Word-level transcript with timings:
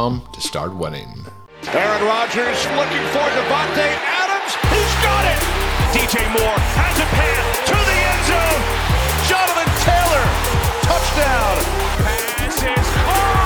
to 0.00 0.40
start 0.40 0.74
winning. 0.74 1.12
Aaron 1.74 2.02
Rodgers 2.06 2.56
looking 2.72 3.04
for 3.12 3.26
Davante 3.36 3.84
Adams. 4.00 4.52
He's 4.72 4.94
got 5.04 5.24
it. 5.28 5.40
DJ 5.92 6.24
Moore 6.32 6.58
has 6.80 6.96
a 6.96 7.04
pass 7.04 7.44
to 7.68 7.76
the 7.76 7.98
end 8.08 8.22
zone. 8.32 8.62
Jonathan 9.28 9.68
Taylor, 9.84 10.24
touchdown. 10.88 11.56
Pass 12.00 12.62
is 12.64 12.88
caught. 13.04 13.39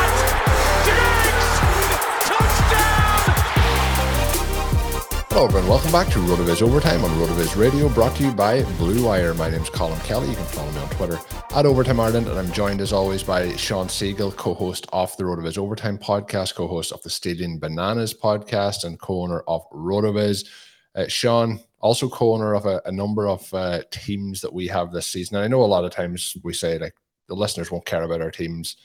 Hello, 5.34 5.46
everyone. 5.46 5.68
Welcome 5.68 5.90
back 5.90 6.06
to 6.12 6.20
RotoViz 6.20 6.62
Overtime 6.62 7.04
on 7.04 7.10
RotoViz 7.10 7.60
Radio, 7.60 7.88
brought 7.88 8.14
to 8.18 8.22
you 8.22 8.30
by 8.30 8.62
Blue 8.78 9.04
Wire. 9.04 9.34
My 9.34 9.50
name 9.50 9.62
is 9.62 9.68
Colm 9.68 9.98
Kelly. 10.04 10.28
You 10.28 10.36
can 10.36 10.44
follow 10.44 10.70
me 10.70 10.78
on 10.78 10.88
Twitter 10.90 11.18
at 11.56 11.66
Overtime 11.66 11.98
Ireland, 11.98 12.28
and 12.28 12.38
I'm 12.38 12.52
joined 12.52 12.80
as 12.80 12.92
always 12.92 13.24
by 13.24 13.56
Shawn 13.56 13.88
Siegele, 13.88 14.36
co-host 14.36 14.86
of 14.92 15.16
the 15.16 15.24
RotoViz 15.24 15.58
Overtime 15.58 15.98
podcast, 15.98 16.54
co-host 16.54 16.92
of 16.92 17.02
the 17.02 17.10
Stadium 17.10 17.58
Bananas 17.58 18.14
podcast, 18.14 18.84
and 18.84 18.96
co-owner 19.00 19.40
of 19.48 19.68
RotoViz. 19.72 20.46
Uh, 20.94 21.08
Shawn, 21.08 21.58
also 21.80 22.08
co-owner 22.08 22.54
of 22.54 22.66
a, 22.66 22.80
a 22.84 22.92
number 22.92 23.26
of 23.26 23.52
uh, 23.52 23.82
teams 23.90 24.40
that 24.40 24.54
we 24.54 24.68
have 24.68 24.92
this 24.92 25.08
season. 25.08 25.34
And 25.34 25.44
I 25.44 25.48
know 25.48 25.64
a 25.64 25.66
lot 25.66 25.84
of 25.84 25.90
times 25.90 26.36
we 26.44 26.52
say 26.52 26.78
like 26.78 26.94
the 27.26 27.34
listeners 27.34 27.72
won't 27.72 27.86
care 27.86 28.04
about 28.04 28.22
our 28.22 28.30
teams, 28.30 28.76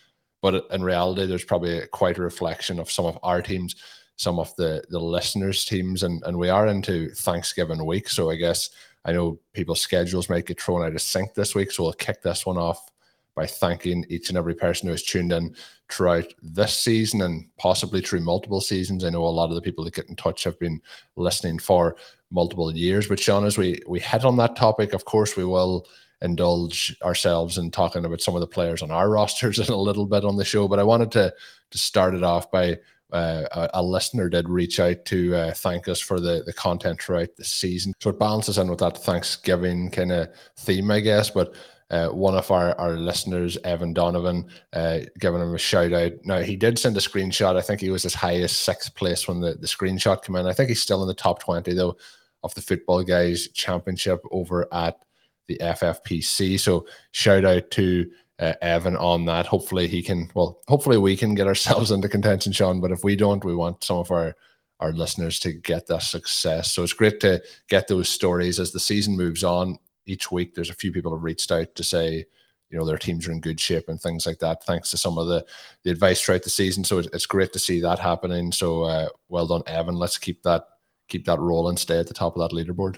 but 0.42 0.66
in 0.72 0.82
reality, 0.82 1.28
there's 1.28 1.44
probably 1.44 1.86
quite 1.92 2.18
a 2.18 2.24
reflection 2.24 2.80
of 2.80 2.90
some 2.90 3.06
of 3.06 3.20
our 3.22 3.44
teams, 3.44 3.76
some 4.20 4.38
of 4.38 4.54
the 4.58 4.84
the 4.90 5.00
listeners' 5.00 5.64
teams, 5.64 6.04
and 6.04 6.22
and 6.26 6.38
we 6.38 6.50
are 6.50 6.68
into 6.68 7.10
Thanksgiving 7.16 7.86
week, 7.86 8.10
so 8.10 8.30
I 8.30 8.36
guess 8.36 8.70
I 9.06 9.14
know 9.14 9.40
people's 9.54 9.80
schedules 9.80 10.30
might 10.30 10.46
get 10.46 10.62
thrown 10.62 10.86
out 10.86 10.94
of 10.94 11.02
sync 11.02 11.34
this 11.34 11.56
week, 11.56 11.72
so 11.72 11.84
we'll 11.84 11.94
kick 11.94 12.22
this 12.22 12.46
one 12.46 12.58
off 12.58 12.92
by 13.34 13.46
thanking 13.46 14.06
each 14.10 14.28
and 14.28 14.38
every 14.38 14.54
person 14.54 14.88
who 14.88 14.92
has 14.92 15.04
tuned 15.04 15.32
in 15.32 15.56
throughout 15.90 16.26
this 16.42 16.78
season 16.78 17.22
and 17.22 17.46
possibly 17.58 18.02
through 18.02 18.20
multiple 18.20 18.60
seasons. 18.60 19.06
I 19.06 19.10
know 19.10 19.24
a 19.24 19.30
lot 19.30 19.48
of 19.48 19.56
the 19.56 19.62
people 19.62 19.86
that 19.86 19.94
get 19.94 20.10
in 20.10 20.18
touch 20.18 20.44
have 20.44 20.60
been 20.60 20.82
listening 21.16 21.58
for 21.58 21.96
multiple 22.30 22.76
years. 22.76 23.08
But 23.08 23.22
Shawn, 23.22 23.46
as 23.46 23.58
we 23.58 23.82
we 23.88 24.02
hit 24.02 24.26
on 24.26 24.36
that 24.36 24.58
topic, 24.58 24.94
of 24.94 25.06
course, 25.06 25.38
we 25.38 25.46
will 25.46 25.88
indulge 26.22 26.94
ourselves 27.02 27.58
in 27.58 27.72
talking 27.72 28.04
about 28.04 28.20
some 28.20 28.36
of 28.36 28.42
the 28.42 28.48
players 28.48 28.82
on 28.82 28.92
our 28.92 29.10
rosters 29.20 29.60
in 29.60 29.74
a 29.74 29.78
little 29.78 30.06
bit 30.06 30.26
on 30.26 30.36
the 30.36 30.44
show. 30.44 30.68
But 30.68 30.80
I 30.80 30.84
wanted 30.84 31.12
to 31.14 31.34
to 31.72 31.78
start 31.78 32.16
it 32.16 32.24
off 32.24 32.52
by 32.52 32.80
uh, 33.12 33.68
a, 33.74 33.82
listener 33.82 34.30
did 34.30 34.48
reach 34.48 34.80
out 34.80 35.04
to 35.06 35.36
uh, 35.36 35.54
thank 35.54 35.88
us 35.88 36.00
for 36.00 36.20
the, 36.20 36.44
the 36.46 36.54
content 36.54 37.02
throughout 37.02 37.36
the 37.36 37.44
season. 37.44 37.94
So 38.00 38.12
it 38.12 38.20
balances 38.20 38.58
in 38.58 38.70
with 38.70 38.80
that 38.80 38.98
Thanksgiving 38.98 39.90
kind 39.90 40.12
of 40.12 40.30
theme, 40.58 40.92
I 40.92 41.00
guess. 41.00 41.30
But 41.32 41.56
uh, 41.90 42.10
one 42.10 42.36
of 42.36 42.52
our, 42.52 42.80
our 42.80 42.98
listeners, 42.98 43.58
Evan 43.64 43.94
Donovan, 43.94 44.48
uh, 44.74 45.00
giving 45.20 45.42
him 45.42 45.56
a 45.56 45.58
shout 45.58 45.92
out. 45.92 46.12
Now, 46.24 46.40
he 46.42 46.56
did 46.56 46.78
send 46.78 46.96
a 46.98 47.00
screenshot. 47.00 47.56
I 47.56 47.62
think 47.62 47.82
he 47.82 47.90
was 47.90 48.06
as 48.06 48.14
high 48.14 48.36
as 48.36 48.56
sixth 48.56 48.94
place 48.94 49.28
when 49.28 49.42
the, 49.42 49.56
the 49.56 49.68
screenshot 49.68 50.24
came 50.24 50.36
in. 50.36 50.46
I 50.46 50.54
think 50.54 50.70
he's 50.70 50.82
still 50.82 51.02
in 51.02 51.08
the 51.08 51.16
top 51.16 51.40
20, 51.40 51.74
though, 51.74 51.98
of 52.44 52.54
the 52.54 52.62
Football 52.62 53.04
Guys 53.04 53.48
Championship 53.50 54.22
over 54.32 54.68
at 54.72 55.00
the 55.48 55.58
FFPC. 55.58 56.60
So 56.60 56.86
shout 57.12 57.44
out 57.44 57.72
to 57.72 58.10
uh, 58.40 58.54
Evan 58.62 58.96
on 58.96 59.26
that. 59.26 59.46
Hopefully 59.46 59.88
he 59.88 60.02
can. 60.02 60.30
Well, 60.34 60.60
hopefully 60.68 60.98
we 60.98 61.16
can 61.18 61.36
get 61.36 61.48
ourselves 61.48 61.92
into 61.92 62.10
contention, 62.10 62.52
Shawn. 62.52 62.82
But 62.82 62.92
if 62.92 63.04
we 63.04 63.16
don't, 63.16 63.44
we 63.44 63.56
want 63.56 63.84
some 63.84 63.98
of 63.98 64.12
our 64.12 64.36
our 64.80 64.94
listeners 64.94 65.40
to 65.42 65.52
get 65.52 65.88
that 65.88 66.04
success. 66.04 66.72
So 66.72 66.84
it's 66.84 66.94
great 66.94 67.20
to 67.20 67.44
get 67.68 67.90
those 67.90 68.08
stories 68.08 68.60
as 68.60 68.72
the 68.72 68.80
season 68.80 69.18
moves 69.18 69.44
on. 69.44 69.78
Each 70.06 70.32
week, 70.32 70.56
there's 70.56 70.70
a 70.70 70.76
few 70.76 70.94
people 70.94 71.14
have 71.14 71.24
reached 71.24 71.52
out 71.52 71.76
to 71.76 71.84
say, 71.84 72.26
you 72.70 72.80
know, 72.80 72.86
their 72.86 72.98
teams 72.98 73.28
are 73.28 73.32
in 73.32 73.42
good 73.42 73.60
shape 73.60 73.90
and 73.90 74.00
things 74.00 74.26
like 74.26 74.40
that, 74.40 74.64
thanks 74.64 74.90
to 74.92 74.98
some 74.98 75.18
of 75.18 75.28
the 75.28 75.46
the 75.84 75.92
advice 75.92 76.22
throughout 76.22 76.44
the 76.44 76.50
season. 76.50 76.84
So 76.84 77.00
it's, 77.00 77.10
it's 77.14 77.26
great 77.26 77.52
to 77.54 77.60
see 77.60 77.82
that 77.82 78.00
happening. 78.00 78.52
So 78.52 78.84
uh, 78.84 79.10
well 79.28 79.48
done, 79.48 79.64
Evan. 79.68 79.96
Let's 79.96 80.18
keep 80.18 80.44
that 80.44 80.66
keep 81.08 81.26
that 81.26 81.40
rolling. 81.40 81.78
Stay 81.78 82.00
at 82.00 82.08
the 82.08 82.14
top 82.14 82.38
of 82.38 82.42
that 82.42 82.56
leaderboard. 82.56 82.98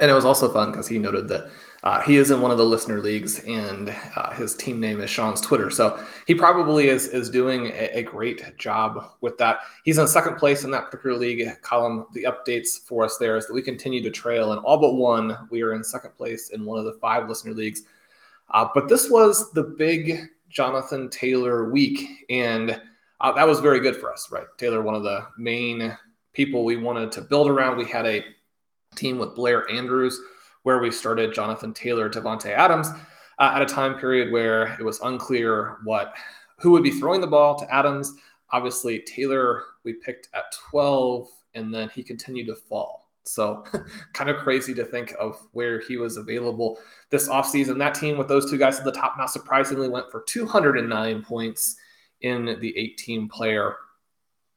And 0.00 0.10
it 0.10 0.14
was 0.14 0.24
also 0.24 0.50
fun 0.50 0.70
because 0.70 0.88
he 0.88 0.98
noted 0.98 1.28
that 1.28 1.50
uh, 1.82 2.00
he 2.02 2.16
is 2.16 2.30
in 2.30 2.42
one 2.42 2.50
of 2.50 2.58
the 2.58 2.64
listener 2.64 3.00
leagues, 3.00 3.38
and 3.40 3.94
uh, 4.14 4.32
his 4.32 4.54
team 4.54 4.80
name 4.80 5.00
is 5.00 5.08
Shawn's 5.08 5.40
Twitter. 5.40 5.70
So 5.70 6.02
he 6.26 6.34
probably 6.34 6.88
is 6.88 7.08
is 7.08 7.30
doing 7.30 7.68
a, 7.68 7.98
a, 7.98 8.02
great 8.02 8.58
job 8.58 9.12
with 9.22 9.38
that. 9.38 9.60
He's 9.84 9.96
in 9.96 10.06
second 10.06 10.36
place 10.36 10.64
in 10.64 10.70
that 10.72 10.90
particular 10.90 11.16
league 11.16 11.48
Colm. 11.62 12.04
The 12.12 12.24
updates 12.24 12.80
for 12.86 13.04
us 13.04 13.16
there 13.16 13.36
is 13.36 13.46
that 13.46 13.54
we 13.54 13.62
continue 13.62 14.02
to 14.02 14.10
trail, 14.10 14.52
and 14.52 14.60
all 14.62 14.78
but 14.78 14.94
one, 14.94 15.48
we 15.50 15.62
are 15.62 15.72
in 15.72 15.82
second 15.82 16.14
place 16.16 16.50
in 16.50 16.66
one 16.66 16.78
of 16.78 16.84
the 16.84 16.98
five 17.00 17.28
listener 17.28 17.54
leagues. 17.54 17.82
Uh, 18.50 18.68
but 18.74 18.88
this 18.88 19.08
was 19.08 19.50
the 19.52 19.62
big 19.62 20.28
Jonathan 20.50 21.08
Taylor 21.08 21.70
week, 21.70 22.26
and 22.28 22.78
uh, 23.22 23.32
that 23.32 23.48
was 23.48 23.60
very 23.60 23.80
good 23.80 23.96
for 23.96 24.12
us, 24.12 24.28
right? 24.30 24.46
Taylor, 24.58 24.82
one 24.82 24.94
of 24.94 25.02
the 25.02 25.26
main 25.38 25.96
people 26.34 26.64
we 26.64 26.76
wanted 26.76 27.10
to 27.12 27.22
build 27.22 27.48
around. 27.48 27.78
We 27.78 27.86
had 27.86 28.06
a 28.06 28.22
team 28.96 29.18
with 29.18 29.34
Blair 29.34 29.70
Andrews 29.70 30.20
where 30.62 30.78
we 30.78 30.90
started 30.90 31.34
Jonathan 31.34 31.72
Taylor, 31.72 32.10
Davante 32.10 32.50
Adams 32.50 32.88
uh, 33.38 33.52
at 33.54 33.62
a 33.62 33.66
time 33.66 33.98
period 33.98 34.30
where 34.30 34.76
it 34.78 34.84
was 34.84 35.00
unclear 35.00 35.78
what 35.84 36.14
who 36.58 36.70
would 36.72 36.82
be 36.82 36.90
throwing 36.90 37.20
the 37.20 37.26
ball 37.26 37.58
to 37.58 37.74
Adams. 37.74 38.14
Obviously, 38.52 39.00
Taylor 39.00 39.64
we 39.84 39.94
picked 39.94 40.28
at 40.34 40.52
12, 40.70 41.26
and 41.54 41.74
then 41.74 41.88
he 41.88 42.02
continued 42.02 42.46
to 42.46 42.54
fall. 42.54 43.08
So, 43.24 43.64
kind 44.12 44.28
of 44.28 44.36
crazy 44.38 44.74
to 44.74 44.84
think 44.84 45.14
of 45.18 45.40
where 45.52 45.80
he 45.80 45.96
was 45.96 46.16
available 46.16 46.78
this 47.10 47.28
offseason. 47.28 47.78
That 47.78 47.94
team 47.94 48.18
with 48.18 48.28
those 48.28 48.50
two 48.50 48.58
guys 48.58 48.78
at 48.78 48.84
the 48.84 48.92
top, 48.92 49.16
not 49.16 49.30
surprisingly, 49.30 49.88
went 49.88 50.10
for 50.10 50.22
209 50.22 51.22
points 51.22 51.76
in 52.20 52.58
the 52.60 52.76
18 52.76 53.28
player 53.28 53.76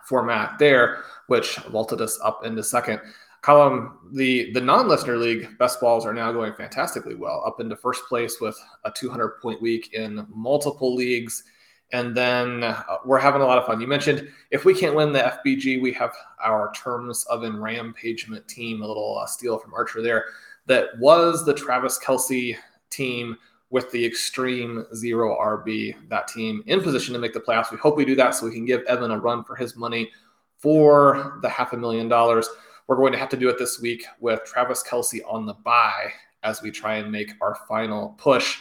format 0.05 0.59
there, 0.59 1.03
which 1.27 1.55
vaulted 1.57 2.01
us 2.01 2.19
up 2.21 2.45
into 2.45 2.63
second. 2.63 2.99
Colm, 3.43 3.97
the 4.13 4.51
the 4.53 4.61
non-listener 4.61 5.17
league 5.17 5.57
best 5.57 5.81
balls 5.81 6.05
are 6.05 6.13
now 6.13 6.31
going 6.31 6.53
fantastically 6.53 7.15
well, 7.15 7.43
up 7.45 7.59
into 7.59 7.75
first 7.75 8.05
place 8.05 8.39
with 8.39 8.57
a 8.85 8.91
200 8.91 9.41
point 9.41 9.61
week 9.61 9.93
in 9.93 10.25
multiple 10.33 10.95
leagues, 10.95 11.43
and 11.91 12.15
then 12.15 12.63
uh, 12.63 12.81
we're 13.03 13.19
having 13.19 13.41
a 13.41 13.45
lot 13.45 13.57
of 13.57 13.65
fun. 13.65 13.81
You 13.81 13.87
mentioned 13.87 14.29
if 14.51 14.63
we 14.63 14.73
can't 14.73 14.95
win 14.95 15.11
the 15.11 15.39
FBG, 15.45 15.81
we 15.81 15.91
have 15.91 16.13
our 16.41 16.71
terms 16.71 17.25
of 17.29 17.43
enrampagement 17.43 18.47
team, 18.47 18.81
a 18.81 18.87
little 18.87 19.19
uh, 19.19 19.25
steal 19.25 19.59
from 19.59 19.73
Archer 19.73 20.01
there. 20.01 20.25
That 20.67 20.97
was 20.97 21.45
the 21.45 21.53
Travis 21.53 21.99
Kelce 21.99 22.55
team 22.89 23.37
with 23.71 23.91
the 23.91 24.05
extreme 24.05 24.85
zero 24.95 25.37
RB, 25.37 25.95
that 26.07 26.29
team 26.29 26.63
in 26.67 26.81
position 26.81 27.11
to 27.11 27.19
make 27.19 27.33
the 27.33 27.41
playoffs. 27.41 27.71
We 27.71 27.77
hope 27.77 27.97
we 27.97 28.05
do 28.05 28.15
that 28.15 28.35
so 28.35 28.45
we 28.45 28.53
can 28.53 28.65
give 28.65 28.83
Evan 28.83 29.11
a 29.11 29.19
run 29.19 29.43
for 29.43 29.57
his 29.57 29.75
money 29.75 30.11
for 30.59 31.39
the 31.41 31.49
half 31.49 31.73
a 31.73 31.77
million 31.77 32.07
dollars. 32.07 32.47
We're 32.87 32.97
going 32.97 33.13
to 33.13 33.19
have 33.19 33.29
to 33.29 33.37
do 33.37 33.49
it 33.49 33.57
this 33.57 33.79
week 33.79 34.05
with 34.19 34.43
Travis 34.45 34.83
Kelce 34.83 35.21
on 35.27 35.45
the 35.45 35.53
bye 35.53 36.11
as 36.43 36.61
we 36.61 36.71
try 36.71 36.95
and 36.95 37.11
make 37.11 37.31
our 37.41 37.57
final 37.67 38.09
push. 38.17 38.57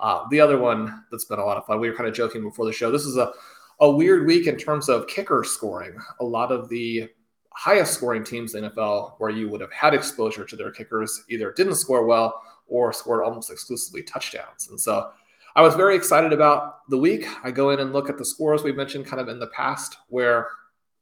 Uh, 0.00 0.24
the 0.30 0.40
other 0.40 0.58
one 0.58 1.04
that's 1.10 1.26
been 1.26 1.38
a 1.38 1.44
lot 1.44 1.56
of 1.56 1.66
fun, 1.66 1.78
we 1.78 1.88
were 1.88 1.96
kind 1.96 2.08
of 2.08 2.14
joking 2.14 2.42
before 2.42 2.66
the 2.66 2.72
show. 2.72 2.90
This 2.90 3.04
is 3.04 3.16
a, 3.16 3.32
a 3.80 3.90
weird 3.90 4.26
week 4.26 4.46
in 4.46 4.56
terms 4.56 4.88
of 4.88 5.06
kicker 5.06 5.44
scoring. 5.44 5.96
A 6.20 6.24
lot 6.24 6.50
of 6.50 6.68
the 6.68 7.08
highest 7.52 7.94
scoring 7.94 8.24
teams 8.24 8.54
in 8.54 8.62
the 8.62 8.70
NFL, 8.70 9.14
where 9.18 9.30
you 9.30 9.48
would 9.48 9.60
have 9.60 9.72
had 9.72 9.94
exposure 9.94 10.44
to 10.44 10.56
their 10.56 10.70
kickers, 10.70 11.24
either 11.28 11.52
didn't 11.52 11.76
score 11.76 12.06
well 12.06 12.42
or 12.66 12.92
scored 12.92 13.22
almost 13.22 13.50
exclusively 13.50 14.02
touchdowns. 14.02 14.68
And 14.68 14.80
so 14.80 15.10
I 15.56 15.62
was 15.62 15.74
very 15.74 15.96
excited 15.96 16.32
about 16.32 16.88
the 16.88 16.98
week. 16.98 17.26
I 17.42 17.50
go 17.50 17.70
in 17.70 17.80
and 17.80 17.92
look 17.92 18.08
at 18.08 18.18
the 18.18 18.24
scores 18.24 18.62
we 18.62 18.72
mentioned 18.72 19.06
kind 19.06 19.20
of 19.20 19.28
in 19.28 19.38
the 19.38 19.48
past, 19.48 19.96
where 20.08 20.48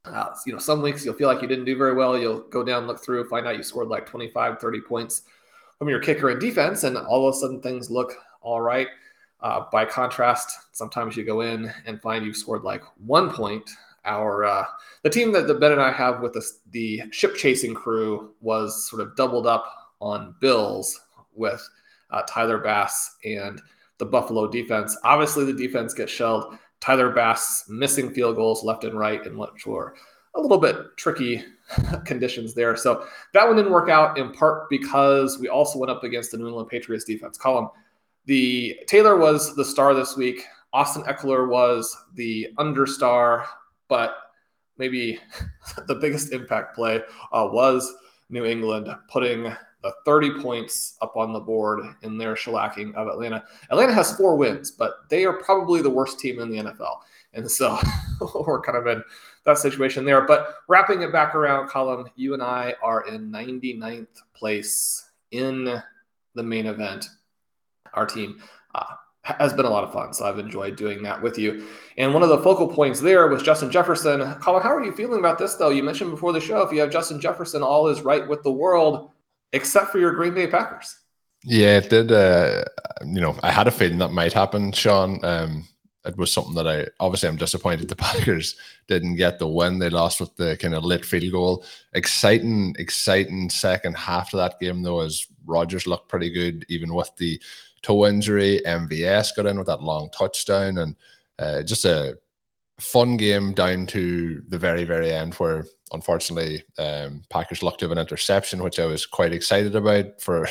uh, 0.04 0.34
you 0.46 0.52
know 0.52 0.58
some 0.58 0.82
weeks 0.82 1.04
you'll 1.04 1.14
feel 1.14 1.28
like 1.28 1.42
you 1.42 1.48
didn't 1.48 1.64
do 1.64 1.76
very 1.76 1.94
well. 1.94 2.18
You'll 2.18 2.40
go 2.40 2.62
down, 2.62 2.86
look 2.86 3.02
through, 3.02 3.28
find 3.28 3.46
out 3.46 3.56
you 3.56 3.62
scored 3.62 3.88
like 3.88 4.06
25, 4.06 4.58
30 4.58 4.80
points 4.80 5.22
from 5.78 5.88
your 5.88 6.00
kicker 6.00 6.30
and 6.30 6.40
defense, 6.40 6.84
and 6.84 6.96
all 6.96 7.28
of 7.28 7.34
a 7.34 7.38
sudden 7.38 7.60
things 7.60 7.90
look 7.90 8.12
all 8.40 8.60
right. 8.60 8.88
Uh, 9.40 9.64
by 9.70 9.84
contrast, 9.84 10.50
sometimes 10.72 11.16
you 11.16 11.24
go 11.24 11.42
in 11.42 11.72
and 11.86 12.00
find 12.00 12.24
you've 12.24 12.36
scored 12.36 12.64
like 12.64 12.82
one 13.06 13.30
point. 13.30 13.70
Our 14.04 14.44
uh, 14.44 14.64
the 15.02 15.10
team 15.10 15.32
that 15.32 15.46
the 15.46 15.54
Ben 15.54 15.72
and 15.72 15.82
I 15.82 15.92
have 15.92 16.20
with 16.20 16.32
the, 16.32 16.44
the 16.70 17.02
ship 17.10 17.36
chasing 17.36 17.74
crew 17.74 18.32
was 18.40 18.88
sort 18.88 19.02
of 19.02 19.14
doubled 19.16 19.46
up 19.46 19.72
on 20.00 20.34
Bills 20.40 21.00
with 21.34 21.68
uh, 22.10 22.22
Tyler 22.26 22.58
Bass 22.58 23.16
and 23.24 23.60
the 23.98 24.06
Buffalo 24.06 24.46
defense. 24.48 24.96
Obviously, 25.04 25.44
the 25.44 25.52
defense 25.52 25.94
gets 25.94 26.12
shelled. 26.12 26.56
Tyler 26.80 27.10
Bass 27.10 27.64
missing 27.68 28.10
field 28.10 28.36
goals 28.36 28.64
left 28.64 28.84
and 28.84 28.98
right 28.98 29.24
in 29.26 29.36
what 29.36 29.64
were 29.66 29.94
a 30.34 30.40
little 30.40 30.58
bit 30.58 30.76
tricky 30.96 31.44
conditions 32.04 32.54
there. 32.54 32.76
So 32.76 33.06
that 33.34 33.46
one 33.46 33.56
didn't 33.56 33.72
work 33.72 33.88
out 33.88 34.18
in 34.18 34.32
part 34.32 34.70
because 34.70 35.38
we 35.38 35.48
also 35.48 35.78
went 35.78 35.90
up 35.90 36.04
against 36.04 36.30
the 36.30 36.38
New 36.38 36.46
England 36.46 36.68
Patriots 36.68 37.04
defense. 37.04 37.36
Colm 37.38 37.70
the 38.28 38.78
Taylor 38.86 39.16
was 39.16 39.56
the 39.56 39.64
star 39.64 39.94
this 39.94 40.16
week. 40.16 40.44
Austin 40.74 41.02
Ekeler 41.04 41.48
was 41.48 41.96
the 42.14 42.48
understar, 42.58 43.46
but 43.88 44.16
maybe 44.76 45.18
the 45.86 45.94
biggest 45.94 46.32
impact 46.32 46.74
play 46.76 47.00
uh, 47.32 47.48
was 47.50 47.90
New 48.28 48.44
England 48.44 48.94
putting 49.10 49.50
the 49.82 49.92
30 50.04 50.42
points 50.42 50.96
up 51.00 51.16
on 51.16 51.32
the 51.32 51.40
board 51.40 51.84
in 52.02 52.18
their 52.18 52.34
shellacking 52.34 52.94
of 52.94 53.08
Atlanta. 53.08 53.44
Atlanta 53.70 53.94
has 53.94 54.16
four 54.16 54.36
wins, 54.36 54.70
but 54.70 55.08
they 55.08 55.24
are 55.24 55.34
probably 55.34 55.82
the 55.82 55.90
worst 55.90 56.18
team 56.18 56.40
in 56.40 56.50
the 56.50 56.58
NFL. 56.58 56.98
And 57.34 57.48
so 57.48 57.78
we're 58.46 58.60
kind 58.60 58.78
of 58.78 58.86
in 58.86 59.02
that 59.44 59.58
situation 59.58 60.04
there. 60.04 60.22
But 60.22 60.56
wrapping 60.68 61.02
it 61.02 61.12
back 61.12 61.34
around, 61.34 61.68
Colm, 61.68 62.06
you 62.16 62.34
and 62.34 62.42
I 62.42 62.74
are 62.82 63.06
in 63.06 63.30
99th 63.30 64.22
place 64.34 65.10
in 65.30 65.80
the 66.34 66.42
main 66.42 66.66
event 66.66 67.08
our 67.94 68.06
team. 68.06 68.42
Uh, 68.74 68.84
has 69.24 69.52
been 69.52 69.66
a 69.66 69.70
lot 69.70 69.84
of 69.84 69.92
fun. 69.92 70.12
So 70.14 70.24
I've 70.24 70.38
enjoyed 70.38 70.76
doing 70.76 71.02
that 71.02 71.20
with 71.20 71.38
you. 71.38 71.66
And 71.98 72.14
one 72.14 72.22
of 72.22 72.30
the 72.30 72.38
focal 72.38 72.66
points 72.66 73.00
there 73.00 73.28
was 73.28 73.42
Justin 73.42 73.70
Jefferson. 73.70 74.20
Colm, 74.20 74.62
how 74.62 74.74
are 74.74 74.82
you 74.82 74.92
feeling 74.92 75.18
about 75.18 75.38
this, 75.38 75.54
though? 75.54 75.68
You 75.68 75.82
mentioned 75.82 76.10
before 76.10 76.32
the 76.32 76.40
show 76.40 76.62
if 76.62 76.72
you 76.72 76.80
have 76.80 76.90
Justin 76.90 77.20
Jefferson, 77.20 77.62
all 77.62 77.88
is 77.88 78.00
right 78.00 78.26
with 78.26 78.42
the 78.42 78.52
world, 78.52 79.10
except 79.52 79.90
for 79.90 79.98
your 79.98 80.12
Green 80.12 80.34
Bay 80.34 80.46
Packers. 80.46 80.96
Yeah, 81.44 81.78
it 81.78 81.90
did. 81.90 82.10
Uh, 82.10 82.64
you 83.04 83.20
know, 83.20 83.36
I 83.42 83.50
had 83.50 83.68
a 83.68 83.70
feeling 83.70 83.98
that 83.98 84.10
might 84.10 84.32
happen, 84.32 84.72
Shawn. 84.72 85.24
Um, 85.24 85.68
it 86.04 86.16
was 86.16 86.32
something 86.32 86.54
that 86.54 86.66
I 86.66 86.86
obviously 87.00 87.28
I'm 87.28 87.36
disappointed 87.36 87.88
the 87.88 87.96
Packers 88.08 88.56
didn't 88.88 89.16
get 89.16 89.38
the 89.38 89.46
win. 89.46 89.78
They 89.78 89.90
lost 89.90 90.20
with 90.20 90.34
the 90.36 90.56
kind 90.56 90.74
of 90.74 90.84
lit 90.84 91.04
field 91.04 91.32
goal. 91.32 91.64
Exciting, 91.92 92.74
exciting 92.78 93.50
second 93.50 93.96
half 93.96 94.32
of 94.32 94.38
that 94.38 94.58
game 94.60 94.82
though, 94.82 95.00
as 95.00 95.26
Rodgers 95.44 95.86
looked 95.86 96.08
pretty 96.08 96.30
good, 96.30 96.64
even 96.68 96.94
with 96.94 97.10
the 97.16 97.40
toe 97.82 98.06
injury. 98.06 98.60
MVS 98.66 99.36
got 99.36 99.46
in 99.46 99.58
with 99.58 99.66
that 99.66 99.82
long 99.82 100.10
touchdown, 100.10 100.78
and 100.78 100.96
uh, 101.38 101.62
just 101.62 101.84
a 101.84 102.18
fun 102.80 103.16
game 103.16 103.52
down 103.52 103.86
to 103.86 104.42
the 104.48 104.58
very, 104.58 104.84
very 104.84 105.12
end, 105.12 105.34
where 105.34 105.64
unfortunately 105.92 106.62
um, 106.78 107.22
Packers 107.30 107.62
lucked 107.62 107.80
to 107.80 107.86
have 107.86 107.92
an 107.92 107.98
interception, 107.98 108.62
which 108.62 108.78
I 108.78 108.86
was 108.86 109.06
quite 109.06 109.32
excited 109.32 109.74
about. 109.74 110.20
For 110.20 110.48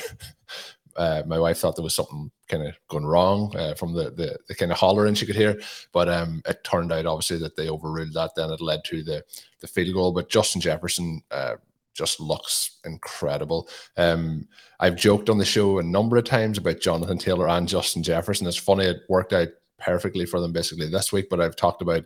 uh, 0.95 1.24
my 1.25 1.39
wife 1.39 1.59
thought 1.59 1.75
there 1.75 1.83
was 1.83 1.95
something 1.95 2.31
kind 2.50 2.68
of 2.68 2.75
going 2.89 3.06
wrong 3.06 3.56
uh, 3.56 3.75
from 3.75 3.94
the, 3.94 4.12
the, 4.12 4.38
the 4.47 4.56
kind 4.56 4.71
of 4.71 4.77
hollering 4.77 5.13
she 5.13 5.25
could 5.25 5.35
hear, 5.35 5.59
but 5.94 6.09
um, 6.09 6.41
it 6.45 6.63
turned 6.63 6.91
out 6.91 7.06
obviously 7.06 7.38
that 7.38 7.56
they 7.56 7.69
overruled 7.69 8.13
that. 8.13 8.31
Then 8.35 8.51
it 8.51 8.62
led 8.62 8.83
to 8.85 9.03
the 9.03 9.23
the 9.59 9.68
field 9.68 9.94
goal. 9.94 10.12
But 10.12 10.30
Justin 10.30 10.62
Jefferson 10.62 11.21
uh, 11.31 11.56
just 11.94 12.19
looks 12.19 12.77
incredible. 12.85 13.68
Um, 13.97 14.47
I've 14.80 14.95
joked 14.95 15.30
on 15.30 15.38
the 15.38 15.45
show 15.45 15.80
a 15.80 15.83
number 15.83 16.18
of 16.18 16.25
times 16.25 16.57
about 16.57 16.80
Jonathan 16.80 17.18
Taylor 17.18 17.47
and 17.47 17.68
Justin 17.68 18.03
Jefferson. 18.03 18.47
It's 18.47 18.57
funny, 18.57 18.85
it 18.85 19.01
worked 19.09 19.33
out 19.33 19.50
perfectly 19.77 20.25
for 20.25 20.39
them 20.39 20.51
basically 20.51 20.89
this 20.89 21.12
week, 21.12 21.29
but 21.29 21.41
I've 21.41 21.56
talked 21.56 21.81
about 21.81 22.06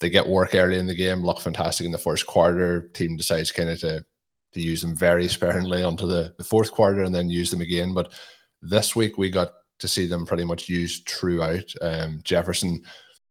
they 0.00 0.10
get 0.10 0.26
work 0.26 0.54
early 0.54 0.78
in 0.78 0.86
the 0.86 0.94
game, 0.94 1.24
look 1.24 1.40
fantastic 1.40 1.86
in 1.86 1.92
the 1.92 1.98
first 1.98 2.26
quarter. 2.26 2.88
Team 2.88 3.16
decides 3.16 3.52
kind 3.52 3.70
of 3.70 3.80
to, 3.80 4.04
to 4.52 4.60
use 4.60 4.82
them 4.82 4.94
very 4.94 5.28
sparingly 5.28 5.82
onto 5.82 6.06
the, 6.06 6.34
the 6.36 6.44
fourth 6.44 6.72
quarter 6.72 7.02
and 7.02 7.14
then 7.14 7.30
use 7.30 7.50
them 7.50 7.60
again. 7.60 7.94
But 7.94 8.12
this 8.60 8.96
week 8.96 9.18
we 9.18 9.30
got 9.30 9.52
to 9.78 9.88
see 9.88 10.06
them 10.06 10.26
pretty 10.26 10.44
much 10.44 10.68
used 10.68 11.08
throughout. 11.08 11.72
Um, 11.80 12.20
Jefferson, 12.24 12.82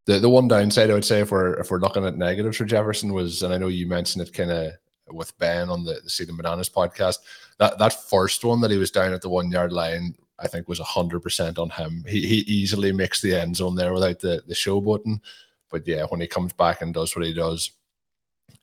the, 0.06 0.19
the 0.19 0.29
one 0.29 0.47
downside 0.47 0.89
I 0.89 0.94
would 0.94 1.06
say 1.06 1.21
if 1.21 1.31
we're 1.31 1.53
if 1.59 1.71
we're 1.71 1.79
looking 1.79 2.06
at 2.06 2.18
negatives 2.18 2.57
for 2.57 2.65
Jefferson 2.65 3.13
was, 3.13 3.44
and 3.44 3.53
I 3.53 3.57
know 3.57 3.68
you 3.68 3.88
mentioned 3.88 4.25
it 4.25 4.33
kind 4.33 4.51
of 4.51 4.74
with 5.12 5.38
Ben 5.38 5.69
on 5.69 5.83
the, 5.83 6.00
the 6.03 6.09
Stadium 6.09 6.38
Bananas 6.38 6.69
podcast. 6.69 7.18
That 7.59 7.77
that 7.79 8.09
first 8.09 8.44
one 8.44 8.62
that 8.62 8.71
he 8.71 8.77
was 8.77 8.91
down 8.91 9.13
at 9.13 9.21
the 9.21 9.29
one 9.29 9.51
yard 9.51 9.71
line, 9.71 10.15
I 10.39 10.47
think 10.47 10.68
was 10.68 10.80
hundred 10.80 11.21
percent 11.21 11.59
on 11.59 11.69
him. 11.69 12.03
He 12.07 12.25
he 12.27 12.38
easily 12.38 12.91
makes 12.91 13.21
the 13.21 13.35
end 13.39 13.56
zone 13.57 13.75
there 13.75 13.94
without 13.94 14.19
the 14.19 14.44
the 14.47 14.56
show 14.56 14.81
button. 14.81 15.21
But 15.69 15.88
yeah, 15.88 16.06
when 16.09 16.21
he 16.21 16.27
comes 16.27 16.53
back 16.53 16.81
and 16.81 16.94
does 16.94 17.15
what 17.15 17.25
he 17.25 17.33
does, 17.33 17.71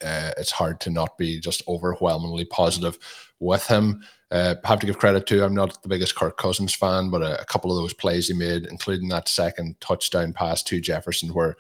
uh, 0.05 0.33
it's 0.39 0.53
hard 0.53 0.81
to 0.81 0.91
not 0.91 1.19
be 1.19 1.41
just 1.41 1.63
overwhelmingly 1.69 2.45
positive 2.45 2.99
with 3.39 3.67
him. 3.67 4.03
Uh, 4.31 4.55
have 4.65 4.79
to 4.79 4.87
give 4.87 4.99
credit 4.99 5.27
to. 5.27 5.45
I'm 5.45 5.55
not 5.55 5.83
the 5.83 5.89
biggest 5.89 6.15
Kirk 6.15 6.37
Cousins 6.37 6.75
fan, 6.75 7.11
but 7.11 7.23
a, 7.23 7.41
a, 7.41 7.45
couple 7.45 7.73
of 7.73 7.83
those 7.83 7.93
plays 7.93 8.29
he 8.29 8.35
made, 8.35 8.67
including 8.67 9.09
that 9.09 9.27
second 9.27 9.81
touchdown 9.81 10.33
pass 10.33 10.63
to 10.65 10.81
Jefferson, 10.81 11.31
where 11.31 11.57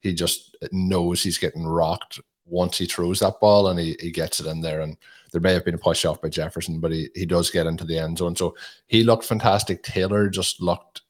he 0.00 0.14
just 0.14 0.56
knows 0.72 1.22
he's 1.22 1.36
getting 1.36 1.66
rocked 1.66 2.18
once 2.46 2.78
he 2.78 2.86
throws 2.86 3.20
that 3.20 3.40
ball 3.40 3.68
and 3.68 3.78
he, 3.78 3.96
he 4.00 4.10
gets 4.10 4.40
it 4.40 4.46
in 4.46 4.62
there. 4.62 4.80
And 4.80 4.96
there 5.34 5.40
may 5.40 5.52
have 5.52 5.64
been 5.64 5.74
a 5.74 5.78
push 5.78 6.04
off 6.04 6.22
by 6.22 6.28
Jefferson, 6.28 6.78
but 6.78 6.92
he, 6.92 7.08
he 7.16 7.26
does 7.26 7.50
get 7.50 7.66
into 7.66 7.84
the 7.84 7.98
end 7.98 8.18
zone. 8.18 8.36
So 8.36 8.54
he 8.86 9.02
looked 9.02 9.24
fantastic. 9.24 9.82
Taylor 9.82 10.28
just 10.28 10.62
looked 10.62 11.02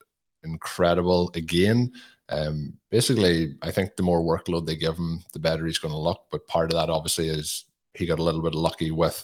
incredible 0.42 1.30
again. 1.34 1.92
Um, 2.30 2.78
basically, 2.90 3.56
I 3.60 3.70
think 3.70 3.96
the 3.96 4.02
more 4.02 4.22
workload 4.22 4.64
they 4.64 4.76
give 4.76 4.96
him, 4.96 5.22
the 5.34 5.40
better 5.40 5.66
he's 5.66 5.76
going 5.76 5.92
to 5.92 5.98
look. 5.98 6.22
But 6.32 6.46
part 6.46 6.72
of 6.72 6.78
that, 6.78 6.88
obviously, 6.88 7.28
is 7.28 7.66
he 7.92 8.06
got 8.06 8.18
a 8.18 8.22
little 8.22 8.40
bit 8.40 8.54
lucky 8.54 8.90
with, 8.90 9.22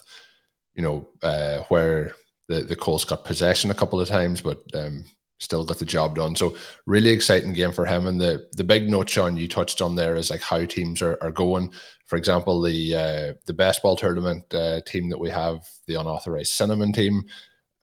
you 0.75 0.83
know, 0.83 1.09
uh, 1.23 1.63
where 1.69 2.13
the 2.47 2.61
the 2.61 2.75
Colts 2.75 3.03
got 3.03 3.25
possession 3.25 3.71
a 3.71 3.73
couple 3.75 3.99
of 3.99 4.07
times, 4.07 4.39
but 4.39 4.61
um, 4.75 5.03
still 5.39 5.65
got 5.65 5.79
the 5.79 5.85
job 5.85 6.15
done. 6.15 6.35
So 6.35 6.55
really 6.85 7.09
exciting 7.09 7.53
game 7.53 7.71
for 7.71 7.87
him. 7.87 8.05
And 8.05 8.21
the 8.21 8.47
the 8.51 8.63
big 8.63 8.87
note, 8.87 9.09
Shawn, 9.09 9.35
you 9.35 9.47
touched 9.47 9.81
on 9.81 9.95
there 9.95 10.15
is 10.15 10.29
like 10.29 10.41
how 10.41 10.63
teams 10.65 11.01
are, 11.01 11.17
are 11.21 11.31
going. 11.31 11.73
For 12.11 12.17
example, 12.17 12.61
the 12.61 12.93
uh, 12.93 13.33
the 13.45 13.53
best 13.53 13.81
ball 13.81 13.95
tournament 13.95 14.43
uh, 14.53 14.81
team 14.81 15.07
that 15.11 15.17
we 15.17 15.29
have, 15.29 15.65
the 15.87 15.95
unauthorized 15.95 16.51
cinnamon 16.51 16.91
team, 16.91 17.23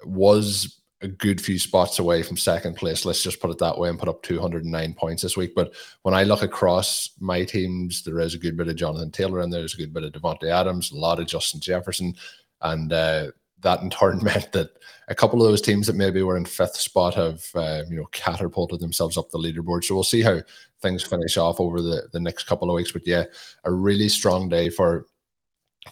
was 0.05 0.83
a 1.01 1.09
good 1.09 1.41
few 1.41 1.59
spots 1.59 1.99
away 1.99 2.23
from 2.23 2.37
second 2.37 2.77
place. 2.77 3.07
Let's 3.07 3.23
just 3.23 3.41
put 3.41 3.51
it 3.51 3.57
that 3.57 3.79
way 3.79 3.89
and 3.89 3.99
put 3.99 4.11
up 4.11 4.23
209 4.23 4.93
points 4.93 5.23
this 5.23 5.35
week. 5.35 5.55
But 5.55 5.73
when 6.03 6.13
I 6.13 6.25
look 6.25 6.43
across 6.43 7.09
my 7.19 7.43
teams, 7.43 8.03
there 8.03 8.21
is 8.21 8.35
a 8.35 8.39
good 8.39 8.55
bit 8.55 8.69
of 8.69 8.77
Jonathan 8.77 9.11
Taylor 9.11 9.41
and 9.41 9.51
there's 9.51 9.73
a 9.73 9.79
good 9.79 9.95
bit 9.95 10.05
of 10.05 10.13
Davante 10.13 10.51
Adams, 10.51 10.93
a 10.93 10.97
lot 10.99 11.21
of 11.21 11.27
Justin 11.27 11.63
Jefferson, 11.63 12.15
and 12.61 12.93
uh, 12.93 13.29
that 13.61 13.83
in 13.83 13.91
turn 13.91 14.23
meant 14.23 14.53
that 14.53 14.71
a 15.09 15.15
couple 15.15 15.43
of 15.43 15.49
those 15.49 15.63
teams 15.63 15.87
that 15.87 15.97
maybe 15.97 16.23
were 16.23 16.37
in 16.37 16.45
fifth 16.45 16.77
spot 16.77 17.15
have 17.15 17.45
uh, 17.55 17.83
you 17.89 17.97
know 17.97 18.07
catapulted 18.13 18.81
themselves 18.81 19.17
up 19.17 19.31
the 19.31 19.39
leaderboard. 19.39 19.85
So 19.85 19.95
we'll 19.95 20.05
see 20.05 20.23
how 20.23 20.41
things 20.81 21.03
finish 21.03 21.37
off 21.37 21.61
over 21.61 21.81
the 21.81 22.09
the 22.13 22.21
next 22.21 22.45
couple 22.45 22.71
of 22.71 22.75
weeks. 22.75 22.93
But 22.93 23.07
yeah, 23.07 23.25
a 23.65 23.73
really 23.73 24.09
strong 24.09 24.49
day 24.49 24.69
for 24.69 25.07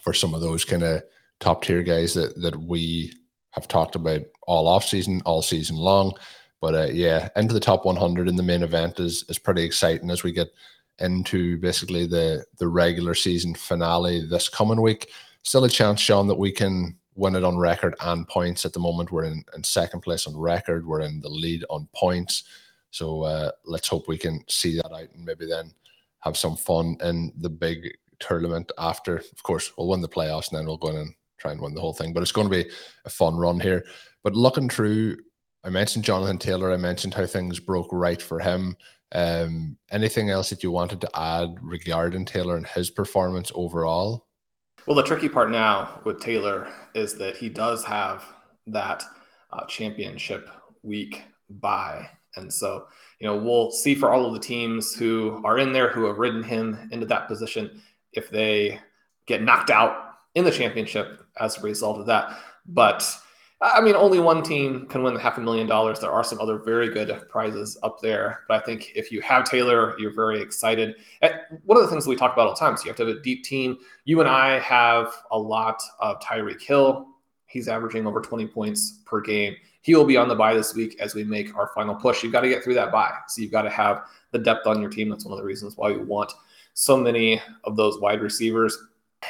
for 0.01 0.13
some 0.13 0.33
of 0.33 0.41
those 0.41 0.63
kind 0.63 0.83
of 0.83 1.03
top 1.39 1.63
tier 1.63 1.83
guys 1.83 2.13
that 2.13 2.39
that 2.41 2.55
we 2.55 3.13
have 3.51 3.67
talked 3.67 3.95
about 3.95 4.21
all 4.45 4.67
off 4.67 4.85
season, 4.85 5.21
all 5.25 5.41
season 5.41 5.75
long. 5.75 6.13
But 6.61 6.75
uh, 6.75 6.87
yeah, 6.91 7.29
into 7.35 7.53
the 7.53 7.59
top 7.59 7.85
100 7.85 8.27
in 8.27 8.35
the 8.35 8.43
main 8.43 8.63
event 8.63 8.99
is 8.99 9.25
is 9.29 9.39
pretty 9.39 9.63
exciting 9.63 10.11
as 10.11 10.23
we 10.23 10.31
get 10.31 10.49
into 10.99 11.57
basically 11.57 12.05
the 12.05 12.45
the 12.57 12.67
regular 12.67 13.13
season 13.13 13.53
finale 13.53 14.25
this 14.25 14.49
coming 14.49 14.81
week. 14.81 15.09
Still 15.43 15.63
a 15.63 15.69
chance, 15.69 16.01
Shawn, 16.01 16.27
that 16.27 16.37
we 16.37 16.51
can 16.51 16.97
win 17.17 17.35
it 17.35 17.43
on 17.43 17.57
record 17.57 17.95
and 18.01 18.27
points. 18.27 18.63
At 18.63 18.73
the 18.73 18.79
moment, 18.79 19.11
we're 19.11 19.25
in, 19.25 19.43
in 19.55 19.63
second 19.63 20.01
place 20.01 20.27
on 20.27 20.37
record. 20.37 20.85
We're 20.85 21.01
in 21.01 21.19
the 21.19 21.29
lead 21.29 21.65
on 21.69 21.89
points. 21.93 22.43
So 22.91 23.23
uh, 23.23 23.51
let's 23.65 23.87
hope 23.87 24.07
we 24.07 24.17
can 24.17 24.43
see 24.47 24.75
that 24.77 24.91
out 24.93 25.09
and 25.13 25.25
maybe 25.25 25.47
then 25.47 25.73
have 26.19 26.37
some 26.37 26.55
fun 26.55 26.95
in 27.01 27.33
the 27.37 27.49
big 27.49 27.89
tournament 28.19 28.71
after. 28.77 29.17
Of 29.17 29.43
course, 29.43 29.73
we'll 29.77 29.89
win 29.89 30.01
the 30.01 30.07
playoffs 30.07 30.49
and 30.49 30.59
then 30.59 30.65
we'll 30.65 30.77
go 30.77 30.89
in 30.89 30.97
and 30.97 31.13
try 31.37 31.51
and 31.51 31.61
win 31.61 31.73
the 31.73 31.81
whole 31.81 31.93
thing. 31.93 32.13
But 32.13 32.21
it's 32.21 32.31
going 32.31 32.49
to 32.49 32.63
be 32.63 32.69
a 33.05 33.09
fun 33.09 33.35
run 33.35 33.59
here. 33.59 33.83
But 34.23 34.35
looking 34.35 34.69
through, 34.69 35.17
I 35.63 35.69
mentioned 35.69 36.05
Jonathan 36.05 36.37
Taylor. 36.37 36.71
I 36.71 36.77
mentioned 36.77 37.15
how 37.15 37.25
things 37.25 37.59
broke 37.59 37.89
right 37.91 38.21
for 38.21 38.39
him. 38.39 38.77
Um, 39.13 39.77
anything 39.89 40.29
else 40.29 40.49
that 40.49 40.63
you 40.63 40.71
wanted 40.71 41.01
to 41.01 41.19
add 41.19 41.55
regarding 41.61 42.25
Taylor 42.25 42.57
and 42.57 42.67
his 42.67 42.91
performance 42.91 43.51
overall? 43.55 44.26
Well, 44.87 44.95
the 44.95 45.03
tricky 45.03 45.27
part 45.27 45.51
now 45.51 45.99
with 46.05 46.21
Taylor 46.21 46.71
is 46.95 47.15
that 47.15 47.35
he 47.35 47.49
does 47.49 47.83
have 47.83 48.23
that 48.67 49.03
uh, 49.51 49.65
championship 49.65 50.49
week 50.81 51.23
bye. 51.49 52.09
And 52.37 52.51
so, 52.53 52.87
you 53.19 53.27
know, 53.27 53.35
we'll 53.35 53.69
see 53.69 53.95
for 53.95 54.11
all 54.11 54.25
of 54.25 54.33
the 54.33 54.39
teams 54.39 54.95
who 54.95 55.41
are 55.43 55.57
in 55.57 55.73
there 55.73 55.89
who 55.89 56.05
have 56.05 56.19
ridden 56.19 56.41
him 56.41 56.87
into 56.93 57.05
that 57.07 57.27
position 57.27 57.81
if 58.13 58.29
they 58.29 58.79
get 59.25 59.43
knocked 59.43 59.71
out 59.71 60.13
in 60.35 60.45
the 60.45 60.51
championship 60.51 61.21
as 61.37 61.57
a 61.57 61.61
result 61.63 61.99
of 61.99 62.05
that. 62.05 62.39
But 62.65 63.13
I 63.59 63.81
mean, 63.81 63.95
only 63.95 64.19
one 64.19 64.43
team 64.43 64.85
can 64.85 65.01
win 65.01 65.15
the 65.15 65.19
half 65.19 65.39
a 65.39 65.41
million 65.41 65.65
dollars. 65.65 65.99
There 65.99 66.11
are 66.11 66.23
some 66.23 66.39
other 66.39 66.59
very 66.59 66.89
good 66.89 67.27
prizes 67.27 67.75
up 67.81 67.99
there. 67.99 68.41
But 68.47 68.61
I 68.61 68.65
think 68.65 68.91
if 68.95 69.11
you 69.11 69.19
have 69.21 69.45
Taylor, 69.45 69.97
you're 69.99 70.13
very 70.13 70.39
excited. 70.39 70.95
And 71.23 71.33
one 71.65 71.75
of 71.77 71.83
the 71.83 71.89
things 71.89 72.03
that 72.03 72.09
we 72.11 72.15
talk 72.15 72.33
about 72.33 72.47
all 72.47 72.53
the 72.53 72.59
time 72.59 72.75
is 72.75 72.85
you 72.85 72.89
have 72.89 72.97
to 72.97 73.07
have 73.07 73.17
a 73.17 73.21
deep 73.21 73.43
team. 73.43 73.79
You 74.05 74.19
and 74.19 74.29
I 74.29 74.59
have 74.59 75.11
a 75.31 75.39
lot 75.39 75.81
of 75.99 76.19
Tyreek 76.19 76.61
Hill. 76.61 77.07
He's 77.47 77.67
averaging 77.67 78.05
over 78.05 78.21
20 78.21 78.45
points 78.47 78.99
per 79.05 79.21
game. 79.21 79.55
He 79.81 79.95
will 79.95 80.05
be 80.05 80.17
on 80.17 80.27
the 80.27 80.35
bye 80.35 80.53
this 80.53 80.75
week 80.75 80.99
as 80.99 81.15
we 81.15 81.23
make 81.23 81.55
our 81.55 81.71
final 81.73 81.95
push. 81.95 82.21
You've 82.21 82.33
got 82.33 82.41
to 82.41 82.49
get 82.49 82.63
through 82.63 82.75
that 82.75 82.91
bye, 82.91 83.11
So 83.27 83.41
you've 83.41 83.51
got 83.51 83.63
to 83.63 83.69
have 83.71 84.03
the 84.31 84.39
depth 84.39 84.67
on 84.67 84.81
your 84.81 84.89
team. 84.91 85.09
That's 85.09 85.25
one 85.25 85.31
of 85.31 85.39
the 85.39 85.45
reasons 85.45 85.77
why 85.77 85.91
we 85.91 85.97
want 85.97 86.31
so 86.73 86.95
many 86.95 87.41
of 87.63 87.75
those 87.75 87.99
wide 87.99 88.21
receivers. 88.21 88.77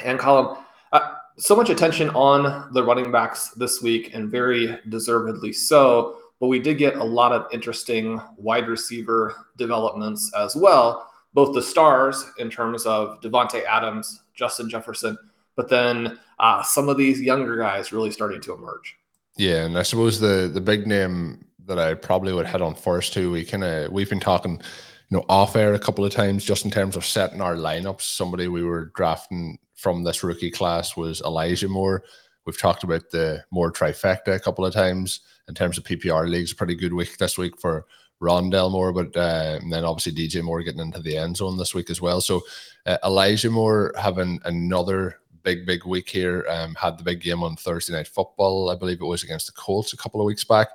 And 0.04 0.20
Colm, 0.20 0.62
uh, 0.92 1.14
so 1.38 1.56
much 1.56 1.70
attention 1.70 2.10
on 2.12 2.74
the 2.74 2.84
running 2.84 3.12
backs 3.12 3.50
this 3.50 3.82
week, 3.82 4.14
and 4.14 4.30
very 4.30 4.78
deservedly 4.90 5.54
so. 5.54 6.18
But 6.40 6.48
we 6.48 6.60
did 6.60 6.78
get 6.78 6.96
a 6.96 7.04
lot 7.04 7.32
of 7.32 7.48
interesting 7.52 8.22
wide 8.38 8.68
receiver 8.68 9.36
developments 9.58 10.32
as 10.38 10.56
well. 10.56 11.10
Both 11.34 11.56
the 11.56 11.62
stars 11.62 12.26
in 12.38 12.50
terms 12.50 12.86
of 12.86 13.22
Davante 13.22 13.64
Adams, 13.66 14.22
Justin 14.34 14.70
Jefferson, 14.70 15.18
but 15.56 15.70
then 15.70 16.20
uh, 16.40 16.64
some 16.64 16.90
of 16.90 16.98
these 16.98 17.22
younger 17.22 17.58
guys 17.58 17.92
really 17.92 18.12
starting 18.12 18.42
to 18.42 18.54
emerge. 18.54 18.96
Yeah, 19.38 19.66
and 19.66 19.78
I 19.78 19.84
suppose 19.84 20.20
the 20.20 20.50
the 20.52 20.62
big 20.62 20.88
name 20.88 21.46
that 21.66 21.78
I 21.78 21.94
probably 21.94 22.34
would 22.34 22.46
head 22.46 22.62
on 22.62 22.76
first 22.76 23.14
to, 23.14 23.32
we 23.32 23.46
kind 23.46 23.64
of 23.64 23.92
we've 23.92 24.10
been 24.10 24.20
talking, 24.20 24.62
you 25.10 25.18
know, 25.18 25.26
off 25.30 25.56
air 25.56 25.74
a 25.74 25.80
couple 25.80 26.04
of 26.04 26.14
times 26.14 26.44
just 26.44 26.66
in 26.66 26.72
terms 26.72 26.96
of 26.96 27.06
setting 27.06 27.42
our 27.42 27.56
lineups. 27.56 28.02
Somebody 28.02 28.48
we 28.48 28.64
were 28.64 28.92
drafting 28.96 29.58
from 29.76 30.04
this 30.04 30.24
rookie 30.24 30.52
class 30.52 30.98
was 30.98 31.22
Elijah 31.22 31.70
Moore. 31.70 32.04
We've 32.46 32.60
talked 32.60 32.84
about 32.84 33.10
the 33.12 33.44
Moore 33.52 33.72
trifecta 33.72 34.36
a 34.36 34.40
couple 34.40 34.66
of 34.66 34.74
times 34.74 35.22
in 35.48 35.54
terms 35.54 35.78
of 35.78 35.84
PPR 35.86 36.30
leagues. 36.30 36.54
Pretty 36.54 36.76
good 36.76 36.94
week 36.94 37.18
this 37.18 37.38
week 37.38 37.60
for 37.60 37.86
Rondale 38.22 38.72
Moore, 38.72 38.92
but 38.92 39.16
uh, 39.16 39.60
and 39.62 39.72
then 39.72 39.86
obviously 39.86 40.12
DJ 40.12 40.44
Moore 40.44 40.64
getting 40.64 40.82
into 40.82 41.02
the 41.02 41.18
end 41.18 41.38
zone 41.38 41.58
this 41.58 41.74
week 41.74 41.90
as 41.90 42.02
well. 42.02 42.20
So 42.20 42.42
uh, 42.86 42.98
Elijah 43.06 43.50
Moore 43.50 43.94
having 43.98 44.40
another 44.44 45.20
big, 45.44 45.66
big 45.66 45.86
week 45.86 46.10
here. 46.10 46.46
Um, 46.50 46.76
had 46.76 46.98
the 46.98 47.04
big 47.04 47.22
game 47.22 47.44
on 47.44 47.56
Thursday 47.56 47.94
Night 47.94 48.08
Football, 48.08 48.70
I 48.70 48.76
believe 48.76 49.00
it 49.00 49.06
was 49.06 49.24
against 49.24 49.46
the 49.46 49.54
Colts 49.54 49.94
a 49.94 49.98
couple 49.98 50.20
of 50.20 50.26
weeks 50.26 50.44
back. 50.44 50.70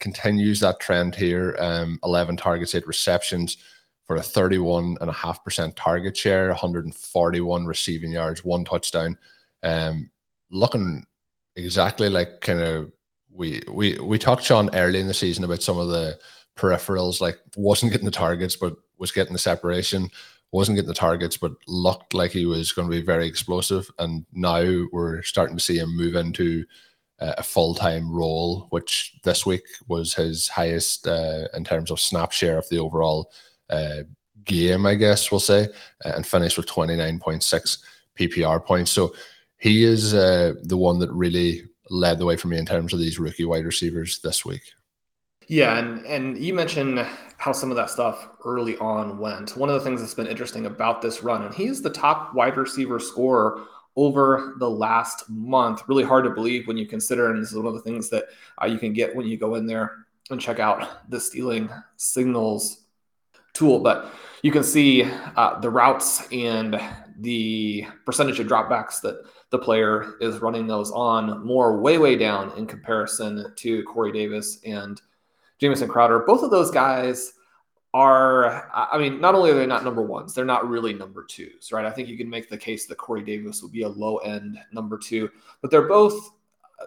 Continues 0.00 0.58
that 0.60 0.80
trend 0.80 1.14
here. 1.14 1.56
Um, 1.60 2.00
11 2.02 2.36
targets, 2.36 2.74
eight 2.74 2.86
receptions 2.86 3.58
for 4.06 4.16
a 4.16 4.20
31.5% 4.20 5.72
target 5.76 6.16
share, 6.16 6.48
141 6.48 7.66
receiving 7.66 8.12
yards, 8.12 8.44
one 8.44 8.64
touchdown. 8.64 9.18
Um, 9.62 10.10
looking 10.50 11.04
exactly 11.56 12.08
like 12.08 12.40
kind 12.40 12.60
of 12.60 12.92
we 13.30 13.62
we 13.70 13.98
we 13.98 14.18
talked 14.18 14.44
Shawn 14.44 14.70
early 14.74 15.00
in 15.00 15.08
the 15.08 15.14
season 15.14 15.44
about 15.44 15.62
some 15.62 15.78
of 15.78 15.88
the 15.88 16.18
peripherals, 16.56 17.20
like 17.20 17.38
wasn't 17.56 17.92
getting 17.92 18.06
the 18.06 18.12
targets, 18.12 18.56
but 18.56 18.76
was 18.98 19.12
getting 19.12 19.32
the 19.32 19.38
separation, 19.38 20.08
wasn't 20.52 20.76
getting 20.76 20.88
the 20.88 20.94
targets, 20.94 21.36
but 21.36 21.52
looked 21.66 22.14
like 22.14 22.30
he 22.30 22.46
was 22.46 22.72
going 22.72 22.88
to 22.88 22.96
be 22.96 23.02
very 23.02 23.26
explosive. 23.26 23.90
And 23.98 24.24
now 24.32 24.84
we're 24.92 25.22
starting 25.22 25.56
to 25.56 25.62
see 25.62 25.78
him 25.78 25.96
move 25.96 26.14
into 26.14 26.64
a 27.18 27.42
full 27.42 27.74
time 27.74 28.10
role, 28.10 28.66
which 28.70 29.18
this 29.24 29.46
week 29.46 29.64
was 29.88 30.14
his 30.14 30.48
highest 30.48 31.06
uh, 31.06 31.48
in 31.54 31.64
terms 31.64 31.90
of 31.90 32.00
snap 32.00 32.32
share 32.32 32.58
of 32.58 32.68
the 32.68 32.78
overall 32.78 33.32
uh, 33.70 34.02
game, 34.44 34.86
I 34.86 34.94
guess 34.94 35.30
we'll 35.30 35.40
say, 35.40 35.68
uh, 36.04 36.12
and 36.14 36.26
finished 36.26 36.56
with 36.56 36.66
29.6 36.66 37.78
PPR 38.18 38.64
points. 38.64 38.90
So 38.90 39.14
he 39.58 39.84
is 39.84 40.14
uh, 40.14 40.54
the 40.62 40.76
one 40.76 40.98
that 41.00 41.12
really 41.12 41.64
led 41.90 42.18
the 42.18 42.24
way 42.24 42.36
for 42.36 42.48
me 42.48 42.58
in 42.58 42.66
terms 42.66 42.92
of 42.92 42.98
these 42.98 43.18
rookie 43.18 43.44
wide 43.44 43.64
receivers 43.64 44.20
this 44.20 44.44
week. 44.44 44.62
Yeah, 45.48 45.78
and 45.78 46.04
and 46.06 46.36
you 46.38 46.54
mentioned 46.54 47.06
how 47.38 47.52
some 47.52 47.70
of 47.70 47.76
that 47.76 47.90
stuff 47.90 48.28
early 48.44 48.76
on 48.78 49.18
went. 49.18 49.56
One 49.56 49.68
of 49.68 49.76
the 49.76 49.80
things 49.80 50.00
that's 50.00 50.14
been 50.14 50.26
interesting 50.26 50.66
about 50.66 51.02
this 51.02 51.22
run, 51.22 51.42
and 51.42 51.54
he's 51.54 51.80
the 51.80 51.90
top 51.90 52.34
wide 52.34 52.56
receiver 52.56 52.98
scorer 52.98 53.62
over 53.94 54.56
the 54.58 54.68
last 54.68 55.30
month. 55.30 55.82
Really 55.86 56.02
hard 56.02 56.24
to 56.24 56.30
believe 56.30 56.66
when 56.66 56.76
you 56.76 56.86
consider, 56.86 57.30
and 57.30 57.40
this 57.40 57.50
is 57.50 57.56
one 57.56 57.66
of 57.66 57.74
the 57.74 57.80
things 57.80 58.10
that 58.10 58.24
uh, 58.60 58.66
you 58.66 58.78
can 58.78 58.92
get 58.92 59.14
when 59.14 59.26
you 59.26 59.36
go 59.36 59.54
in 59.54 59.66
there 59.66 60.06
and 60.30 60.40
check 60.40 60.58
out 60.58 61.08
the 61.10 61.20
stealing 61.20 61.70
signals 61.96 62.85
tool, 63.56 63.80
but 63.80 64.12
you 64.42 64.52
can 64.52 64.62
see 64.62 65.04
uh, 65.36 65.58
the 65.60 65.70
routes 65.70 66.26
and 66.30 66.80
the 67.18 67.86
percentage 68.04 68.38
of 68.38 68.46
dropbacks 68.46 69.00
that 69.00 69.24
the 69.50 69.58
player 69.58 70.14
is 70.20 70.38
running 70.40 70.66
those 70.66 70.90
on 70.90 71.44
Moore 71.44 71.78
way, 71.80 71.98
way 71.98 72.16
down 72.16 72.52
in 72.58 72.66
comparison 72.66 73.52
to 73.56 73.82
Corey 73.84 74.12
Davis 74.12 74.60
and 74.64 75.00
Jamison 75.58 75.88
Crowder. 75.88 76.20
Both 76.20 76.42
of 76.42 76.50
those 76.50 76.70
guys 76.70 77.32
are, 77.94 78.70
I 78.74 78.98
mean, 78.98 79.20
not 79.20 79.34
only 79.34 79.50
are 79.50 79.54
they 79.54 79.66
not 79.66 79.84
number 79.84 80.02
ones, 80.02 80.34
they're 80.34 80.44
not 80.44 80.68
really 80.68 80.92
number 80.92 81.24
twos, 81.24 81.72
right? 81.72 81.86
I 81.86 81.90
think 81.90 82.08
you 82.08 82.18
can 82.18 82.28
make 82.28 82.50
the 82.50 82.58
case 82.58 82.86
that 82.86 82.98
Corey 82.98 83.22
Davis 83.22 83.62
would 83.62 83.72
be 83.72 83.82
a 83.82 83.88
low 83.88 84.18
end 84.18 84.58
number 84.72 84.98
two, 84.98 85.30
but 85.62 85.70
they're 85.70 85.88
both, 85.88 86.30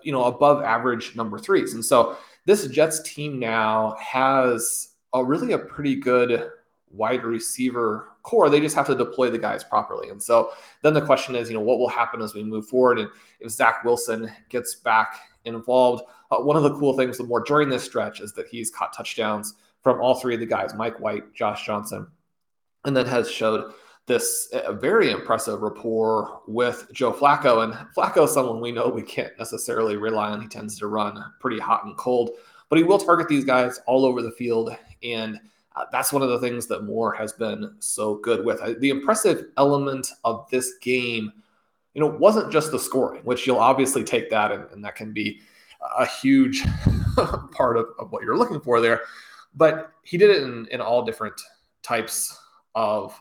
you 0.03 0.11
know, 0.11 0.25
above 0.25 0.61
average 0.61 1.15
number 1.15 1.39
threes. 1.39 1.73
And 1.73 1.83
so 1.83 2.17
this 2.45 2.67
Jets 2.67 3.01
team 3.01 3.39
now 3.39 3.95
has 3.99 4.89
a 5.13 5.25
really 5.25 5.53
a 5.53 5.57
pretty 5.57 5.95
good 5.95 6.51
wide 6.91 7.24
receiver 7.24 8.10
core. 8.24 8.50
They 8.50 8.60
just 8.60 8.75
have 8.75 8.88
to 8.88 8.96
deploy 8.96 9.29
the 9.29 9.38
guys 9.38 9.63
properly. 9.63 10.10
And 10.10 10.22
so 10.22 10.51
then 10.81 10.93
the 10.93 11.01
question 11.01 11.36
is, 11.36 11.50
you 11.50 11.55
know, 11.55 11.63
what 11.63 11.79
will 11.79 11.89
happen 11.89 12.22
as 12.22 12.34
we 12.34 12.43
move 12.43 12.67
forward? 12.67 13.00
And 13.00 13.10
if 13.39 13.51
Zach 13.51 13.84
Wilson 13.84 14.31
gets 14.50 14.75
back 14.75 15.19
involved, 15.46 16.03
uh, 16.31 16.38
one 16.38 16.58
of 16.58 16.63
the 16.63 16.75
cool 16.75 16.98
things 16.98 17.17
the 17.17 17.24
more 17.24 17.43
during 17.43 17.69
this 17.69 17.84
stretch 17.84 18.22
is 18.22 18.34
that 18.34 18.48
he's 18.48 18.72
caught 18.72 18.93
touchdowns 18.93 19.55
from 19.81 20.01
all 20.01 20.15
three 20.15 20.34
of 20.34 20.39
the 20.39 20.46
guys, 20.46 20.74
Mike 20.74 21.00
White, 21.00 21.34
Josh 21.34 21.65
Johnson, 21.65 22.08
and 22.86 22.96
then 22.96 23.05
has 23.05 23.29
showed 23.29 23.74
this 24.05 24.50
a 24.53 24.74
very 24.74 25.12
impressive 25.12 25.62
rapport 25.62 26.41
with 26.48 26.88
Joe 26.91 27.13
Flacco. 27.13 27.63
And 27.63 27.74
Flacco 27.96 28.25
is 28.25 28.34
someone 28.34 28.60
we 28.60 28.72
know 28.72 28.89
we 28.89 29.03
can't 29.03 29.38
necessarily 29.38 29.96
rely 29.98 30.31
on. 30.31 30.41
He 30.41 30.48
tends 30.48 30.77
to 30.79 30.88
run 30.88 31.24
pretty 31.39 31.60
hot 31.60 31.86
and 31.86 31.96
cold, 31.96 32.31
but 32.69 32.77
he 32.77 32.84
will 32.84 32.98
target 32.98 33.27
these 33.27 33.46
guys 33.46 33.79
all 33.86 34.05
over 34.05 34.22
the 34.22 34.31
field. 34.31 34.75
And 35.03 35.36
uh, 35.36 35.39
that's 35.91 36.13
one 36.13 36.21
of 36.21 36.29
the 36.29 36.39
things 36.39 36.67
that 36.67 36.83
Moore 36.83 37.13
has 37.13 37.33
been 37.33 37.75
so 37.79 38.15
good 38.15 38.45
with. 38.45 38.59
Uh, 38.62 38.74
the 38.79 38.89
impressive 38.89 39.48
element 39.57 40.12
of 40.24 40.50
this 40.50 40.74
game, 40.81 41.31
you 41.93 42.01
know, 42.01 42.07
wasn't 42.07 42.51
just 42.51 42.71
the 42.71 42.79
scoring, 42.79 43.21
which 43.24 43.45
you'll 43.45 43.57
obviously 43.57 44.03
take 44.03 44.29
that, 44.29 44.51
and, 44.51 44.65
and 44.71 44.83
that 44.83 44.95
can 44.95 45.13
be 45.13 45.41
a 45.98 46.05
huge 46.05 46.63
part 47.51 47.77
of, 47.77 47.88
of, 48.00 48.12
what 48.12 48.24
you're 48.24 48.38
looking 48.38 48.59
for 48.59 48.81
there. 48.81 49.01
But 49.55 49.91
he 50.03 50.17
did 50.17 50.29
it 50.29 50.43
in, 50.43 50.67
in 50.71 50.81
all 50.81 51.03
different 51.03 51.39
types 51.81 52.38
of 52.75 53.19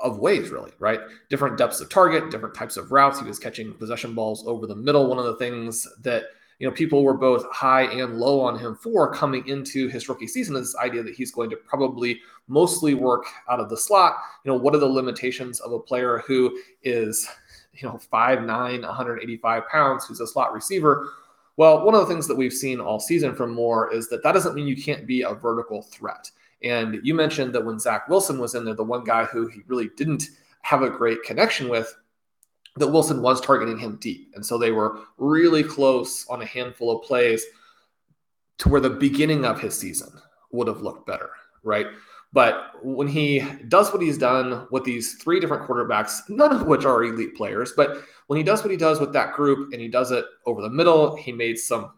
of 0.00 0.18
ways, 0.18 0.50
really, 0.50 0.72
right? 0.78 1.00
Different 1.30 1.56
depths 1.56 1.80
of 1.80 1.88
target, 1.88 2.30
different 2.30 2.54
types 2.54 2.76
of 2.76 2.92
routes. 2.92 3.18
He 3.18 3.26
was 3.26 3.38
catching 3.38 3.72
possession 3.72 4.14
balls 4.14 4.46
over 4.46 4.66
the 4.66 4.76
middle. 4.76 5.08
One 5.08 5.18
of 5.18 5.24
the 5.24 5.36
things 5.36 5.86
that 6.02 6.24
you 6.58 6.66
know, 6.66 6.74
people 6.74 7.04
were 7.04 7.16
both 7.16 7.44
high 7.52 7.82
and 7.82 8.18
low 8.18 8.40
on 8.40 8.58
him 8.58 8.76
for 8.76 9.12
coming 9.12 9.46
into 9.46 9.88
his 9.88 10.08
rookie 10.08 10.26
season. 10.26 10.54
This 10.54 10.76
idea 10.76 11.02
that 11.02 11.14
he's 11.14 11.30
going 11.30 11.50
to 11.50 11.56
probably 11.56 12.20
mostly 12.48 12.94
work 12.94 13.26
out 13.50 13.60
of 13.60 13.68
the 13.68 13.76
slot. 13.76 14.16
You 14.44 14.52
know, 14.52 14.58
what 14.58 14.74
are 14.74 14.78
the 14.78 14.86
limitations 14.86 15.60
of 15.60 15.72
a 15.72 15.78
player 15.78 16.22
who 16.26 16.58
is, 16.82 17.28
you 17.74 17.86
know, 17.86 18.00
5'9, 18.12 18.46
185 18.82 19.68
pounds, 19.68 20.06
who's 20.06 20.20
a 20.20 20.26
slot 20.26 20.54
receiver? 20.54 21.10
Well, 21.58 21.84
one 21.84 21.94
of 21.94 22.00
the 22.00 22.06
things 22.06 22.26
that 22.28 22.36
we've 22.36 22.52
seen 22.52 22.80
all 22.80 23.00
season 23.00 23.34
from 23.34 23.52
Moore 23.52 23.92
is 23.92 24.08
that 24.08 24.22
that 24.22 24.32
doesn't 24.32 24.54
mean 24.54 24.66
you 24.66 24.82
can't 24.82 25.06
be 25.06 25.22
a 25.22 25.34
vertical 25.34 25.82
threat. 25.82 26.30
And 26.62 27.00
you 27.02 27.14
mentioned 27.14 27.54
that 27.54 27.64
when 27.64 27.78
Zach 27.78 28.08
Wilson 28.08 28.38
was 28.38 28.54
in 28.54 28.64
there, 28.64 28.74
the 28.74 28.82
one 28.82 29.04
guy 29.04 29.24
who 29.24 29.46
he 29.46 29.60
really 29.66 29.90
didn't 29.96 30.24
have 30.62 30.82
a 30.82 30.90
great 30.90 31.22
connection 31.22 31.68
with 31.68 31.94
that 32.76 32.88
Wilson 32.88 33.22
was 33.22 33.40
targeting 33.40 33.78
him 33.78 33.96
deep. 34.00 34.32
And 34.34 34.44
so 34.44 34.58
they 34.58 34.70
were 34.70 35.00
really 35.18 35.62
close 35.62 36.26
on 36.28 36.42
a 36.42 36.46
handful 36.46 36.90
of 36.90 37.06
plays 37.06 37.44
to 38.58 38.68
where 38.68 38.80
the 38.80 38.90
beginning 38.90 39.44
of 39.44 39.60
his 39.60 39.76
season 39.78 40.10
would 40.52 40.68
have 40.68 40.82
looked 40.82 41.06
better, 41.06 41.30
right? 41.62 41.86
But 42.32 42.72
when 42.82 43.08
he 43.08 43.44
does 43.68 43.92
what 43.92 44.02
he's 44.02 44.18
done 44.18 44.66
with 44.70 44.84
these 44.84 45.14
three 45.14 45.40
different 45.40 45.66
quarterbacks, 45.66 46.28
none 46.28 46.52
of 46.52 46.66
which 46.66 46.84
are 46.84 47.04
elite 47.04 47.34
players, 47.34 47.72
but 47.76 48.02
when 48.26 48.36
he 48.36 48.42
does 48.42 48.62
what 48.62 48.70
he 48.70 48.76
does 48.76 49.00
with 49.00 49.12
that 49.12 49.34
group 49.34 49.72
and 49.72 49.80
he 49.80 49.88
does 49.88 50.10
it 50.10 50.24
over 50.44 50.60
the 50.60 50.70
middle, 50.70 51.16
he 51.16 51.32
made 51.32 51.58
some 51.58 51.92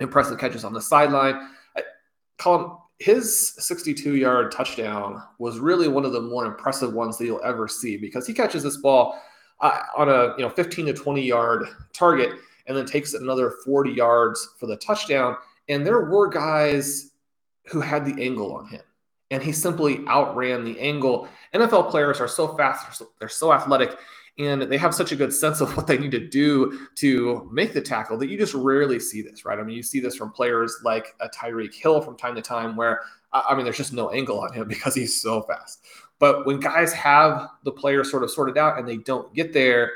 impressive 0.00 0.38
catches 0.38 0.64
on 0.64 0.72
the 0.72 0.80
sideline. 0.80 1.50
Colm, 2.38 2.78
his 2.98 3.54
62 3.58 4.16
yard 4.16 4.52
touchdown 4.52 5.22
was 5.38 5.58
really 5.58 5.88
one 5.88 6.04
of 6.04 6.12
the 6.12 6.20
more 6.20 6.46
impressive 6.46 6.92
ones 6.92 7.18
that 7.18 7.26
you'll 7.26 7.42
ever 7.44 7.68
see 7.68 7.96
because 7.96 8.26
he 8.26 8.32
catches 8.32 8.62
this 8.62 8.76
ball 8.78 9.20
uh, 9.60 9.80
on 9.96 10.08
a 10.08 10.34
you 10.36 10.44
know 10.44 10.50
15 10.50 10.86
to 10.86 10.92
20 10.92 11.22
yard 11.22 11.66
target 11.92 12.30
and 12.66 12.76
then 12.76 12.86
takes 12.86 13.14
another 13.14 13.54
40 13.64 13.90
yards 13.90 14.54
for 14.58 14.66
the 14.66 14.76
touchdown. 14.76 15.36
And 15.68 15.86
there 15.86 16.04
were 16.04 16.28
guys 16.28 17.12
who 17.66 17.80
had 17.80 18.04
the 18.04 18.22
angle 18.22 18.54
on 18.54 18.66
him 18.66 18.82
and 19.30 19.42
he 19.42 19.52
simply 19.52 20.04
outran 20.06 20.64
the 20.64 20.78
angle. 20.78 21.28
NFL 21.54 21.90
players 21.90 22.20
are 22.20 22.28
so 22.28 22.56
fast, 22.56 23.02
they're 23.18 23.28
so 23.28 23.52
athletic, 23.52 23.98
and 24.38 24.62
they 24.62 24.78
have 24.78 24.94
such 24.94 25.12
a 25.12 25.16
good 25.16 25.32
sense 25.32 25.60
of 25.60 25.76
what 25.76 25.86
they 25.86 25.98
need 25.98 26.12
to 26.12 26.28
do 26.28 26.86
to 26.96 27.48
make 27.52 27.74
the 27.74 27.80
tackle 27.80 28.16
that 28.18 28.28
you 28.28 28.38
just 28.38 28.54
rarely 28.54 29.00
see 29.00 29.20
this, 29.20 29.44
right? 29.44 29.58
I 29.58 29.62
mean, 29.62 29.76
you 29.76 29.82
see 29.82 30.00
this 30.00 30.16
from 30.16 30.30
players 30.30 30.78
like 30.84 31.14
a 31.20 31.28
Tyreek 31.28 31.74
Hill 31.74 32.00
from 32.00 32.16
time 32.16 32.34
to 32.36 32.42
time, 32.42 32.76
where 32.76 33.00
I 33.32 33.54
mean, 33.54 33.64
there's 33.64 33.76
just 33.76 33.92
no 33.92 34.10
angle 34.10 34.40
on 34.40 34.52
him 34.52 34.68
because 34.68 34.94
he's 34.94 35.20
so 35.20 35.42
fast. 35.42 35.80
But 36.18 36.46
when 36.46 36.60
guys 36.60 36.92
have 36.94 37.48
the 37.64 37.72
player 37.72 38.02
sort 38.04 38.24
of 38.24 38.30
sorted 38.30 38.58
out 38.58 38.78
and 38.78 38.88
they 38.88 38.96
don't 38.96 39.32
get 39.34 39.52
there, 39.52 39.92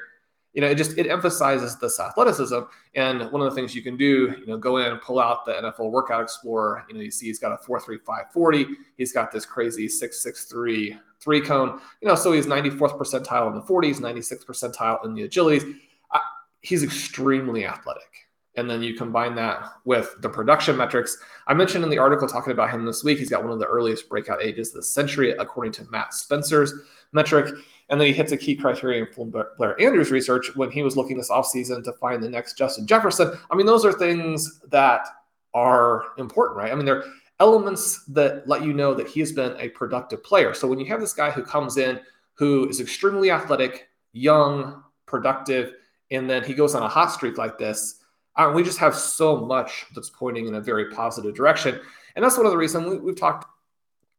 you 0.52 0.60
know, 0.60 0.68
it 0.68 0.76
just 0.76 0.98
it 0.98 1.06
emphasizes 1.06 1.78
this 1.78 1.98
athleticism. 1.98 2.60
And 2.94 3.32
one 3.32 3.40
of 3.40 3.50
the 3.50 3.54
things 3.54 3.74
you 3.74 3.82
can 3.82 3.96
do, 3.96 4.34
you 4.38 4.46
know, 4.46 4.58
go 4.58 4.76
in 4.76 4.86
and 4.86 5.00
pull 5.00 5.18
out 5.18 5.46
the 5.46 5.52
NFL 5.52 5.90
Workout 5.90 6.22
Explorer. 6.22 6.84
You 6.88 6.94
know, 6.94 7.00
you 7.00 7.10
see 7.10 7.26
he's 7.26 7.38
got 7.38 7.52
a 7.52 7.58
four 7.58 7.80
three 7.80 7.98
five 8.06 8.30
forty. 8.32 8.66
He's 8.98 9.12
got 9.12 9.32
this 9.32 9.46
crazy 9.46 9.88
six 9.88 10.22
six 10.22 10.44
three 10.44 10.96
three 11.20 11.40
cone. 11.40 11.80
You 12.00 12.08
know, 12.08 12.14
so 12.14 12.32
he's 12.32 12.46
94th 12.46 12.98
percentile 12.98 13.48
in 13.48 13.54
the 13.54 13.62
40s, 13.62 14.00
96th 14.00 14.44
percentile 14.44 15.04
in 15.04 15.14
the 15.14 15.26
agilities. 15.28 15.78
Uh, 16.10 16.18
he's 16.60 16.82
extremely 16.82 17.64
athletic. 17.64 18.22
And 18.56 18.68
then 18.68 18.82
you 18.82 18.94
combine 18.94 19.35
that 19.37 19.64
with 19.85 20.14
the 20.21 20.28
production 20.28 20.76
metrics. 20.76 21.16
I 21.47 21.54
mentioned 21.54 21.85
in 21.85 21.90
the 21.90 21.99
article 21.99 22.28
talking 22.28 22.52
about 22.52 22.71
him 22.71 22.85
this 22.85 23.02
week, 23.02 23.18
he's 23.18 23.30
got 23.30 23.42
one 23.42 23.52
of 23.52 23.59
the 23.59 23.66
earliest 23.66 24.09
breakout 24.09 24.42
ages 24.42 24.68
of 24.68 24.75
the 24.75 24.82
century, 24.82 25.32
according 25.32 25.73
to 25.73 25.90
Matt 25.90 26.12
Spencer's 26.12 26.75
metric. 27.12 27.54
And 27.88 28.00
then 28.00 28.09
he 28.09 28.12
hits 28.12 28.32
a 28.32 28.37
key 28.37 28.54
criterion 28.54 29.06
from 29.14 29.30
Blair 29.30 29.80
Andrews' 29.80 30.11
research 30.11 30.54
when 30.54 30.71
he 30.71 30.82
was 30.82 30.97
looking 30.97 31.16
this 31.16 31.30
offseason 31.30 31.82
to 31.85 31.92
find 31.94 32.23
the 32.23 32.28
next 32.28 32.59
Justin 32.59 32.87
Jefferson. 32.87 33.32
I 33.50 33.56
mean, 33.56 33.66
those 33.66 33.85
are 33.85 33.92
things 33.92 34.61
that 34.71 35.06
are 35.54 36.04
important, 36.18 36.59
right? 36.59 36.73
I 36.73 36.75
mean, 36.75 36.85
they're 36.87 37.04
elements 37.40 38.04
that 38.06 38.47
let 38.47 38.62
you 38.64 38.73
know 38.73 38.94
that 38.94 39.09
he 39.09 39.21
has 39.21 39.32
been 39.32 39.56
a 39.59 39.68
productive 39.71 40.23
player. 40.23 40.54
So 40.54 40.68
when 40.68 40.78
you 40.78 40.87
have 40.87 41.00
this 41.00 41.12
guy 41.12 41.30
who 41.30 41.42
comes 41.42 41.76
in 41.76 42.00
who 42.35 42.68
is 42.68 42.80
extremely 42.80 43.30
athletic, 43.30 43.88
young, 44.12 44.82
productive, 45.06 45.75
and 46.11 46.28
then 46.28 46.44
he 46.44 46.54
goes 46.54 46.75
on 46.75 46.82
a 46.82 46.88
hot 46.88 47.12
streak 47.12 47.38
like 47.38 47.59
this, 47.59 48.00
uh, 48.36 48.52
we 48.54 48.62
just 48.62 48.78
have 48.78 48.94
so 48.94 49.44
much 49.44 49.86
that's 49.94 50.10
pointing 50.10 50.46
in 50.46 50.54
a 50.54 50.60
very 50.60 50.90
positive 50.90 51.34
direction. 51.34 51.78
And 52.16 52.24
that's 52.24 52.36
one 52.36 52.46
of 52.46 52.52
the 52.52 52.58
reasons 52.58 53.00
we, 53.00 53.10
have 53.10 53.18
talked 53.18 53.46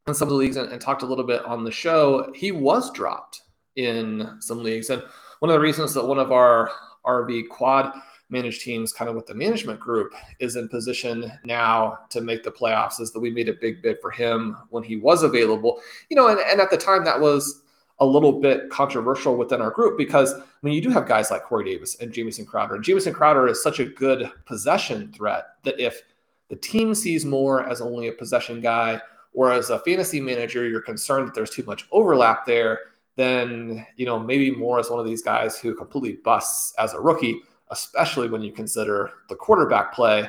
in 0.08 0.13
some 0.13 0.27
of 0.27 0.32
the 0.32 0.38
leagues 0.38 0.58
and, 0.58 0.72
and 0.72 0.82
talked 0.82 1.03
a 1.03 1.05
little 1.05 1.24
bit 1.24 1.43
on 1.46 1.63
the 1.63 1.72
show. 1.72 2.32
He 2.36 2.51
was 2.51 2.91
dropped 2.91 3.41
in 3.75 4.38
some 4.39 4.63
leagues. 4.63 4.89
And 4.89 5.03
one 5.39 5.50
of 5.50 5.55
the 5.55 5.60
reasons 5.62 5.93
that 5.93 6.05
one 6.05 6.20
of 6.20 6.32
our 6.32 6.72
RV 7.05 7.50
quad 7.50 7.93
managed 8.29 8.62
teams, 8.62 8.93
kind 8.93 9.10
of 9.10 9.15
with 9.15 9.25
the 9.25 9.34
management 9.34 9.79
group, 9.79 10.13
is 10.39 10.55
in 10.55 10.67
position 10.70 11.32
now 11.46 12.00
to 12.10 12.22
make 12.22 12.43
the 12.43 12.51
playoffs 12.51 13.00
is 13.00 13.12
that 13.12 13.20
we 13.20 13.29
made 13.29 13.50
a 13.50 13.53
big 13.53 13.82
bid 13.82 13.98
for 14.01 14.12
him 14.12 14.58
when 14.70 14.84
he 14.84 14.96
was 14.96 15.24
available. 15.24 15.82
You 16.10 16.15
know, 16.15 16.27
and, 16.27 16.39
and 16.39 16.62
at 16.62 16.70
the 16.70 16.77
time 16.77 17.03
that 17.05 17.20
was 17.20 17.62
a 18.04 18.06
little 18.06 18.40
bit 18.40 18.70
controversial 18.70 19.36
within 19.38 19.62
our 19.62 19.72
group 19.72 19.98
because 19.98 20.34
I 20.34 20.42
mean 20.62 20.74
you 20.74 20.82
do 20.82 20.90
have 20.90 21.08
guys 21.08 21.32
like 21.32 21.44
Corey 21.44 21.66
Davis 21.66 21.96
and 22.00 22.12
Jamison 22.12 22.46
Crowder. 22.46 22.76
And 22.76 22.84
Jamison 22.84 23.14
Crowder 23.14 23.48
is 23.48 23.63
such 23.63 23.80
a 23.80 23.86
good 23.86 24.32
possession 24.46 25.12
threat 25.12 25.46
that 25.63 25.80
if 25.80 26.02
the 26.50 26.56
team 26.56 26.94
sees 26.94 27.26
Moore 27.26 27.68
as 27.68 27.82
only 27.82 28.08
a 28.08 28.12
possession 28.12 28.62
guy 28.62 29.02
or 29.34 29.52
as 29.52 29.70
a 29.70 29.80
fantasy 29.80 30.22
manager, 30.22 30.68
you're 30.68 30.82
concerned 30.82 31.28
that 31.28 31.34
there's 31.34 31.50
too 31.50 31.63
much 31.63 31.88
overlap 31.92 32.46
there 32.46 32.80
then 33.16 33.86
you 33.96 34.06
know 34.06 34.20
maybe 34.20 34.52
Moore 34.52 34.80
is 34.80 34.89
one 34.89 35.00
of 35.00 35.06
these 35.06 35.22
guys 35.22 35.60
who 35.60 35.76
completely 35.76 36.20
busts 36.24 36.74
as 36.78 36.94
a 36.94 37.00
rookie, 37.00 37.42
especially 37.70 38.30
when 38.30 38.42
you 38.42 38.52
consider 38.52 39.12
the 39.30 39.36
quarterback 39.36 39.94
play. 39.94 40.28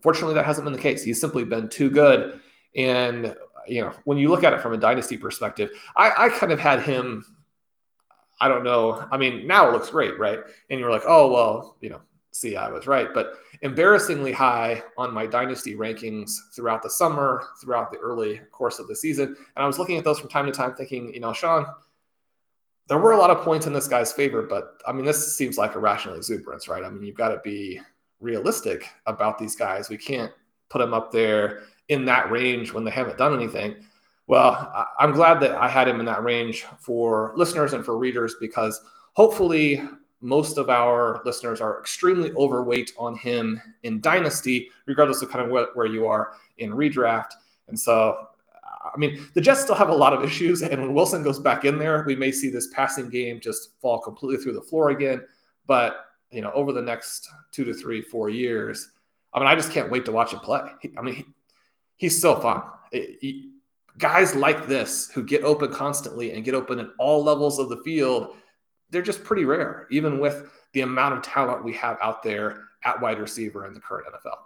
Fortunately, 0.00 0.34
that 0.34 0.46
hasn't 0.46 0.64
been 0.64 0.72
the 0.72 0.78
case. 0.78 1.04
He's 1.04 1.20
simply 1.20 1.44
been 1.44 1.68
too 1.68 1.90
good. 1.90 2.40
And 2.74 3.34
you 3.66 3.82
know, 3.82 3.92
when 4.04 4.18
you 4.18 4.28
look 4.28 4.44
at 4.44 4.52
it 4.52 4.60
from 4.60 4.72
a 4.72 4.78
dynasty 4.78 5.16
perspective, 5.16 5.70
I, 5.96 6.12
I 6.16 6.28
kind 6.30 6.52
of 6.52 6.60
had 6.60 6.82
him. 6.82 7.24
I 8.40 8.48
don't 8.48 8.64
know. 8.64 9.06
I 9.10 9.18
mean, 9.18 9.46
now 9.46 9.68
it 9.68 9.72
looks 9.72 9.90
great, 9.90 10.18
right? 10.18 10.40
And 10.70 10.80
you're 10.80 10.90
like, 10.90 11.04
oh 11.06 11.30
well, 11.30 11.76
you 11.80 11.90
know, 11.90 12.00
see, 12.30 12.56
I 12.56 12.70
was 12.70 12.86
right. 12.86 13.08
But 13.12 13.34
embarrassingly 13.62 14.32
high 14.32 14.82
on 14.96 15.12
my 15.12 15.26
dynasty 15.26 15.74
rankings 15.74 16.32
throughout 16.54 16.82
the 16.82 16.90
summer, 16.90 17.44
throughout 17.60 17.92
the 17.92 17.98
early 17.98 18.40
course 18.50 18.78
of 18.78 18.88
the 18.88 18.96
season. 18.96 19.28
And 19.28 19.62
I 19.62 19.66
was 19.66 19.78
looking 19.78 19.98
at 19.98 20.04
those 20.04 20.18
from 20.18 20.30
time 20.30 20.46
to 20.46 20.52
time, 20.52 20.74
thinking, 20.74 21.12
you 21.12 21.20
know, 21.20 21.32
Shawn, 21.32 21.66
there 22.88 22.98
were 22.98 23.12
a 23.12 23.18
lot 23.18 23.30
of 23.30 23.44
points 23.44 23.66
in 23.66 23.72
this 23.72 23.86
guy's 23.86 24.12
favor, 24.12 24.42
but 24.42 24.80
I 24.86 24.92
mean, 24.92 25.04
this 25.04 25.36
seems 25.36 25.58
like 25.58 25.76
irrational 25.76 26.16
exuberance, 26.16 26.66
right? 26.66 26.82
I 26.82 26.90
mean, 26.90 27.04
you've 27.04 27.16
got 27.16 27.28
to 27.28 27.40
be 27.44 27.80
realistic 28.20 28.88
about 29.06 29.38
these 29.38 29.54
guys. 29.54 29.88
We 29.88 29.96
can't 29.96 30.32
put 30.70 30.78
them 30.78 30.94
up 30.94 31.12
there 31.12 31.62
in 31.90 32.04
that 32.06 32.30
range 32.30 32.72
when 32.72 32.84
they 32.84 32.90
haven't 32.90 33.18
done 33.18 33.34
anything. 33.34 33.76
Well, 34.28 34.86
I'm 34.98 35.10
glad 35.10 35.40
that 35.40 35.52
I 35.52 35.68
had 35.68 35.88
him 35.88 35.98
in 35.98 36.06
that 36.06 36.22
range 36.22 36.64
for 36.78 37.32
listeners 37.36 37.72
and 37.72 37.84
for 37.84 37.98
readers 37.98 38.36
because 38.40 38.80
hopefully 39.12 39.82
most 40.20 40.56
of 40.56 40.70
our 40.70 41.20
listeners 41.24 41.60
are 41.60 41.80
extremely 41.80 42.30
overweight 42.34 42.92
on 42.96 43.16
him 43.16 43.60
in 43.82 44.00
dynasty, 44.00 44.70
regardless 44.86 45.20
of 45.20 45.30
kind 45.30 45.44
of 45.44 45.50
where, 45.74 45.86
you 45.86 46.06
are 46.06 46.34
in 46.58 46.70
redraft. 46.70 47.32
And 47.66 47.78
so 47.78 48.28
I 48.62 48.96
mean, 48.96 49.26
the 49.34 49.40
Jets 49.40 49.62
still 49.62 49.74
have 49.74 49.88
a 49.88 49.94
lot 49.94 50.12
of 50.12 50.24
issues, 50.24 50.62
and 50.62 50.80
when 50.80 50.94
Wilson 50.94 51.22
goes 51.22 51.38
back 51.38 51.64
in 51.64 51.78
there, 51.78 52.04
we 52.06 52.16
may 52.16 52.32
see 52.32 52.50
this 52.50 52.68
passing 52.68 53.10
game 53.10 53.40
just 53.40 53.78
fall 53.80 53.98
completely 53.98 54.42
through 54.42 54.54
the 54.54 54.62
floor 54.62 54.90
again. 54.90 55.22
But 55.66 56.06
you 56.30 56.40
know, 56.40 56.52
over 56.52 56.72
the 56.72 56.82
next 56.82 57.28
two 57.50 57.64
to 57.64 57.74
three, 57.74 58.00
four 58.00 58.30
years, 58.30 58.90
I 59.34 59.38
mean, 59.38 59.48
I 59.48 59.54
just 59.54 59.72
can't 59.72 59.90
wait 59.90 60.04
to 60.06 60.12
watch 60.12 60.32
him 60.32 60.40
play. 60.40 60.62
I 60.96 61.02
mean, 61.02 61.34
he's 62.00 62.18
so 62.18 62.34
fun. 62.40 62.62
He, 62.90 63.52
guys 63.98 64.34
like 64.34 64.66
this 64.66 65.10
who 65.10 65.22
get 65.22 65.44
open 65.44 65.70
constantly 65.70 66.32
and 66.32 66.42
get 66.42 66.54
open 66.54 66.80
at 66.80 66.88
all 66.98 67.22
levels 67.22 67.58
of 67.58 67.68
the 67.68 67.76
field, 67.78 68.34
they're 68.88 69.02
just 69.02 69.22
pretty 69.22 69.44
rare, 69.44 69.86
even 69.90 70.18
with 70.18 70.50
the 70.72 70.80
amount 70.80 71.14
of 71.14 71.22
talent 71.22 71.62
we 71.62 71.74
have 71.74 71.98
out 72.02 72.22
there 72.22 72.64
at 72.84 73.00
wide 73.00 73.18
receiver 73.18 73.66
in 73.66 73.74
the 73.74 73.80
current 73.80 74.06
NFL. 74.08 74.38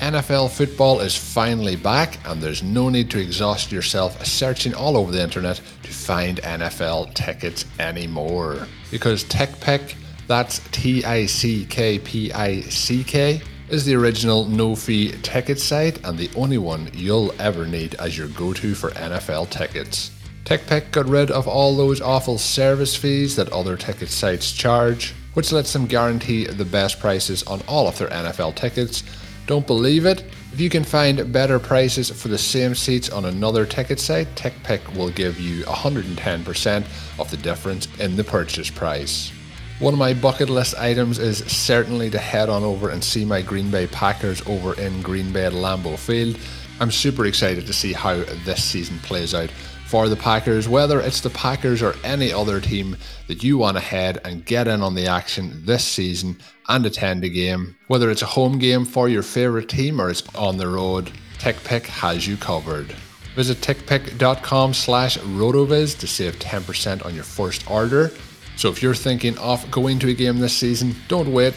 NFL 0.00 0.50
football 0.50 1.00
is 1.00 1.16
finally 1.16 1.76
back, 1.76 2.18
and 2.26 2.42
there's 2.42 2.64
no 2.64 2.88
need 2.88 3.10
to 3.12 3.20
exhaust 3.20 3.70
yourself 3.70 4.26
searching 4.26 4.74
all 4.74 4.96
over 4.96 5.12
the 5.12 5.22
internet 5.22 5.60
to 5.84 5.90
find 5.90 6.38
NFL 6.38 7.14
tickets 7.14 7.64
anymore. 7.78 8.66
Because 8.90 9.24
TickPick, 9.24 9.94
that's 10.26 10.58
T 10.72 11.04
I 11.04 11.26
C 11.26 11.64
K 11.64 12.00
P 12.00 12.32
I 12.32 12.60
C 12.62 13.04
K, 13.04 13.40
is 13.68 13.84
the 13.84 13.94
original 13.94 14.44
no 14.44 14.74
fee 14.76 15.12
ticket 15.22 15.58
site 15.58 16.04
and 16.04 16.18
the 16.18 16.30
only 16.36 16.58
one 16.58 16.90
you'll 16.94 17.34
ever 17.40 17.66
need 17.66 17.94
as 17.96 18.16
your 18.16 18.28
go 18.28 18.52
to 18.52 18.74
for 18.74 18.90
NFL 18.90 19.50
tickets. 19.50 20.10
TickPick 20.44 20.92
got 20.92 21.06
rid 21.06 21.30
of 21.30 21.48
all 21.48 21.76
those 21.76 22.00
awful 22.00 22.38
service 22.38 22.94
fees 22.94 23.36
that 23.36 23.52
other 23.52 23.76
ticket 23.76 24.08
sites 24.08 24.52
charge, 24.52 25.14
which 25.34 25.52
lets 25.52 25.72
them 25.72 25.86
guarantee 25.86 26.46
the 26.46 26.64
best 26.64 27.00
prices 27.00 27.42
on 27.44 27.60
all 27.66 27.88
of 27.88 27.98
their 27.98 28.08
NFL 28.08 28.54
tickets 28.54 29.02
don't 29.46 29.66
believe 29.66 30.06
it? 30.06 30.24
If 30.52 30.60
you 30.60 30.68
can 30.68 30.82
find 30.82 31.32
better 31.32 31.60
prices 31.60 32.10
for 32.10 32.28
the 32.28 32.38
same 32.38 32.74
seats 32.74 33.10
on 33.10 33.26
another 33.26 33.64
ticket 33.64 34.00
site, 34.00 34.34
TickPick 34.34 34.96
will 34.96 35.10
give 35.10 35.38
you 35.38 35.64
110% 35.64 36.84
of 37.20 37.30
the 37.30 37.36
difference 37.36 37.86
in 38.00 38.16
the 38.16 38.24
purchase 38.24 38.70
price. 38.70 39.30
One 39.78 39.92
of 39.92 39.98
my 39.98 40.14
bucket 40.14 40.48
list 40.48 40.74
items 40.78 41.18
is 41.18 41.38
certainly 41.52 42.08
to 42.08 42.18
head 42.18 42.48
on 42.48 42.64
over 42.64 42.88
and 42.88 43.04
see 43.04 43.26
my 43.26 43.42
Green 43.42 43.70
Bay 43.70 43.86
Packers 43.86 44.40
over 44.46 44.72
in 44.80 45.02
Green 45.02 45.34
Bay 45.34 45.44
at 45.44 45.52
Lambeau 45.52 45.98
Field. 45.98 46.38
I'm 46.80 46.90
super 46.90 47.26
excited 47.26 47.66
to 47.66 47.74
see 47.74 47.92
how 47.92 48.14
this 48.46 48.64
season 48.64 48.98
plays 49.00 49.34
out 49.34 49.50
for 49.86 50.08
the 50.08 50.16
Packers, 50.16 50.66
whether 50.66 50.98
it's 51.00 51.20
the 51.20 51.28
Packers 51.28 51.82
or 51.82 51.94
any 52.04 52.32
other 52.32 52.58
team 52.58 52.96
that 53.28 53.44
you 53.44 53.58
want 53.58 53.76
to 53.76 53.82
head 53.82 54.18
and 54.24 54.46
get 54.46 54.66
in 54.66 54.80
on 54.80 54.94
the 54.94 55.08
action 55.08 55.52
this 55.66 55.84
season 55.84 56.38
and 56.70 56.86
attend 56.86 57.22
a 57.22 57.28
game. 57.28 57.76
Whether 57.88 58.10
it's 58.10 58.22
a 58.22 58.26
home 58.26 58.58
game 58.58 58.86
for 58.86 59.10
your 59.10 59.22
favourite 59.22 59.68
team 59.68 60.00
or 60.00 60.08
it's 60.08 60.22
on 60.34 60.56
the 60.56 60.68
road, 60.68 61.12
TickPick 61.38 61.84
has 61.84 62.26
you 62.26 62.38
covered. 62.38 62.94
Visit 63.34 63.58
tickpick.com 63.58 64.72
slash 64.72 65.18
rotoviz 65.18 65.98
to 65.98 66.06
save 66.06 66.38
10% 66.38 67.04
on 67.04 67.14
your 67.14 67.24
first 67.24 67.70
order. 67.70 68.10
So 68.56 68.70
if 68.70 68.82
you're 68.82 68.94
thinking 68.94 69.38
of 69.38 69.70
going 69.70 69.98
to 70.00 70.08
a 70.08 70.14
game 70.14 70.38
this 70.38 70.56
season, 70.56 70.94
don't 71.08 71.32
wait. 71.32 71.54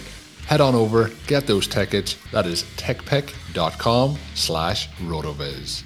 Head 0.48 0.62
on 0.62 0.76
over, 0.76 1.12
get 1.28 1.48
those 1.48 1.68
tickets. 1.68 2.18
That 2.32 2.46
is 2.46 2.64
tickpick.com 2.76 4.18
slash 4.36 4.90
rotoviz. 4.98 5.84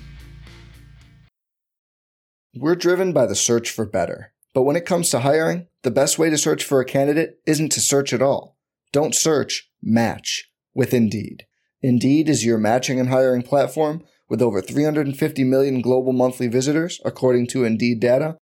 We're 2.56 2.76
driven 2.76 3.14
by 3.14 3.26
the 3.26 3.36
search 3.36 3.70
for 3.70 3.86
better. 3.86 4.34
But 4.54 4.64
when 4.64 4.76
it 4.76 4.86
comes 4.86 5.10
to 5.10 5.22
hiring, 5.22 5.68
the 5.82 5.92
best 5.92 6.20
way 6.20 6.30
to 6.30 6.38
search 6.38 6.64
for 6.64 6.80
a 6.80 6.86
candidate 6.86 7.40
isn't 7.48 7.72
to 7.72 7.82
search 7.82 8.14
at 8.14 8.22
all. 8.22 8.58
Don't 8.92 9.16
search, 9.16 9.72
match 9.82 10.52
with 10.74 10.94
Indeed. 10.94 11.46
Indeed 11.82 12.30
is 12.30 12.46
your 12.46 12.58
matching 12.58 13.00
and 13.00 13.10
hiring 13.10 13.42
platform 13.42 14.04
with 14.30 14.42
over 14.42 14.62
350 14.62 15.44
million 15.44 15.82
global 15.82 16.14
monthly 16.14 16.48
visitors, 16.48 17.02
according 17.04 17.48
to 17.48 17.66
Indeed 17.66 18.00
data, 18.00 18.38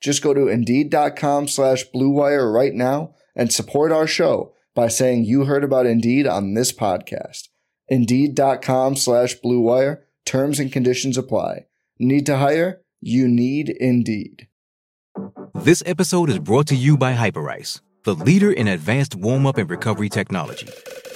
Just 0.00 0.22
go 0.22 0.32
to 0.32 0.48
Indeed.com 0.48 1.48
slash 1.48 1.84
BlueWire 1.94 2.52
right 2.52 2.72
now 2.72 3.14
and 3.36 3.52
support 3.52 3.92
our 3.92 4.06
show 4.06 4.54
by 4.74 4.88
saying 4.88 5.24
you 5.24 5.44
heard 5.44 5.64
about 5.64 5.86
Indeed 5.86 6.26
on 6.26 6.54
this 6.54 6.72
podcast. 6.72 7.48
Indeed.com 7.88 8.96
slash 8.96 9.36
BlueWire. 9.44 10.02
Terms 10.24 10.58
and 10.58 10.72
conditions 10.72 11.18
apply. 11.18 11.66
Need 11.98 12.26
to 12.26 12.38
hire? 12.38 12.82
You 13.00 13.28
need 13.28 13.68
Indeed. 13.68 14.48
This 15.54 15.82
episode 15.84 16.30
is 16.30 16.38
brought 16.38 16.68
to 16.68 16.76
you 16.76 16.96
by 16.96 17.14
Hyperice, 17.14 17.80
the 18.04 18.14
leader 18.14 18.52
in 18.52 18.68
advanced 18.68 19.14
warm 19.16 19.46
up 19.46 19.58
and 19.58 19.68
recovery 19.68 20.08
technology. 20.08 20.68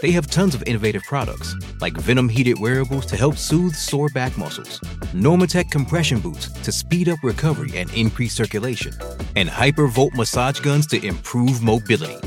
They 0.05 0.11
have 0.11 0.27
tons 0.27 0.55
of 0.55 0.62
innovative 0.67 1.03
products, 1.05 1.57
like 1.81 1.95
Venom 1.95 2.29
heated 2.29 2.59
wearables 2.59 3.07
to 3.07 3.17
help 3.17 3.38
soothe 3.38 3.75
sore 3.75 4.11
back 4.11 4.37
muscles, 4.37 4.79
Normatec 5.14 5.71
compression 5.71 6.21
boots 6.21 6.51
to 6.62 6.71
speed 6.73 7.09
up 7.09 7.19
recovery 7.23 7.79
and 7.79 7.90
increase 7.95 8.35
circulation, 8.35 8.93
and 9.35 9.49
Hypervolt 9.49 10.12
massage 10.12 10.61
guns 10.61 10.87
to 10.88 11.03
improve 11.03 11.62
mobility. 11.62 12.19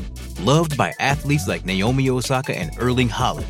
Loved 0.42 0.76
by 0.76 0.92
athletes 1.00 1.48
like 1.48 1.66
Naomi 1.66 2.10
Osaka 2.10 2.58
and 2.58 2.72
Erling 2.80 3.10
Haaland. 3.10 3.46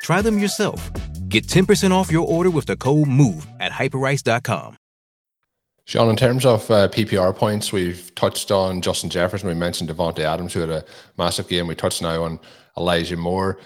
Try 0.00 0.22
them 0.22 0.38
yourself. 0.38 0.88
Get 1.28 1.48
10% 1.48 1.90
off 1.90 2.12
your 2.12 2.28
order 2.28 2.50
with 2.50 2.66
the 2.66 2.76
code 2.76 3.08
MOVE 3.08 3.44
at 3.58 3.72
hyperice.com. 3.72 4.76
Shawn, 5.86 6.08
in 6.08 6.14
terms 6.14 6.46
of 6.46 6.70
uh, 6.70 6.86
PPR 6.86 7.34
points, 7.34 7.72
we've 7.72 8.14
touched 8.14 8.52
on 8.52 8.80
Justin 8.80 9.10
Jefferson. 9.10 9.48
We 9.48 9.54
mentioned 9.54 9.90
Davante 9.90 10.20
Adams, 10.20 10.54
who 10.54 10.60
had 10.60 10.70
a 10.70 10.84
massive 11.18 11.48
game. 11.48 11.66
We 11.66 11.74
touched 11.74 12.00
now 12.00 12.22
on 12.22 12.38
Elijah 12.76 13.16
Moore. 13.16 13.58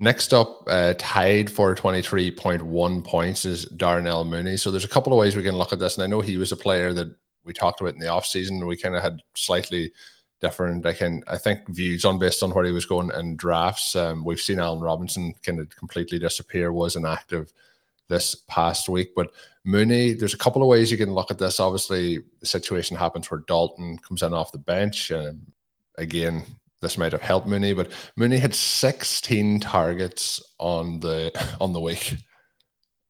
Next 0.00 0.34
up, 0.34 0.64
uh, 0.66 0.94
tied 0.98 1.50
for 1.50 1.74
23.1 1.74 3.04
points 3.04 3.44
is 3.44 3.64
Darnell 3.66 4.24
Mooney. 4.24 4.56
So 4.56 4.70
there's 4.70 4.84
a 4.84 4.88
couple 4.88 5.12
of 5.12 5.18
ways 5.18 5.36
we 5.36 5.42
can 5.42 5.56
look 5.56 5.72
at 5.72 5.78
this. 5.78 5.96
And 5.96 6.04
I 6.04 6.06
know 6.06 6.20
he 6.20 6.36
was 6.36 6.52
a 6.52 6.56
player 6.56 6.92
that 6.92 7.14
we 7.44 7.52
talked 7.52 7.80
about 7.80 7.94
in 7.94 8.00
the 8.00 8.06
offseason. 8.06 8.66
We 8.66 8.76
kind 8.76 8.96
of 8.96 9.02
had 9.02 9.20
slightly 9.34 9.92
different, 10.40 10.84
I 10.84 10.92
can, 10.92 11.22
I 11.26 11.38
think, 11.38 11.68
views 11.68 12.04
on 12.04 12.18
based 12.18 12.42
on 12.42 12.50
where 12.50 12.64
he 12.64 12.72
was 12.72 12.86
going 12.86 13.10
in 13.12 13.36
drafts. 13.36 13.94
Um, 13.94 14.24
we've 14.24 14.40
seen 14.40 14.58
Allen 14.58 14.80
Robinson 14.80 15.34
kind 15.42 15.60
of 15.60 15.74
completely 15.76 16.18
disappear, 16.18 16.72
was 16.72 16.96
inactive 16.96 17.52
this 18.08 18.34
past 18.48 18.88
week. 18.88 19.14
But 19.14 19.30
Mooney, 19.64 20.12
there's 20.12 20.34
a 20.34 20.38
couple 20.38 20.60
of 20.60 20.68
ways 20.68 20.90
you 20.90 20.98
can 20.98 21.14
look 21.14 21.30
at 21.30 21.38
this. 21.38 21.60
Obviously, 21.60 22.18
the 22.40 22.46
situation 22.46 22.96
happens 22.96 23.30
where 23.30 23.44
Dalton 23.46 23.98
comes 23.98 24.22
in 24.22 24.34
off 24.34 24.52
the 24.52 24.58
bench. 24.58 25.10
And 25.10 25.50
again, 25.96 26.44
this 26.84 26.98
might 26.98 27.12
have 27.12 27.22
helped 27.22 27.48
Mooney, 27.48 27.72
but 27.72 27.90
Mooney 28.16 28.38
had 28.38 28.54
16 28.54 29.60
targets 29.60 30.42
on 30.58 31.00
the 31.00 31.32
on 31.60 31.72
the 31.72 31.80
week 31.80 32.14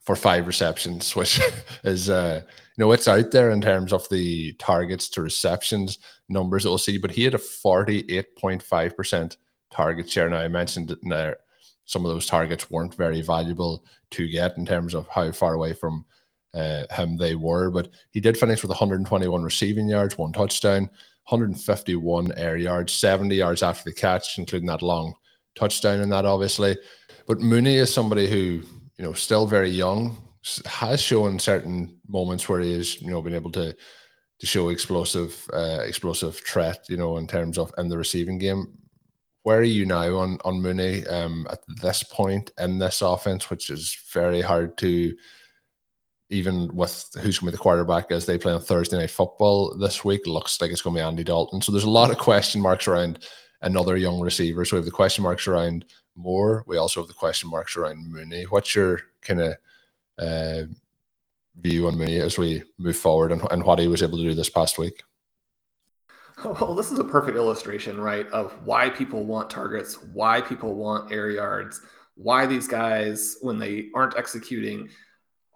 for 0.00 0.16
five 0.16 0.46
receptions, 0.46 1.14
which 1.14 1.40
is 1.84 2.08
uh 2.08 2.40
you 2.44 2.84
know 2.84 2.92
it's 2.92 3.08
out 3.08 3.30
there 3.30 3.50
in 3.50 3.60
terms 3.60 3.92
of 3.92 4.08
the 4.08 4.52
targets 4.54 5.08
to 5.10 5.22
receptions 5.22 5.98
numbers 6.28 6.62
that 6.62 6.70
we'll 6.70 6.78
see, 6.78 6.98
but 6.98 7.10
he 7.10 7.24
had 7.24 7.34
a 7.34 7.38
48.5% 7.38 9.36
target 9.70 10.10
share. 10.10 10.30
Now 10.30 10.38
I 10.38 10.48
mentioned 10.48 10.96
there 11.02 11.36
some 11.86 12.04
of 12.04 12.12
those 12.12 12.26
targets 12.26 12.70
weren't 12.70 12.94
very 12.94 13.20
valuable 13.20 13.84
to 14.12 14.28
get 14.28 14.56
in 14.56 14.64
terms 14.64 14.94
of 14.94 15.06
how 15.08 15.30
far 15.32 15.54
away 15.54 15.74
from 15.74 16.04
uh, 16.54 16.84
him 16.90 17.16
they 17.16 17.34
were. 17.34 17.70
But 17.70 17.90
he 18.10 18.20
did 18.20 18.38
finish 18.38 18.62
with 18.62 18.70
121 18.70 19.42
receiving 19.42 19.88
yards, 19.88 20.16
one 20.16 20.32
touchdown, 20.32 20.88
151 21.28 22.32
air 22.36 22.56
yards, 22.56 22.92
70 22.92 23.34
yards 23.34 23.62
after 23.62 23.84
the 23.84 23.94
catch, 23.94 24.38
including 24.38 24.66
that 24.68 24.82
long 24.82 25.14
touchdown 25.54 26.00
in 26.00 26.10
that, 26.10 26.24
obviously. 26.24 26.76
But 27.26 27.40
Mooney 27.40 27.76
is 27.76 27.92
somebody 27.92 28.28
who, 28.28 28.62
you 28.98 29.04
know, 29.04 29.12
still 29.12 29.46
very 29.46 29.70
young, 29.70 30.16
has 30.66 31.00
shown 31.00 31.38
certain 31.38 31.98
moments 32.06 32.48
where 32.48 32.60
he 32.60 32.72
is, 32.72 33.00
you 33.00 33.10
know, 33.10 33.22
been 33.22 33.34
able 33.34 33.52
to 33.52 33.74
to 34.40 34.46
show 34.46 34.68
explosive, 34.68 35.48
uh, 35.52 35.80
explosive 35.86 36.36
threat, 36.36 36.84
you 36.88 36.96
know, 36.96 37.16
in 37.18 37.26
terms 37.26 37.56
of 37.56 37.72
in 37.78 37.88
the 37.88 37.96
receiving 37.96 38.36
game. 38.36 38.76
Where 39.44 39.58
are 39.58 39.62
you 39.62 39.86
now 39.86 40.16
on 40.16 40.38
on 40.44 40.60
Mooney 40.60 41.06
um, 41.06 41.46
at 41.50 41.60
this 41.80 42.02
point 42.02 42.50
in 42.58 42.78
this 42.78 43.00
offense, 43.00 43.48
which 43.48 43.70
is 43.70 43.96
very 44.12 44.40
hard 44.40 44.76
to 44.78 45.14
even 46.34 46.68
with 46.74 47.08
who's 47.20 47.38
going 47.38 47.46
to 47.46 47.52
be 47.52 47.56
the 47.56 47.62
quarterback 47.62 48.10
as 48.10 48.26
they 48.26 48.36
play 48.36 48.52
on 48.52 48.60
Thursday 48.60 48.98
night 48.98 49.10
football 49.10 49.76
this 49.78 50.04
week, 50.04 50.26
looks 50.26 50.60
like 50.60 50.70
it's 50.70 50.82
going 50.82 50.94
to 50.96 51.00
be 51.00 51.04
Andy 51.04 51.24
Dalton. 51.24 51.62
So 51.62 51.70
there's 51.70 51.84
a 51.84 51.90
lot 51.90 52.10
of 52.10 52.18
question 52.18 52.60
marks 52.60 52.88
around 52.88 53.20
another 53.62 53.96
young 53.96 54.20
receiver. 54.20 54.64
So 54.64 54.76
we 54.76 54.78
have 54.78 54.84
the 54.84 54.90
question 54.90 55.22
marks 55.22 55.46
around 55.46 55.84
Moore. 56.16 56.64
We 56.66 56.76
also 56.76 57.00
have 57.00 57.08
the 57.08 57.14
question 57.14 57.48
marks 57.48 57.76
around 57.76 58.10
Mooney. 58.10 58.44
What's 58.44 58.74
your 58.74 59.00
kind 59.22 59.40
of 59.40 59.54
uh, 60.18 60.62
view 61.60 61.86
on 61.86 61.96
Mooney 61.96 62.18
as 62.20 62.36
we 62.36 62.62
move 62.78 62.96
forward 62.96 63.32
and, 63.32 63.42
and 63.50 63.64
what 63.64 63.78
he 63.78 63.86
was 63.86 64.02
able 64.02 64.18
to 64.18 64.24
do 64.24 64.34
this 64.34 64.50
past 64.50 64.76
week? 64.76 65.02
Well, 66.44 66.74
this 66.74 66.90
is 66.90 66.98
a 66.98 67.04
perfect 67.04 67.36
illustration, 67.36 68.00
right, 68.00 68.26
of 68.28 68.52
why 68.64 68.90
people 68.90 69.24
want 69.24 69.48
targets, 69.50 70.02
why 70.12 70.40
people 70.40 70.74
want 70.74 71.12
air 71.12 71.30
yards, 71.30 71.80
why 72.16 72.44
these 72.44 72.66
guys, 72.66 73.36
when 73.40 73.58
they 73.58 73.88
aren't 73.94 74.18
executing, 74.18 74.88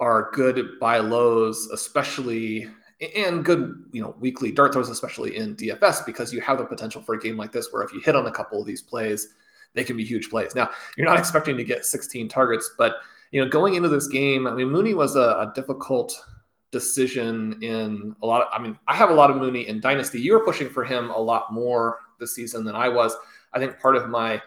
are 0.00 0.30
good 0.32 0.78
buy 0.80 0.98
lows, 0.98 1.68
especially 1.72 2.68
and 3.16 3.44
good, 3.44 3.84
you 3.92 4.02
know, 4.02 4.16
weekly 4.18 4.50
dart 4.50 4.72
throws, 4.72 4.88
especially 4.88 5.36
in 5.36 5.54
DFS, 5.54 6.04
because 6.04 6.32
you 6.32 6.40
have 6.40 6.58
the 6.58 6.64
potential 6.64 7.00
for 7.00 7.14
a 7.14 7.20
game 7.20 7.36
like 7.36 7.52
this 7.52 7.72
where 7.72 7.82
if 7.82 7.92
you 7.92 8.00
hit 8.00 8.16
on 8.16 8.26
a 8.26 8.30
couple 8.30 8.60
of 8.60 8.66
these 8.66 8.82
plays, 8.82 9.34
they 9.74 9.84
can 9.84 9.96
be 9.96 10.04
huge 10.04 10.30
plays. 10.30 10.54
Now, 10.54 10.70
you're 10.96 11.06
not 11.06 11.18
expecting 11.18 11.56
to 11.56 11.64
get 11.64 11.84
16 11.84 12.28
targets, 12.28 12.72
but 12.76 12.96
you 13.30 13.42
know, 13.42 13.48
going 13.48 13.74
into 13.74 13.88
this 13.88 14.08
game, 14.08 14.46
I 14.46 14.54
mean, 14.54 14.70
Mooney 14.70 14.94
was 14.94 15.14
a, 15.14 15.20
a 15.20 15.52
difficult 15.54 16.18
decision 16.70 17.58
in 17.62 18.14
a 18.22 18.26
lot 18.26 18.42
of, 18.42 18.48
I 18.52 18.60
mean, 18.60 18.78
I 18.88 18.94
have 18.94 19.10
a 19.10 19.14
lot 19.14 19.30
of 19.30 19.36
Mooney 19.36 19.68
in 19.68 19.80
Dynasty. 19.80 20.20
You 20.20 20.32
were 20.32 20.44
pushing 20.44 20.68
for 20.68 20.84
him 20.84 21.10
a 21.10 21.18
lot 21.18 21.52
more 21.52 22.00
this 22.18 22.34
season 22.34 22.64
than 22.64 22.74
I 22.74 22.88
was. 22.88 23.14
I 23.52 23.58
think 23.58 23.78
part 23.78 23.96
of 23.96 24.08
my 24.08 24.42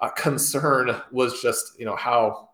uh, 0.00 0.08
concern 0.10 1.00
was 1.10 1.40
just, 1.40 1.78
you 1.78 1.86
know, 1.86 1.96
how 1.96 2.47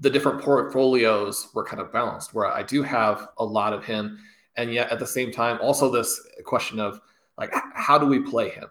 the 0.00 0.10
different 0.10 0.40
portfolios 0.40 1.48
were 1.54 1.64
kind 1.64 1.80
of 1.80 1.92
balanced 1.92 2.34
where 2.34 2.46
I 2.46 2.62
do 2.62 2.82
have 2.82 3.28
a 3.38 3.44
lot 3.44 3.72
of 3.72 3.84
him. 3.84 4.18
And 4.56 4.72
yet 4.72 4.90
at 4.90 4.98
the 4.98 5.06
same 5.06 5.30
time, 5.30 5.58
also 5.60 5.90
this 5.90 6.20
question 6.44 6.80
of 6.80 7.00
like, 7.38 7.52
how 7.74 7.98
do 7.98 8.06
we 8.06 8.18
play 8.18 8.50
him? 8.50 8.68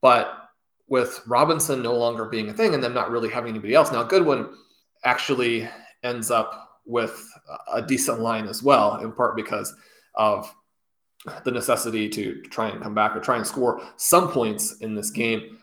But 0.00 0.48
with 0.88 1.22
Robinson 1.26 1.82
no 1.82 1.94
longer 1.94 2.24
being 2.24 2.48
a 2.48 2.54
thing 2.54 2.74
and 2.74 2.82
them 2.82 2.94
not 2.94 3.10
really 3.10 3.30
having 3.30 3.50
anybody 3.50 3.74
else. 3.74 3.92
Now, 3.92 4.02
Goodwin 4.02 4.48
actually 5.04 5.68
ends 6.02 6.30
up 6.30 6.80
with 6.84 7.26
a 7.72 7.80
decent 7.80 8.20
line 8.20 8.48
as 8.48 8.62
well, 8.62 8.96
in 8.96 9.12
part 9.12 9.36
because 9.36 9.72
of 10.14 10.52
the 11.44 11.50
necessity 11.50 12.08
to 12.08 12.42
try 12.42 12.68
and 12.68 12.82
come 12.82 12.94
back 12.94 13.14
or 13.14 13.20
try 13.20 13.36
and 13.36 13.46
score 13.46 13.80
some 13.96 14.30
points 14.30 14.78
in 14.78 14.94
this 14.94 15.10
game. 15.10 15.58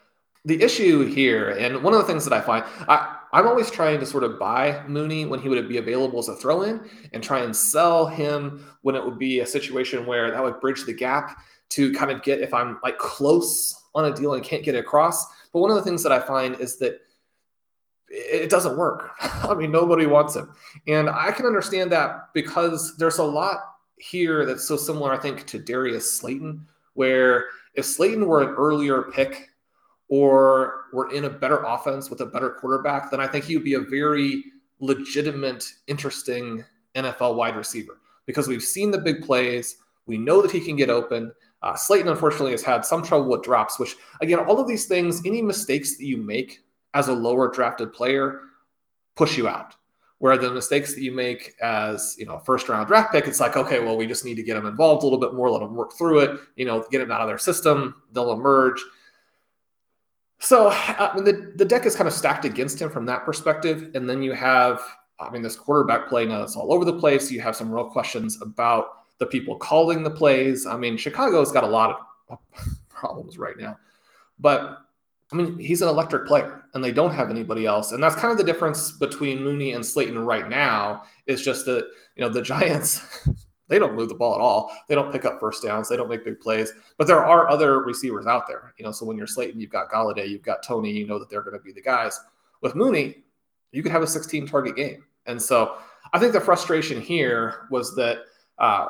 The 0.46 0.62
issue 0.62 1.06
here, 1.06 1.50
and 1.50 1.84
one 1.84 1.94
of 1.94 2.00
the 2.00 2.06
things 2.06 2.24
that 2.24 2.34
I 2.34 2.40
find, 2.40 2.63
I, 2.88 3.17
I'm 3.34 3.48
always 3.48 3.70
trying 3.70 4.00
to 4.00 4.06
sort 4.06 4.24
of 4.24 4.40
buy 4.40 4.84
Mooney 4.88 5.26
when 5.26 5.40
he 5.40 5.50
would 5.50 5.68
be 5.68 5.78
available 5.78 6.20
as 6.20 6.30
a 6.30 6.36
throw 6.36 6.62
in 6.63 6.90
and 7.13 7.24
try 7.24 7.40
and 7.40 7.56
sell 7.56 8.06
him 8.06 8.66
when 8.82 8.96
it 8.96 9.04
would 9.04 9.20
be 9.20 9.40
a 9.40 9.46
situation 9.46 10.06
where 10.06 10.32
that 10.32 10.44
would 10.44 10.60
bridge 10.60 10.86
the 10.86 10.94
gap 10.94 11.38
to 11.70 11.92
kind 11.94 12.12
of 12.12 12.24
get 12.24 12.40
if 12.40 12.54
I'm 12.54 12.80
like 12.84 12.98
close 12.98 13.84
on 13.94 14.06
a 14.06 14.13
deal 14.13 14.34
and 14.34 14.44
can't 14.44 14.63
get 14.63 14.76
across. 14.76 15.26
But 15.52 15.60
one 15.60 15.70
of 15.70 15.76
the 15.76 15.84
things 15.84 16.04
that 16.04 16.12
I 16.12 16.20
find 16.20 16.60
is 16.60 16.78
that 16.78 17.02
it 18.10 18.50
doesn't 18.50 18.78
work. 18.78 19.12
I 19.22 19.54
mean, 19.54 19.72
nobody 19.72 20.06
wants 20.06 20.36
him. 20.36 20.54
And 20.88 21.10
I 21.10 21.32
can 21.32 21.46
understand 21.46 21.92
that 21.92 22.30
because 22.34 22.96
there's 22.98 23.18
a 23.18 23.24
lot 23.24 23.76
here 23.98 24.46
that's 24.46 24.68
so 24.68 24.78
similar, 24.78 25.13
I 25.13 25.18
think, 25.18 25.46
to 25.48 25.60
Darius 25.60 26.13
Slayton, 26.13 26.66
where 26.94 27.46
if 27.74 27.86
Slayton 27.86 28.26
were 28.26 28.42
an 28.42 28.56
earlier 28.56 29.04
pick 29.04 29.50
or 30.10 30.86
we're 30.93 31.12
in 31.12 31.26
a 31.26 31.30
better 31.30 31.63
offense 31.63 32.10
with 32.10 32.22
a 32.22 32.26
better 32.26 32.52
quarterback, 32.52 33.12
then 33.12 33.20
I 33.20 33.28
think 33.28 33.46
he 33.46 33.56
would 33.56 33.65
be 33.65 33.74
a 33.74 33.82
very 33.82 34.43
legitimate, 34.80 35.65
interesting 35.88 36.63
NFL 36.96 37.36
wide 37.36 37.56
receiver 37.56 38.00
because 38.26 38.48
we've 38.48 38.63
seen 38.63 38.91
the 38.91 38.98
big 38.98 39.24
plays. 39.24 39.78
We 40.06 40.17
know 40.17 40.41
that 40.41 40.52
he 40.52 40.62
can 40.62 40.76
get 40.76 40.89
open. 40.89 41.32
Uh, 41.62 41.76
Slayton, 41.76 42.08
unfortunately, 42.08 42.52
has 42.52 42.63
had 42.63 42.86
some 42.86 43.04
trouble 43.04 43.30
with 43.30 43.43
drops, 43.43 43.80
which, 43.80 43.96
again, 44.22 44.39
all 44.39 44.60
of 44.60 44.67
these 44.67 44.86
things, 44.86 45.22
any 45.26 45.41
mistakes 45.41 45.98
that 45.98 46.06
you 46.06 46.17
make 46.17 46.60
as 46.93 47.08
a 47.08 47.13
lower 47.13 47.50
drafted 47.50 47.91
player 47.93 48.41
push 49.15 49.38
you 49.38 49.48
out. 49.48 49.76
Where 50.20 50.36
the 50.36 50.52
mistakes 50.52 50.96
that 50.96 51.02
you 51.02 51.12
make 51.12 51.54
as 51.62 52.15
you 52.17 52.26
know 52.26 52.39
first 52.39 52.67
round 52.70 52.88
draft 52.88 53.12
pick, 53.12 53.28
it's 53.28 53.39
like 53.39 53.56
okay, 53.56 53.78
well 53.80 53.96
we 53.96 54.08
just 54.08 54.26
need 54.26 54.34
to 54.34 54.41
get 54.41 54.56
them 54.56 54.65
involved 54.65 55.04
a 55.04 55.06
little 55.06 55.20
bit 55.20 55.36
more, 55.36 55.52
let 55.52 55.60
them 55.60 55.76
work 55.76 55.93
through 55.93 56.22
it, 56.22 56.39
you 56.56 56.65
know, 56.65 56.84
get 56.89 56.98
them 56.98 57.12
out 57.12 57.22
of 57.22 57.28
their 57.28 57.38
system, 57.38 58.02
they'll 58.13 58.32
emerge. 58.32 58.84
So 60.39 60.67
uh, 60.67 61.10
I 61.12 61.15
mean, 61.15 61.23
the 61.23 61.54
the 61.56 61.65
deck 61.65 61.86
is 61.86 61.95
kind 61.95 62.08
of 62.08 62.13
stacked 62.13 62.45
against 62.45 62.82
him 62.82 62.89
from 62.89 63.06
that 63.08 63.26
perspective, 63.26 63.91
and 63.95 64.10
then 64.10 64.21
you 64.21 64.34
have 64.34 64.82
I 65.19 65.30
mean 65.30 65.41
this 65.41 65.56
quarterback 65.56 66.08
play 66.08 66.26
now 66.26 66.39
that's 66.39 66.56
all 66.56 66.73
over 66.73 66.86
the 66.86 67.00
place. 67.00 67.32
You 67.32 67.41
have 67.41 67.56
some 67.56 67.71
real 67.71 67.89
questions 67.89 68.41
about 68.41 69.17
the 69.17 69.26
people 69.26 69.56
calling 69.58 70.04
the 70.04 70.12
plays. 70.12 70.65
I 70.65 70.78
mean, 70.78 70.97
Chicago's 70.97 71.52
got 71.52 71.63
a 71.63 71.67
lot 71.67 72.00
of 72.30 72.39
problems 72.89 73.38
right 73.38 73.58
now, 73.58 73.78
but 74.39 74.88
I 75.32 75.36
mean, 75.36 75.60
he's 75.60 75.82
an 75.82 75.89
electric 75.89 76.26
player 76.26 76.63
and 76.73 76.84
they 76.84 76.91
don't 76.91 77.13
have 77.13 77.30
anybody 77.30 77.65
else. 77.65 77.91
And 77.91 78.02
that's 78.02 78.15
kind 78.15 78.32
of 78.32 78.38
the 78.38 78.43
difference 78.43 78.91
between 78.91 79.43
Mooney 79.43 79.73
and 79.73 79.86
Slayton 79.86 80.19
right 80.19 80.47
now 80.47 81.04
is 81.26 81.43
just 81.43 81.65
that, 81.65 81.86
you 82.15 82.23
know, 82.23 82.30
the 82.30 82.41
Giants, 82.41 83.02
they 83.68 83.80
don't 83.80 83.96
move 83.96 84.10
the 84.10 84.16
ball 84.16 84.36
at 84.36 84.42
all. 84.42 84.72
They 84.88 84.96
don't 84.96 85.12
pick 85.12 85.26
up 85.26 85.40
first 85.40 85.64
downs. 85.64 85.90
They 85.90 85.98
don't 85.98 86.10
make 86.10 86.24
big 86.24 86.40
plays, 86.40 86.74
but 86.98 87.08
there 87.08 87.24
are 87.24 87.50
other 87.50 87.82
receivers 87.82 88.26
out 88.26 88.48
there, 88.48 88.74
you 88.78 88.86
know, 88.86 88.92
so 88.92 89.06
when 89.06 89.18
you're 89.18 89.28
Slayton, 89.28 89.60
you've 89.60 89.70
got 89.70 89.92
Golladay, 89.92 90.30
you've 90.30 90.44
got 90.44 90.64
Toney. 90.64 90.92
you 90.92 91.06
know 91.06 91.20
that 91.20 91.30
they're 91.30 91.42
going 91.42 91.58
to 91.58 91.64
be 91.64 91.74
the 91.74 91.82
guys. 91.82 92.20
With 92.62 92.76
Mooney, 92.76 93.24
you 93.72 93.84
could 93.84 93.92
have 93.92 94.04
a 94.04 94.08
16 94.08 94.48
target 94.48 94.76
game. 94.76 95.04
And 95.26 95.42
so 95.42 95.78
I 96.14 96.20
think 96.20 96.34
the 96.34 96.42
frustration 96.42 97.02
here 97.02 97.68
was 97.70 97.96
that 97.96 98.20
uh, 98.58 98.88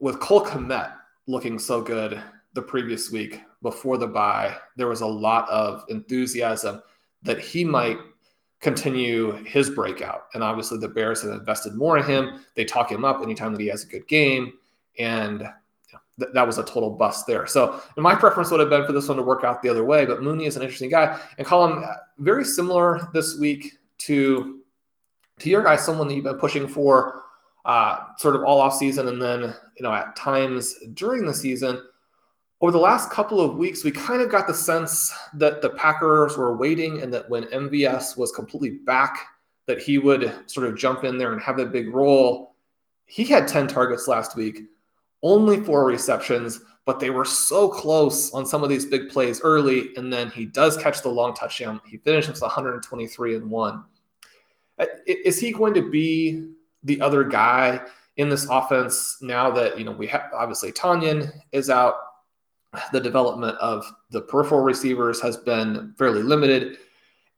with 0.00 0.20
Cole 0.20 0.44
Kmet 0.44 0.92
looking 1.26 1.58
so 1.58 1.80
good 1.80 2.20
the 2.54 2.62
previous 2.62 3.10
week 3.10 3.42
before 3.62 3.98
the 3.98 4.06
bye, 4.06 4.56
there 4.76 4.88
was 4.88 5.00
a 5.00 5.06
lot 5.06 5.48
of 5.48 5.84
enthusiasm 5.88 6.82
that 7.22 7.38
he 7.38 7.64
might 7.64 7.98
continue 8.66 9.30
his 9.44 9.70
breakout. 9.70 10.26
And 10.34 10.42
obviously, 10.42 10.78
the 10.78 10.88
Bears 10.88 11.22
have 11.22 11.30
invested 11.30 11.76
more 11.76 11.98
in 11.98 12.04
him. 12.04 12.40
They 12.56 12.64
talk 12.64 12.90
him 12.90 13.04
up 13.04 13.22
anytime 13.22 13.52
that 13.52 13.60
he 13.60 13.68
has 13.68 13.84
a 13.84 13.86
good 13.86 14.08
game. 14.08 14.54
And 14.98 15.48
th- 16.18 16.32
that 16.34 16.44
was 16.44 16.58
a 16.58 16.64
total 16.64 16.90
bust 16.90 17.28
there. 17.28 17.46
So, 17.46 17.80
my 17.96 18.16
preference 18.16 18.50
would 18.50 18.58
have 18.58 18.68
been 18.68 18.84
for 18.84 18.92
this 18.92 19.06
one 19.06 19.18
to 19.18 19.22
work 19.22 19.44
out 19.44 19.62
the 19.62 19.68
other 19.68 19.84
way. 19.84 20.04
But 20.04 20.20
Mooney 20.20 20.46
is 20.46 20.56
an 20.56 20.62
interesting 20.62 20.90
guy. 20.90 21.16
And 21.38 21.46
Colm, 21.46 21.88
very 22.18 22.44
similar 22.44 23.08
this 23.14 23.38
week 23.38 23.74
to, 23.98 24.62
to 25.38 25.48
your 25.48 25.62
guy, 25.62 25.76
someone 25.76 26.08
that 26.08 26.14
you've 26.14 26.24
been 26.24 26.38
pushing 26.38 26.66
for 26.66 27.22
uh, 27.66 27.98
sort 28.18 28.34
of 28.34 28.42
all 28.42 28.60
off 28.60 28.74
season 28.74 29.06
and 29.06 29.22
then, 29.22 29.54
you 29.76 29.82
know, 29.82 29.92
at 29.92 30.16
times 30.16 30.74
during 30.94 31.24
the 31.24 31.34
season 31.34 31.80
over 32.60 32.72
the 32.72 32.78
last 32.78 33.10
couple 33.10 33.40
of 33.40 33.56
weeks, 33.56 33.84
we 33.84 33.90
kind 33.90 34.22
of 34.22 34.30
got 34.30 34.46
the 34.46 34.54
sense 34.54 35.12
that 35.34 35.60
the 35.60 35.70
Packers 35.70 36.36
were 36.36 36.56
waiting 36.56 37.02
and 37.02 37.12
that 37.12 37.28
when 37.28 37.44
MVS 37.44 38.16
was 38.16 38.32
completely 38.32 38.78
back, 38.86 39.18
that 39.66 39.80
he 39.80 39.98
would 39.98 40.32
sort 40.46 40.66
of 40.66 40.78
jump 40.78 41.04
in 41.04 41.18
there 41.18 41.32
and 41.32 41.42
have 41.42 41.58
a 41.58 41.66
big 41.66 41.92
role. 41.92 42.54
He 43.04 43.24
had 43.24 43.46
10 43.46 43.66
targets 43.66 44.08
last 44.08 44.36
week, 44.36 44.62
only 45.22 45.60
four 45.60 45.84
receptions, 45.84 46.60
but 46.86 46.98
they 46.98 47.10
were 47.10 47.24
so 47.24 47.68
close 47.68 48.32
on 48.32 48.46
some 48.46 48.62
of 48.62 48.70
these 48.70 48.86
big 48.86 49.10
plays 49.10 49.40
early. 49.42 49.94
And 49.96 50.10
then 50.10 50.30
he 50.30 50.46
does 50.46 50.76
catch 50.76 51.02
the 51.02 51.08
long 51.10 51.34
touchdown. 51.34 51.80
He 51.84 51.98
finishes 51.98 52.40
123 52.40 53.36
and 53.36 53.50
one. 53.50 53.84
Uh, 54.78 54.86
is 55.06 55.38
he 55.38 55.52
going 55.52 55.74
to 55.74 55.90
be 55.90 56.52
the 56.84 57.00
other 57.00 57.24
guy 57.24 57.80
in 58.16 58.28
this 58.28 58.46
offense 58.48 59.18
now 59.20 59.50
that, 59.50 59.78
you 59.78 59.84
know, 59.84 59.92
we 59.92 60.06
have 60.06 60.30
obviously 60.32 60.72
Tonyan 60.72 61.30
is 61.52 61.68
out, 61.68 61.96
the 62.92 63.00
development 63.00 63.56
of 63.58 63.84
the 64.10 64.20
peripheral 64.20 64.60
receivers 64.60 65.20
has 65.20 65.36
been 65.36 65.94
fairly 65.98 66.22
limited. 66.22 66.78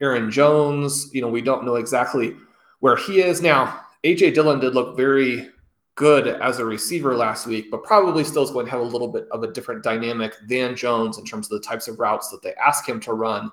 Aaron 0.01 0.31
Jones, 0.31 1.11
you 1.13 1.21
know, 1.21 1.29
we 1.29 1.43
don't 1.43 1.65
know 1.65 1.77
exactly 1.77 2.37
where 2.81 2.97
he 2.97 3.21
is 3.21 3.43
now. 3.43 3.81
AJ 4.05 4.35
Dillon 4.35 4.61
did 4.61 4.75
look 4.75 4.97
very 4.97 5.49
good 5.97 6.29
as 6.29 6.61
a 6.61 6.65
receiver 6.65 7.17
last 7.17 7.47
week, 7.47 7.71
but 7.73 7.83
probably 7.83 8.23
still 8.23 8.45
is 8.45 8.53
going 8.53 8.65
to 8.67 8.71
have 8.71 8.81
a 8.81 8.85
little 8.85 9.09
bit 9.09 9.27
of 9.33 9.43
a 9.43 9.53
different 9.53 9.83
dynamic 9.83 10.33
than 10.47 10.77
Jones 10.77 11.19
in 11.19 11.25
terms 11.25 11.51
of 11.51 11.61
the 11.61 11.67
types 11.67 11.89
of 11.89 11.99
routes 11.99 12.31
that 12.31 12.41
they 12.41 12.55
ask 12.55 12.89
him 12.89 13.01
to 13.01 13.13
run. 13.15 13.51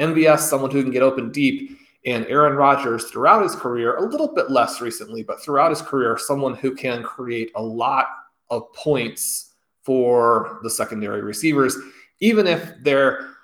MVS, 0.00 0.40
someone 0.40 0.72
who 0.72 0.82
can 0.82 0.90
get 0.90 1.02
open 1.02 1.30
deep, 1.30 1.78
and 2.06 2.26
Aaron 2.26 2.56
Rodgers 2.56 3.04
throughout 3.04 3.42
his 3.42 3.54
career, 3.54 3.96
a 3.96 4.02
little 4.02 4.34
bit 4.34 4.50
less 4.50 4.80
recently, 4.80 5.22
but 5.22 5.40
throughout 5.40 5.70
his 5.70 5.82
career, 5.82 6.18
someone 6.18 6.54
who 6.54 6.74
can 6.74 7.02
create 7.02 7.52
a 7.54 7.62
lot 7.62 8.06
of 8.48 8.72
points 8.72 9.49
for 9.90 10.60
the 10.62 10.70
secondary 10.70 11.20
receivers, 11.20 11.76
even 12.20 12.46
if 12.46 12.72
their 12.84 13.34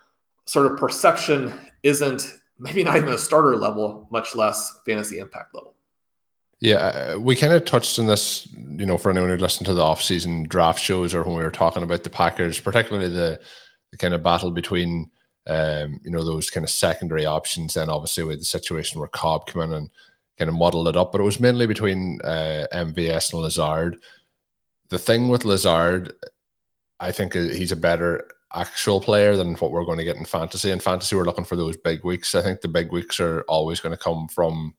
sort 0.45 0.71
of 0.71 0.79
perception 0.79 1.53
isn't 1.83 2.35
maybe 2.57 2.85
not 2.85 2.95
even 2.95 3.09
a 3.09 3.19
starter 3.19 3.57
level, 3.57 4.07
much 4.13 4.37
less 4.37 4.79
fantasy 4.87 5.19
impact 5.19 5.53
level. 5.57 5.75
Yeah, 6.61 6.77
uh, 6.77 7.19
we 7.19 7.35
kind 7.35 7.53
of 7.53 7.65
touched 7.65 7.99
on 7.99 8.07
this, 8.07 8.47
you 8.55 8.87
know, 8.87 8.97
for 8.97 9.11
anyone 9.11 9.29
who 9.29 9.39
listened 9.39 9.67
to 9.67 9.75
the 9.75 9.83
off-season 9.83 10.45
draft 10.45 10.81
shows 10.81 11.15
or 11.15 11.25
when 11.25 11.37
we 11.37 11.43
were 11.43 11.51
talking 11.51 11.83
about 11.83 12.05
the 12.05 12.11
Packers, 12.11 12.61
particularly 12.61 13.09
the, 13.09 13.41
the 13.91 13.97
kind 13.97 14.15
of 14.15 14.23
battle 14.23 14.53
between, 14.53 15.11
um, 15.49 15.99
you 16.05 16.13
know, 16.13 16.23
those 16.23 16.49
kind 16.49 16.63
of 16.63 16.71
secondary 16.71 17.27
options. 17.27 17.77
And 17.77 17.91
obviously 17.91 18.23
with 18.23 18.39
the 18.39 18.45
situation 18.45 19.01
where 19.01 19.09
Cobb 19.09 19.49
came 19.49 19.63
in 19.63 19.73
and 19.73 19.91
kind 20.39 20.49
of 20.49 20.55
muddled 20.55 20.87
it 20.87 20.97
up, 20.97 21.11
but 21.11 21.21
it 21.21 21.25
was 21.25 21.41
mainly 21.41 21.67
between 21.67 22.21
uh, 22.23 22.69
MVS 22.73 23.33
and 23.33 23.43
Lazard 23.43 23.99
the 24.89 24.99
thing 24.99 25.29
with 25.29 25.45
Lazard, 25.45 26.13
I 27.01 27.13
think 27.13 27.35
he's 27.35 27.73
a 27.73 27.77
better 27.77 28.29
actual 28.55 29.01
player 29.01 29.37
than 29.37 29.55
what 29.57 29.71
we're 29.71 29.85
going 29.85 29.99
to 29.99 30.05
get 30.05 30.17
in 30.17 30.25
fantasy. 30.25 30.71
In 30.71 30.81
fantasy, 30.81 31.15
we're 31.15 31.25
looking 31.25 31.45
for 31.45 31.57
those 31.57 31.77
big 31.77 32.05
weeks. 32.05 32.35
I 32.35 32.43
think 32.43 32.61
the 32.61 32.69
big 32.69 32.93
weeks 32.93 33.21
are 33.21 33.43
always 33.43 33.81
going 33.81 33.97
to 33.97 34.03
come 34.03 34.29
from 34.29 34.75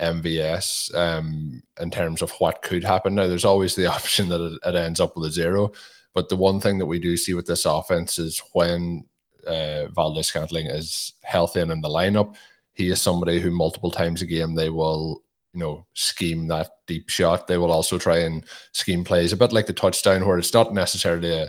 MVS 0.00 0.94
um, 0.94 1.62
in 1.80 1.90
terms 1.90 2.22
of 2.22 2.32
what 2.32 2.62
could 2.62 2.82
happen. 2.82 3.14
Now, 3.14 3.26
there's 3.26 3.44
always 3.44 3.74
the 3.74 3.86
option 3.92 4.28
that 4.28 4.40
it, 4.40 4.58
it, 4.66 4.74
ends 4.74 5.00
up 5.00 5.16
with 5.16 5.28
a 5.28 5.32
zero. 5.32 5.72
But 6.14 6.28
the 6.28 6.36
one 6.36 6.60
thing 6.60 6.78
that 6.78 6.86
we 6.86 6.98
do 6.98 7.16
see 7.16 7.34
with 7.34 7.46
this 7.46 7.64
offense 7.64 8.18
is 8.18 8.42
when 8.52 9.04
uh, 9.46 9.86
Valdes-Scantling 9.88 10.66
is 10.66 11.14
healthy 11.22 11.60
and 11.60 11.72
in 11.72 11.80
the 11.80 11.88
lineup, 11.88 12.34
he 12.74 12.90
is 12.90 13.00
somebody 13.00 13.38
who 13.40 13.50
multiple 13.50 13.90
times 13.90 14.22
a 14.22 14.26
game 14.26 14.54
they 14.54 14.70
will 14.70 15.22
you 15.52 15.60
know, 15.60 15.86
scheme 15.94 16.48
that 16.48 16.70
deep 16.86 17.08
shot. 17.08 17.46
They 17.46 17.58
will 17.58 17.72
also 17.72 17.98
try 17.98 18.18
and 18.18 18.44
scheme 18.72 19.04
plays 19.04 19.32
a 19.32 19.36
bit 19.36 19.52
like 19.52 19.66
the 19.66 19.72
touchdown, 19.72 20.26
where 20.26 20.38
it's 20.38 20.54
not 20.54 20.72
necessarily 20.72 21.32
a, 21.32 21.48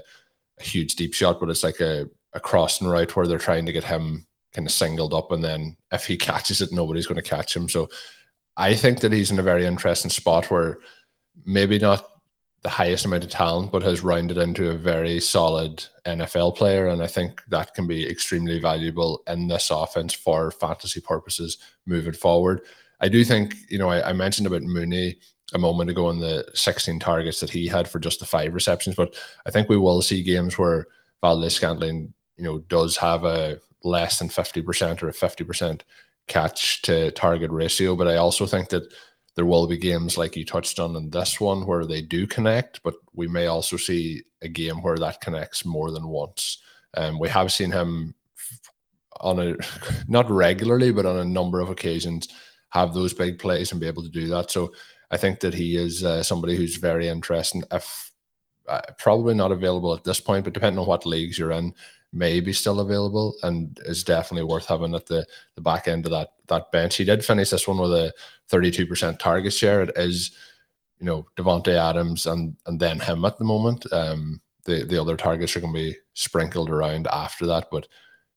a 0.59 0.63
huge 0.63 0.95
deep 0.95 1.13
shot, 1.13 1.39
but 1.39 1.49
it's 1.49 1.63
like 1.63 1.79
a, 1.79 2.09
a 2.33 2.39
crossing 2.39 2.87
route 2.87 3.15
where 3.15 3.27
they're 3.27 3.37
trying 3.37 3.65
to 3.65 3.71
get 3.71 3.83
him 3.83 4.25
kind 4.53 4.67
of 4.67 4.73
singled 4.73 5.13
up, 5.13 5.31
and 5.31 5.43
then 5.43 5.77
if 5.91 6.05
he 6.05 6.17
catches 6.29 6.61
it, 6.61 6.71
nobody's 6.71 7.07
going 7.07 7.21
to 7.21 7.29
catch 7.29 7.55
him. 7.55 7.69
So 7.69 7.89
I 8.57 8.75
think 8.75 8.99
that 8.99 9.13
he's 9.13 9.31
in 9.31 9.39
a 9.39 9.43
very 9.43 9.65
interesting 9.65 10.11
spot 10.11 10.51
where 10.51 10.77
maybe 11.45 11.79
not 11.79 12.07
the 12.63 12.69
highest 12.69 13.05
amount 13.05 13.25
of 13.25 13.29
talent, 13.29 13.71
but 13.71 13.83
has 13.83 14.03
rounded 14.03 14.37
into 14.37 14.69
a 14.69 14.77
very 14.77 15.19
solid 15.19 15.83
NFL 16.05 16.55
player. 16.55 16.87
And 16.87 17.03
I 17.03 17.07
think 17.07 17.41
that 17.49 17.73
can 17.73 17.87
be 17.87 18.09
extremely 18.09 18.59
valuable 18.59 19.21
in 19.27 19.47
this 19.47 19.69
offense 19.69 20.13
for 20.13 20.49
fantasy 20.49 21.01
purposes 21.01 21.57
moving 21.85 22.13
forward. 22.13 22.61
I 23.03 23.09
do 23.09 23.25
think, 23.25 23.57
you 23.69 23.77
know, 23.77 23.89
I, 23.89 24.11
I 24.11 24.13
mentioned 24.13 24.47
about 24.47 24.61
Mooney 24.61 25.17
a 25.53 25.59
moment 25.59 25.89
ago 25.89 26.07
on 26.07 26.19
the 26.19 26.45
16 26.53 26.99
targets 26.99 27.41
that 27.41 27.49
he 27.49 27.67
had 27.67 27.85
for 27.85 27.99
just 27.99 28.21
the 28.21 28.25
five 28.25 28.53
receptions, 28.53 28.95
but 28.95 29.13
I 29.45 29.51
think 29.51 29.67
we 29.67 29.77
will 29.77 30.01
see 30.01 30.23
games 30.23 30.57
where 30.57 30.87
Valdes-Scantling, 31.21 32.13
you 32.37 32.43
know, 32.45 32.59
does 32.59 32.95
have 32.95 33.25
a 33.25 33.59
less 33.83 34.19
than 34.19 34.29
50% 34.29 35.03
or 35.03 35.09
a 35.09 35.13
50% 35.13 35.81
catch 36.29 36.81
to 36.83 37.11
target 37.11 37.51
ratio. 37.51 37.97
But 37.97 38.07
I 38.07 38.15
also 38.15 38.45
think 38.45 38.69
that 38.69 38.93
there 39.35 39.45
will 39.45 39.67
be 39.67 39.77
games 39.77 40.17
like 40.17 40.37
you 40.37 40.45
touched 40.45 40.79
on 40.79 40.95
in 40.95 41.09
this 41.09 41.41
one 41.41 41.67
where 41.67 41.85
they 41.85 42.01
do 42.01 42.25
connect, 42.25 42.81
but 42.83 42.93
we 43.13 43.27
may 43.27 43.47
also 43.47 43.75
see 43.75 44.21
a 44.41 44.47
game 44.47 44.81
where 44.81 44.97
that 44.97 45.19
connects 45.19 45.65
more 45.65 45.91
than 45.91 46.07
once. 46.07 46.59
Um, 46.95 47.19
we 47.19 47.27
have 47.27 47.51
seen 47.51 47.71
him 47.71 48.15
on 49.19 49.39
a 49.39 49.55
not 50.07 50.31
regularly, 50.31 50.93
but 50.93 51.05
on 51.05 51.17
a 51.17 51.25
number 51.25 51.59
of 51.59 51.69
occasions 51.69 52.29
have 52.73 52.93
those 52.93 53.13
big 53.13 53.37
plays 53.37 53.71
and 53.71 53.79
be 53.79 53.87
able 53.87 54.01
to 54.01 54.09
do 54.09 54.27
that. 54.27 54.49
So 54.49 54.73
I 55.11 55.17
think 55.17 55.39
that 55.41 55.53
he 55.53 55.77
is 55.77 56.03
uh, 56.03 56.23
somebody 56.23 56.55
who's 56.55 56.77
very 56.77 57.07
interesting. 57.07 57.63
If 57.71 58.11
uh, 58.67 58.81
probably 58.97 59.35
not 59.35 59.51
available 59.51 59.93
at 59.93 60.03
this 60.03 60.19
point, 60.19 60.43
but 60.43 60.53
depending 60.53 60.79
on 60.79 60.87
what 60.87 61.05
leagues 61.05 61.37
you're 61.37 61.51
in, 61.51 61.75
maybe 62.11 62.51
still 62.51 62.79
available 62.79 63.35
and 63.43 63.79
is 63.85 64.03
definitely 64.03 64.43
worth 64.43 64.65
having 64.65 64.95
at 64.95 65.05
the 65.05 65.25
the 65.55 65.61
back 65.61 65.87
end 65.87 66.05
of 66.05 66.11
that 66.11 66.29
that 66.47 66.71
bench. 66.71 66.95
He 66.95 67.03
did 67.03 67.23
finish 67.23 67.51
this 67.51 67.67
one 67.67 67.77
with 67.77 67.91
a 67.91 68.11
32% 68.51 69.19
target 69.19 69.53
share. 69.53 69.83
It 69.83 69.91
is, 69.95 70.31
you 70.99 71.05
know, 71.05 71.27
Davante 71.37 71.75
Adams 71.75 72.25
and 72.25 72.55
and 72.65 72.79
then 72.79 72.99
him 72.99 73.23
at 73.23 73.37
the 73.37 73.45
moment. 73.45 73.85
Um, 73.93 74.41
the 74.65 74.83
the 74.83 74.99
other 74.99 75.15
targets 75.15 75.55
are 75.55 75.59
going 75.59 75.73
to 75.73 75.79
be 75.79 75.97
sprinkled 76.15 76.71
around 76.71 77.05
after 77.07 77.45
that, 77.45 77.67
but 77.69 77.87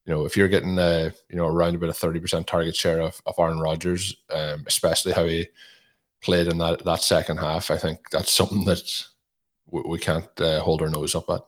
you 0.07 0.14
know, 0.14 0.25
if 0.25 0.37
you're 0.37 0.49
getting 0.49 0.79
a 0.79 1.12
you 1.29 1.37
know 1.37 1.47
around 1.47 1.75
about 1.75 1.90
a 1.90 1.95
thirty 1.95 2.21
percent 2.21 2.47
target 2.47 2.77
share 2.77 3.01
of, 3.01 3.21
of 3.27 3.35
Aaron 3.38 3.59
Rodgers, 3.59 4.16
um, 4.31 4.64
especially 4.66 5.12
how 5.12 5.25
he 5.25 5.49
played 6.23 6.47
in 6.47 6.59
that 6.59 6.85
that 6.85 7.03
second 7.03 7.38
half, 7.38 7.71
I 7.71 7.77
think 7.77 8.09
that's 8.11 8.33
something 8.33 8.64
that 8.64 9.05
we, 9.66 9.83
we 9.83 9.99
can't 9.99 10.29
uh, 10.40 10.61
hold 10.61 10.81
our 10.81 10.88
nose 10.88 11.14
up 11.14 11.29
at. 11.29 11.42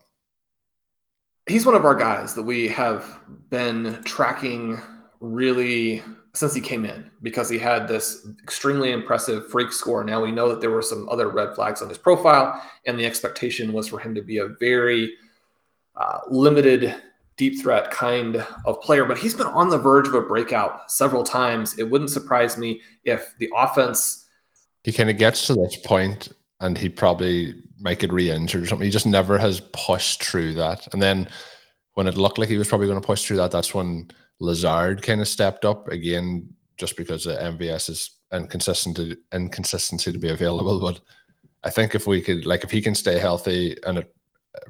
He's 1.47 1.65
one 1.65 1.77
of 1.77 1.85
our 1.85 1.95
guys 1.95 2.35
that 2.35 2.43
we 2.43 2.69
have 2.69 3.21
been 3.49 4.03
tracking 4.05 4.81
really 5.21 6.03
since 6.35 6.53
he 6.53 6.61
came 6.61 6.85
in 6.85 7.11
because 7.23 7.49
he 7.49 7.59
had 7.59 7.89
this 7.89 8.29
extremely 8.43 8.93
impressive 8.93 9.49
freak 9.51 9.73
score. 9.73 10.05
Now 10.05 10.23
we 10.23 10.31
know 10.31 10.49
that 10.49 10.61
there 10.61 10.71
were 10.71 10.83
some 10.83 11.09
other 11.09 11.31
red 11.31 11.55
flags 11.55 11.81
on 11.81 11.89
his 11.89 11.97
profile, 11.97 12.61
and 12.87 12.99
the 12.99 13.07
expectation 13.07 13.73
was 13.73 13.89
for 13.89 13.99
him 13.99 14.15
to 14.15 14.23
be 14.23 14.39
a 14.39 14.49
very 14.61 15.15
uh, 15.97 16.19
limited 16.29 16.95
deep 17.39 17.63
threat 17.63 17.91
kind 17.91 18.45
of 18.67 18.83
player, 18.83 19.05
but 19.05 19.17
he's 19.17 19.35
been 19.35 19.47
on 19.47 19.71
the 19.71 19.79
verge 19.79 20.09
of 20.09 20.15
a 20.15 20.21
breakout 20.21 20.91
several 20.91 21.25
times. 21.25 21.79
It 21.79 21.89
wouldn't 21.89 22.11
surprise 22.11 22.59
me 22.59 22.83
if 23.05 23.33
the 23.39 23.49
offense. 23.57 24.27
He 24.85 24.93
kind 24.93 25.09
of 25.09 25.17
gets 25.17 25.47
to 25.47 25.55
this 25.55 25.77
point 25.77 26.29
and 26.61 26.77
he 26.77 26.89
probably 26.89 27.55
might 27.81 28.01
get 28.01 28.13
re 28.13 28.31
injured 28.31 28.65
or 28.65 28.67
something. 28.67 28.85
He 28.85 28.91
just 28.91 29.07
never 29.07 29.39
has 29.39 29.61
pushed 29.73 30.23
through 30.23 30.55
that. 30.55 30.93
And 30.93 31.01
then 31.01 31.29
when 31.95 32.09
it 32.09 32.17
looked 32.17 32.39
like 32.39 32.49
he 32.49 32.59
was 32.59 32.69
probably 32.69 32.89
going 32.89 33.01
to 33.01 33.07
push 33.07 33.25
through 33.25 33.39
that, 33.39 33.53
that's 33.53 33.73
when 33.75 34.11
Lazard 34.41 35.03
kind 35.03 35.21
of 35.21 35.29
stepped 35.29 35.65
up 35.65 35.89
again, 35.89 36.49
just 36.77 36.97
because 36.97 37.25
the 37.25 37.35
MVS 37.35 37.91
is 37.91 38.11
inconsistent 38.33 39.19
inconsistency 39.33 40.13
to 40.13 40.19
be 40.19 40.29
available. 40.29 40.81
But 40.81 41.01
I 41.65 41.71
think 41.71 41.95
if 41.95 42.07
we 42.07 42.21
could, 42.21 42.47
like, 42.47 42.65
if 42.65 42.71
he 42.71 42.83
can 42.83 42.95
stay 42.95 43.19
healthy 43.19 43.77
and 43.87 43.99
it 43.99 44.15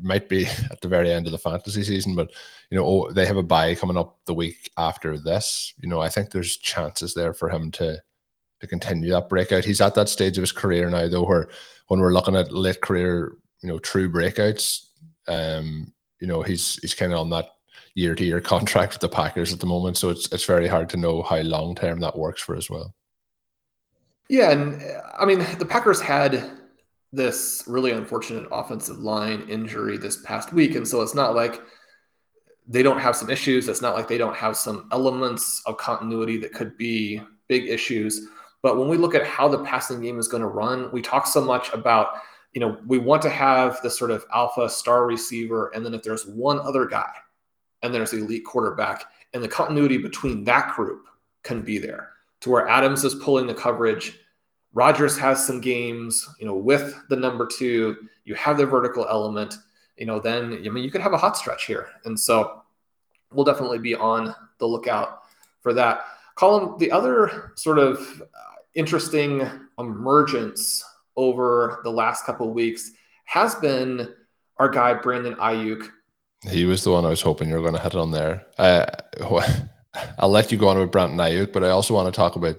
might 0.01 0.29
be 0.29 0.47
at 0.71 0.81
the 0.81 0.89
very 0.89 1.13
end 1.13 1.27
of 1.27 1.33
the 1.33 1.39
fantasy 1.39 1.83
season, 1.83 2.15
but 2.15 2.31
you 2.71 2.79
know 2.79 2.87
oh, 2.87 3.11
they 3.13 3.27
have 3.27 3.37
a 3.37 3.43
bye 3.43 3.75
coming 3.75 3.97
up 3.97 4.19
the 4.27 4.35
week 4.35 4.71
after 4.77 5.19
this. 5.19 5.75
You 5.81 5.89
know, 5.89 6.01
I 6.01 6.09
think 6.09 6.31
there's 6.31 6.57
chances 6.57 7.15
there 7.15 7.33
for 7.33 7.49
him 7.49 7.71
to 7.73 8.01
to 8.61 8.67
continue 8.67 9.11
that 9.11 9.29
breakout. 9.29 9.65
He's 9.65 9.81
at 9.81 9.95
that 9.95 10.09
stage 10.09 10.37
of 10.37 10.43
his 10.43 10.53
career 10.53 10.91
now, 10.91 11.09
though, 11.09 11.25
where 11.25 11.49
when 11.89 12.01
we're 12.01 12.13
looking 12.13 12.37
at 12.37 12.53
late 12.53 12.81
career, 12.81 13.37
you 13.63 13.69
know, 13.69 13.79
true 13.79 14.11
breakouts, 14.11 14.87
um, 15.29 15.93
you 16.21 16.27
know, 16.27 16.43
he's 16.43 16.77
he's 16.77 16.95
kind 16.95 17.13
of 17.13 17.21
on 17.21 17.31
that 17.31 17.51
year 17.95 18.15
to 18.15 18.25
year 18.25 18.41
contract 18.41 18.95
with 18.95 19.01
the 19.01 19.09
Packers 19.09 19.53
at 19.53 19.61
the 19.61 19.67
moment, 19.67 19.97
so 19.97 20.11
it's 20.11 20.31
it's 20.33 20.45
very 20.45 20.69
hard 20.69 20.89
to 20.91 20.97
know 20.97 21.23
how 21.23 21.39
long 21.39 21.75
term 21.75 22.01
that 22.01 22.19
works 22.19 22.43
for 22.43 22.57
as 22.57 22.69
well. 22.69 22.95
Yeah, 24.29 24.51
and 24.51 24.83
I 25.19 25.25
mean 25.25 25.39
the 25.59 25.67
Packers 25.67 26.01
had 26.01 26.51
this 27.13 27.65
really 27.67 27.93
unfortunate 27.93 28.47
offensive 28.53 28.99
line 28.99 29.47
injury 29.49 29.97
this 29.97 30.19
past 30.23 30.53
week. 30.53 30.75
And 30.75 30.87
so 30.87 31.01
it's 31.01 31.15
not 31.15 31.35
like 31.35 31.61
they 32.67 32.83
don't 32.83 33.01
have 33.01 33.17
some 33.17 33.31
issues. 33.31 33.69
It's 33.69 33.81
not 33.81 33.95
like 33.95 34.09
they 34.09 34.19
don't 34.19 34.37
have 34.37 34.57
some 34.57 34.89
elements 34.93 35.63
of 35.65 35.79
continuity 35.79 36.37
that 36.39 36.53
could 36.53 36.77
be 36.77 37.23
big 37.49 37.67
issues. 37.67 38.29
But 38.63 38.77
when 38.77 38.89
we 38.89 38.99
look 38.99 39.15
at 39.15 39.27
how 39.27 39.49
the 39.49 39.65
passing 39.65 40.03
game 40.03 40.19
is 40.19 40.29
going 40.29 40.43
to 40.43 40.49
run, 40.49 40.91
we 40.93 41.01
talk 41.01 41.27
so 41.27 41.43
much 41.43 41.73
about, 41.73 42.09
you 42.53 42.61
know, 42.61 42.79
we 42.87 42.99
want 42.99 43.23
to 43.23 43.31
have 43.31 43.81
this 43.83 43.99
sort 43.99 44.11
of 44.11 44.27
alpha 44.35 44.69
star 44.69 45.07
receiver. 45.07 45.69
And 45.75 45.85
then 45.85 45.95
if 45.95 46.03
there's 46.03 46.27
one 46.27 46.59
other 46.61 46.85
guy 46.85 47.13
and 47.83 47.95
there's 47.95 48.11
the 48.11 48.19
elite 48.19 48.45
quarterback, 48.45 49.05
and 49.35 49.45
the 49.45 49.49
continuity 49.49 49.99
between 49.99 50.45
that 50.45 50.75
group 50.75 51.07
can 51.43 51.63
be 51.63 51.79
there 51.79 52.11
to 52.41 52.51
where 52.51 52.67
Adams 52.67 53.05
is 53.05 53.15
pulling 53.17 53.47
the 53.47 53.55
coverage 53.55 54.19
Rodgers 54.79 55.19
has 55.19 55.45
some 55.45 55.61
games, 55.61 56.29
you 56.39 56.47
know, 56.47 56.55
with 56.55 56.95
the 57.09 57.17
number 57.17 57.49
two, 57.49 57.97
you 58.25 58.37
have 58.37 58.57
the 58.57 58.65
vertical 58.65 59.05
element, 59.11 59.57
you 59.97 60.07
know, 60.07 60.21
then 60.21 60.53
I 60.65 60.69
mean 60.69 60.85
you 60.85 60.91
could 60.93 61.01
have 61.01 61.15
a 61.15 61.19
hot 61.19 61.37
stretch 61.37 61.67
here. 61.67 61.89
And 62.05 62.19
so 62.19 62.63
we'll 63.33 63.45
definitely 63.45 63.81
be 63.81 63.97
on 63.97 64.33
the 64.59 64.67
lookout 64.67 65.23
for 65.63 65.75
that. 65.75 66.03
Colm, 66.37 66.79
the 66.79 66.93
other 66.93 67.55
sort 67.57 67.81
of 67.81 68.23
uh, 68.23 68.55
interesting 68.77 69.51
emergence 69.81 70.85
over 71.17 71.81
the 71.83 71.91
last 71.91 72.25
couple 72.25 72.47
of 72.47 72.55
weeks 72.55 72.93
has 73.25 73.57
been 73.57 74.15
our 74.59 74.69
guy 74.69 74.95
Brandon 74.95 75.35
Aiyuk. 75.35 75.89
He 76.49 76.67
was 76.67 76.85
the 76.85 76.93
one 76.93 77.05
I 77.05 77.09
was 77.09 77.21
hoping 77.21 77.49
you 77.49 77.57
were 77.57 77.63
going 77.63 77.75
to 77.75 77.81
hit 77.81 77.97
on 77.97 78.13
there. 78.13 78.47
I'll 80.21 80.31
let 80.31 80.53
you 80.53 80.57
go 80.59 80.69
on 80.69 80.79
with 80.79 80.93
Brandon 80.93 81.19
Aiyuk, 81.19 81.53
but 81.53 81.65
I 81.65 81.71
also 81.71 81.95
want 81.95 82.07
to 82.07 82.17
talk 82.17 82.37
about 82.37 82.59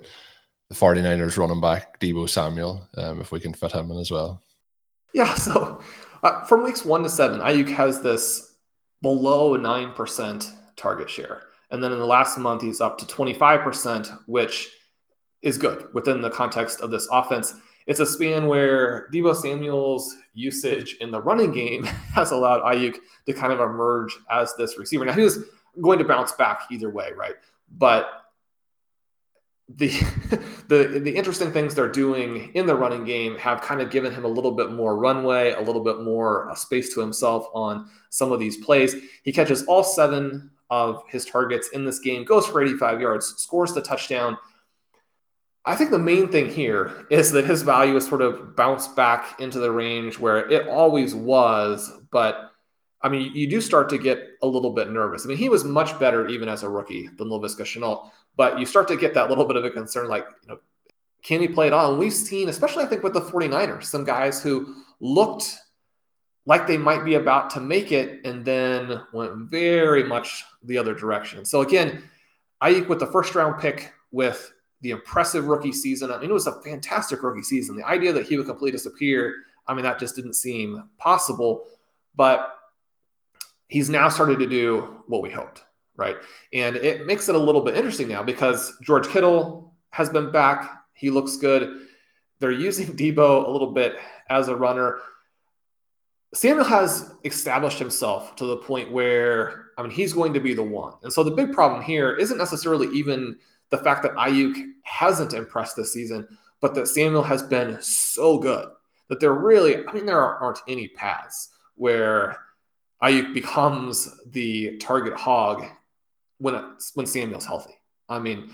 the 0.70 0.76
49ers 0.76 1.38
running 1.38 1.62
back, 1.62 2.00
Deebo 2.00 2.30
Samuel, 2.30 2.88
um, 2.96 3.22
if 3.22 3.32
we 3.32 3.40
can 3.40 3.54
fit 3.54 3.72
him 3.72 3.92
in 3.92 3.98
as 3.98 4.12
well. 4.12 4.42
Yeah, 5.14 5.34
so 5.36 5.82
uh, 6.24 6.44
from 6.46 6.64
weeks 6.64 6.86
one 6.86 7.04
to 7.04 7.10
seven, 7.10 7.40
Aiyuk 7.40 7.70
has 7.70 8.02
this 8.02 8.56
below 9.02 9.58
9% 9.58 10.54
target 10.76 11.10
share. 11.10 11.44
And 11.72 11.84
then 11.84 11.92
in 11.92 12.00
the 12.00 12.06
last 12.06 12.38
month, 12.38 12.62
he's 12.62 12.82
up 12.82 12.98
to 13.00 13.06
25%, 13.06 14.20
which 14.26 14.70
is 15.42 15.58
good 15.58 15.88
within 15.94 16.22
the 16.22 16.30
context 16.30 16.82
of 16.82 16.92
this 16.92 17.08
offense. 17.12 17.54
It's 17.88 18.00
a 18.00 18.06
span 18.06 18.48
where 18.48 19.08
Deebo 19.12 19.36
Samuel's 19.36 20.16
usage 20.34 20.98
in 21.00 21.12
the 21.12 21.22
running 21.22 21.52
game 21.52 21.84
has 22.14 22.32
allowed 22.32 22.62
Aiyuk 22.62 22.98
to 23.26 23.34
kind 23.34 23.54
of 23.54 23.60
emerge 23.60 24.16
as 24.30 24.54
this 24.56 24.78
receiver. 24.78 25.06
Now, 25.06 25.14
he 25.14 25.24
was 25.24 25.46
going 25.82 26.00
to 26.00 26.06
bounce 26.06 26.32
back 26.34 26.64
either 26.70 26.90
way, 26.90 27.12
right? 27.16 27.36
But 27.72 28.10
the 29.70 29.90
the 30.70 31.00
the 31.04 31.16
interesting 31.16 31.52
things 31.52 31.74
they're 31.74 31.92
doing 31.92 32.52
in 32.54 32.68
the 32.68 32.76
running 32.76 33.04
game 33.04 33.36
have 33.38 33.60
kind 33.62 33.82
of 33.82 33.90
given 33.90 34.14
him 34.14 34.24
a 34.24 34.28
little 34.28 34.52
bit 34.52 34.72
more 34.72 34.96
runway, 34.98 35.52
a 35.54 35.62
little 35.62 35.84
bit 35.84 36.02
more 36.02 36.50
uh, 36.50 36.56
space 36.56 36.94
to 36.94 37.02
himself 37.02 37.48
on 37.54 37.90
some 38.12 38.32
of 38.32 38.40
these 38.40 38.58
plays. 38.58 38.96
He 39.24 39.32
catches 39.32 39.64
all 39.64 39.84
seven 39.84 40.52
of 40.70 41.02
his 41.10 41.26
targets 41.26 41.70
in 41.70 41.86
this 41.86 41.98
game, 41.98 42.24
goes 42.24 42.46
for 42.46 42.62
85 42.62 43.02
yards, 43.02 43.26
scores 43.38 43.74
the 43.74 43.82
touchdown. 43.82 44.38
I 45.66 45.76
think 45.76 45.90
the 45.90 46.00
main 46.00 46.30
thing 46.30 46.50
here 46.50 47.08
is 47.10 47.32
that 47.32 47.46
his 47.46 47.64
value 47.64 47.96
has 47.96 48.08
sort 48.08 48.22
of 48.22 48.56
bounced 48.56 48.96
back 48.96 49.42
into 49.42 49.60
the 49.60 49.72
range 49.72 50.20
where 50.20 50.48
it 50.50 50.68
always 50.68 51.16
was, 51.16 51.92
but 52.12 52.49
I 53.02 53.10
mean, 53.10 53.34
you 53.34 53.48
do 53.48 53.62
start 53.62 53.90
to 53.90 53.98
get 53.98 54.32
a 54.42 54.48
little 54.48 54.72
bit 54.72 54.90
nervous. 54.90 55.26
I 55.26 55.30
mean, 55.30 55.38
he 55.38 55.50
was 55.50 55.64
much 55.64 55.98
better 56.00 56.28
even 56.28 56.50
as 56.50 56.64
a 56.64 56.70
rookie 56.70 57.08
than 57.18 57.30
Laviska 57.30 57.62
Shenault. 57.62 58.10
But 58.36 58.60
you 58.60 58.66
start 58.66 58.88
to 58.90 58.98
get 58.98 59.14
that 59.14 59.30
little 59.30 59.46
bit 59.46 59.56
of 59.56 59.66
a 59.66 59.70
concern, 59.70 60.08
like, 60.08 60.26
you 60.44 60.50
know, 60.50 60.60
can 61.24 61.42
he 61.42 61.48
play 61.48 61.68
it 61.68 61.74
on? 61.74 61.98
We've 61.98 62.14
seen, 62.14 62.50
especially 62.50 62.84
I 62.84 62.88
think 62.88 63.04
with 63.04 63.14
the 63.14 63.22
49ers, 63.22 63.86
some 63.86 64.04
guys 64.04 64.42
who 64.42 64.76
looked 65.00 65.58
like 66.46 66.66
they 66.66 66.78
might 66.78 67.06
be 67.06 67.16
about 67.16 67.50
to 67.52 67.60
make 67.60 67.92
it 67.92 68.26
and 68.26 68.44
then 68.44 69.02
went 69.14 69.50
very 69.50 70.04
much 70.04 70.46
the 70.64 70.78
other 70.78 70.94
direction. 70.94 71.46
So 71.46 71.62
again, 71.62 72.04
Aiyuk 72.62 72.88
with 72.88 73.00
the 73.00 73.08
first 73.08 73.36
round 73.36 73.62
pick 73.62 73.94
with 74.12 74.54
the 74.82 74.92
impressive 74.92 75.46
rookie 75.46 75.74
season. 75.74 76.12
I 76.12 76.20
mean, 76.20 76.30
it 76.30 76.34
was 76.34 76.48
a 76.48 76.62
fantastic 76.62 77.22
rookie 77.22 77.44
season. 77.44 77.76
The 77.76 77.86
idea 77.86 78.14
that 78.14 78.26
he 78.26 78.38
would 78.38 78.46
completely 78.46 78.72
disappear, 78.72 79.36
I 79.68 79.74
mean, 79.74 79.84
that 79.84 80.00
just 80.00 80.16
didn't 80.16 80.34
seem 80.34 80.84
possible. 80.98 81.66
But 82.16 82.56
he's 83.70 83.90
now 83.90 84.10
started 84.10 84.40
to 84.40 84.48
do 84.48 85.02
what 85.08 85.22
we 85.22 85.32
hoped 85.32 85.64
right? 86.00 86.16
And 86.54 86.78
it 86.78 87.06
makes 87.06 87.28
it 87.28 87.36
a 87.36 87.38
little 87.40 87.62
bit 87.62 87.76
interesting 87.76 88.08
now 88.08 88.24
because 88.24 88.74
George 88.82 89.08
Kittle 89.10 89.74
has 89.92 90.10
been 90.10 90.32
back. 90.32 90.82
He 90.94 91.10
looks 91.10 91.36
good. 91.36 91.88
They're 92.40 92.52
using 92.52 92.88
Deebo 92.96 93.46
a 93.46 93.52
little 93.52 93.72
bit 93.72 93.98
as 94.30 94.48
a 94.48 94.56
runner. 94.56 95.00
Samuel 96.34 96.66
has 96.66 97.14
established 97.26 97.80
himself 97.80 98.36
to 98.38 98.46
the 98.46 98.58
point 98.58 98.92
where, 98.92 99.72
I 99.78 99.82
mean, 99.82 99.92
he's 99.92 100.14
going 100.14 100.34
to 100.34 100.40
be 100.40 100.54
the 100.54 100.64
one. 100.64 100.94
And 101.04 101.12
so 101.12 101.24
the 101.24 101.32
big 101.32 101.52
problem 101.52 101.82
here 101.82 102.16
isn't 102.16 102.38
necessarily 102.38 102.88
even 102.98 103.38
the 103.70 103.80
fact 103.80 104.04
that 104.04 104.14
Aiyuk 104.14 104.56
hasn't 104.84 105.34
impressed 105.34 105.76
this 105.76 105.92
season, 105.92 106.28
but 106.62 106.76
that 106.76 106.88
Samuel 106.88 107.24
has 107.24 107.44
been 107.44 107.78
so 107.82 108.38
good 108.38 108.70
that 109.10 109.20
there 109.20 109.34
really, 109.34 109.86
I 109.86 109.92
mean, 109.92 110.06
there 110.06 110.22
aren't 110.22 110.60
any 110.68 110.88
paths 110.90 111.50
where 111.76 112.38
Aiyuk 113.04 113.34
becomes 113.34 114.10
the 114.28 114.78
target 114.78 115.14
hog 115.14 115.66
when 116.38 116.62
when 116.96 117.06
Samuel's 117.06 117.46
healthy. 117.46 117.76
I 118.10 118.18
mean, 118.18 118.52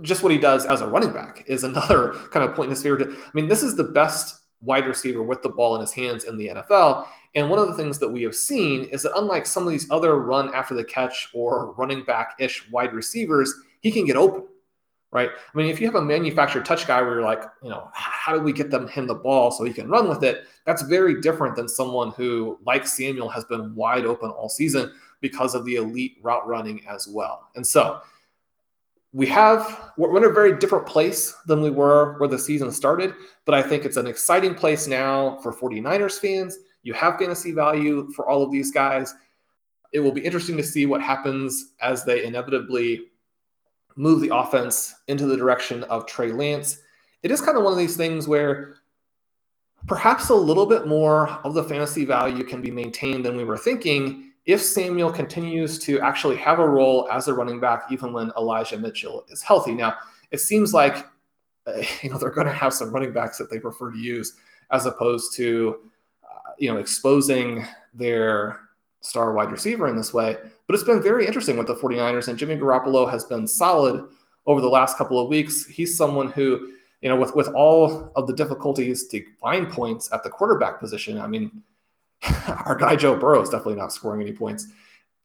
just 0.00 0.22
what 0.22 0.32
he 0.32 0.38
does 0.38 0.64
as 0.64 0.80
a 0.80 0.88
running 0.88 1.12
back 1.12 1.44
is 1.46 1.62
another 1.62 2.12
kind 2.30 2.48
of 2.48 2.56
point 2.56 2.68
in 2.68 2.70
his 2.70 2.82
favor. 2.82 3.02
I 3.02 3.30
mean, 3.34 3.48
this 3.48 3.62
is 3.62 3.76
the 3.76 3.84
best 3.84 4.40
wide 4.62 4.86
receiver 4.86 5.22
with 5.22 5.42
the 5.42 5.50
ball 5.50 5.74
in 5.74 5.82
his 5.82 5.92
hands 5.92 6.24
in 6.24 6.38
the 6.38 6.48
NFL. 6.48 7.06
And 7.34 7.50
one 7.50 7.58
of 7.58 7.68
the 7.68 7.74
things 7.74 7.98
that 7.98 8.08
we 8.08 8.22
have 8.22 8.34
seen 8.34 8.84
is 8.84 9.02
that 9.02 9.12
unlike 9.16 9.44
some 9.44 9.64
of 9.64 9.70
these 9.70 9.90
other 9.90 10.18
run 10.20 10.54
after 10.54 10.74
the 10.74 10.84
catch 10.84 11.28
or 11.34 11.74
running 11.74 12.04
back 12.04 12.34
ish 12.38 12.70
wide 12.70 12.94
receivers, 12.94 13.52
he 13.80 13.90
can 13.90 14.06
get 14.06 14.16
open, 14.16 14.44
right? 15.14 15.30
I 15.30 15.56
mean, 15.56 15.68
if 15.68 15.80
you 15.80 15.86
have 15.86 15.94
a 15.94 16.02
manufactured 16.02 16.66
touch 16.66 16.86
guy 16.86 17.00
where 17.00 17.14
you're 17.14 17.22
like, 17.22 17.44
you 17.62 17.70
know, 17.70 17.88
how 17.94 18.34
do 18.34 18.40
we 18.40 18.52
get 18.52 18.70
them 18.70 18.88
him 18.88 19.06
the 19.06 19.14
ball 19.14 19.52
so 19.52 19.64
he 19.64 19.72
can 19.72 19.88
run 19.88 20.08
with 20.08 20.24
it? 20.24 20.44
That's 20.66 20.82
very 20.82 21.20
different 21.20 21.54
than 21.54 21.68
someone 21.68 22.10
who, 22.10 22.58
like 22.66 22.86
Samuel, 22.86 23.28
has 23.28 23.44
been 23.44 23.74
wide 23.76 24.04
open 24.04 24.30
all 24.30 24.48
season 24.48 24.92
because 25.20 25.54
of 25.54 25.64
the 25.64 25.76
elite 25.76 26.18
route 26.20 26.46
running 26.46 26.84
as 26.86 27.06
well. 27.06 27.48
And 27.54 27.64
so 27.64 28.00
we 29.12 29.26
have, 29.28 29.92
we're 29.96 30.16
in 30.16 30.24
a 30.24 30.34
very 30.34 30.58
different 30.58 30.86
place 30.86 31.32
than 31.46 31.62
we 31.62 31.70
were 31.70 32.18
where 32.18 32.28
the 32.28 32.38
season 32.38 32.72
started, 32.72 33.14
but 33.44 33.54
I 33.54 33.62
think 33.62 33.84
it's 33.84 33.96
an 33.96 34.08
exciting 34.08 34.56
place 34.56 34.88
now 34.88 35.38
for 35.44 35.52
49ers 35.52 36.18
fans. 36.18 36.58
You 36.82 36.92
have 36.94 37.18
fantasy 37.18 37.52
value 37.52 38.10
for 38.10 38.28
all 38.28 38.42
of 38.42 38.50
these 38.50 38.72
guys. 38.72 39.14
it 39.92 40.00
will 40.00 40.12
be 40.12 40.24
interesting 40.24 40.56
to 40.56 40.62
see 40.64 40.86
what 40.86 41.00
happens 41.00 41.72
as 41.80 42.04
they 42.04 42.24
inevitably 42.24 43.12
move 43.96 44.20
the 44.20 44.34
offense 44.34 44.94
into 45.08 45.26
the 45.26 45.36
direction 45.36 45.84
of 45.84 46.06
Trey 46.06 46.32
Lance. 46.32 46.80
It 47.22 47.30
is 47.30 47.40
kind 47.40 47.56
of 47.56 47.64
one 47.64 47.72
of 47.72 47.78
these 47.78 47.96
things 47.96 48.28
where 48.28 48.76
perhaps 49.86 50.28
a 50.28 50.34
little 50.34 50.66
bit 50.66 50.86
more 50.86 51.28
of 51.44 51.54
the 51.54 51.64
fantasy 51.64 52.04
value 52.04 52.44
can 52.44 52.60
be 52.60 52.70
maintained 52.70 53.24
than 53.24 53.36
we 53.36 53.44
were 53.44 53.58
thinking 53.58 54.32
if 54.46 54.60
Samuel 54.60 55.10
continues 55.10 55.78
to 55.80 56.00
actually 56.00 56.36
have 56.36 56.58
a 56.58 56.68
role 56.68 57.08
as 57.10 57.28
a 57.28 57.34
running 57.34 57.60
back, 57.60 57.84
even 57.90 58.12
when 58.12 58.30
Elijah 58.36 58.78
Mitchell 58.78 59.24
is 59.28 59.42
healthy. 59.42 59.74
Now, 59.74 59.94
it 60.30 60.38
seems 60.38 60.74
like 60.74 61.06
uh, 61.66 61.82
you 62.02 62.10
know 62.10 62.18
they're 62.18 62.30
going 62.30 62.46
to 62.46 62.52
have 62.52 62.74
some 62.74 62.92
running 62.92 63.12
backs 63.12 63.38
that 63.38 63.50
they 63.50 63.58
prefer 63.58 63.90
to 63.90 63.98
use 63.98 64.34
as 64.70 64.86
opposed 64.86 65.34
to 65.36 65.78
uh, 66.24 66.52
you 66.58 66.70
know 66.70 66.78
exposing 66.78 67.66
their 67.94 68.60
star 69.04 69.32
wide 69.32 69.52
receiver 69.52 69.86
in 69.88 69.96
this 69.96 70.12
way. 70.12 70.36
But 70.66 70.74
it's 70.74 70.84
been 70.84 71.02
very 71.02 71.26
interesting 71.26 71.56
with 71.56 71.66
the 71.66 71.76
49ers, 71.76 72.28
and 72.28 72.38
Jimmy 72.38 72.56
Garoppolo 72.56 73.08
has 73.10 73.24
been 73.24 73.46
solid 73.46 74.04
over 74.46 74.60
the 74.60 74.68
last 74.68 74.96
couple 74.96 75.20
of 75.20 75.28
weeks. 75.28 75.66
He's 75.66 75.96
someone 75.96 76.30
who, 76.30 76.72
you 77.00 77.08
know, 77.08 77.16
with, 77.16 77.34
with 77.34 77.48
all 77.48 78.10
of 78.16 78.26
the 78.26 78.34
difficulties 78.34 79.06
to 79.08 79.22
find 79.40 79.68
points 79.70 80.10
at 80.12 80.22
the 80.22 80.30
quarterback 80.30 80.80
position, 80.80 81.20
I 81.20 81.26
mean, 81.26 81.62
our 82.66 82.76
guy 82.76 82.96
Joe 82.96 83.16
Burrow 83.16 83.42
is 83.42 83.50
definitely 83.50 83.76
not 83.76 83.92
scoring 83.92 84.22
any 84.22 84.32
points. 84.32 84.66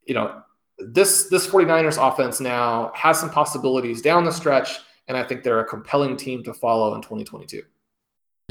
You 0.05 0.15
know, 0.15 0.43
this 0.77 1.29
this 1.29 1.47
49ers 1.47 1.97
offense 2.05 2.39
now 2.39 2.91
has 2.95 3.19
some 3.19 3.29
possibilities 3.29 4.01
down 4.01 4.25
the 4.25 4.31
stretch, 4.31 4.79
and 5.07 5.17
I 5.17 5.23
think 5.23 5.43
they're 5.43 5.59
a 5.59 5.65
compelling 5.65 6.17
team 6.17 6.43
to 6.43 6.53
follow 6.53 6.93
in 6.95 7.01
2022. 7.01 7.63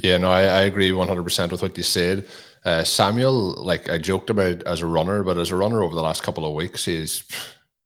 Yeah, 0.03 0.17
no, 0.17 0.31
I, 0.31 0.43
I 0.43 0.61
agree 0.63 0.91
100% 0.91 1.51
with 1.51 1.61
what 1.61 1.77
you 1.77 1.83
said. 1.83 2.29
Uh, 2.69 2.85
Samuel, 2.85 3.55
like 3.65 3.89
I 3.89 3.97
joked 3.97 4.29
about 4.29 4.63
as 4.65 4.83
a 4.83 4.87
runner, 4.87 5.23
but 5.23 5.39
as 5.39 5.51
a 5.51 5.57
runner 5.57 5.83
over 5.83 5.95
the 5.95 6.03
last 6.03 6.23
couple 6.23 6.45
of 6.45 6.53
weeks, 6.53 6.85
he's 6.85 7.25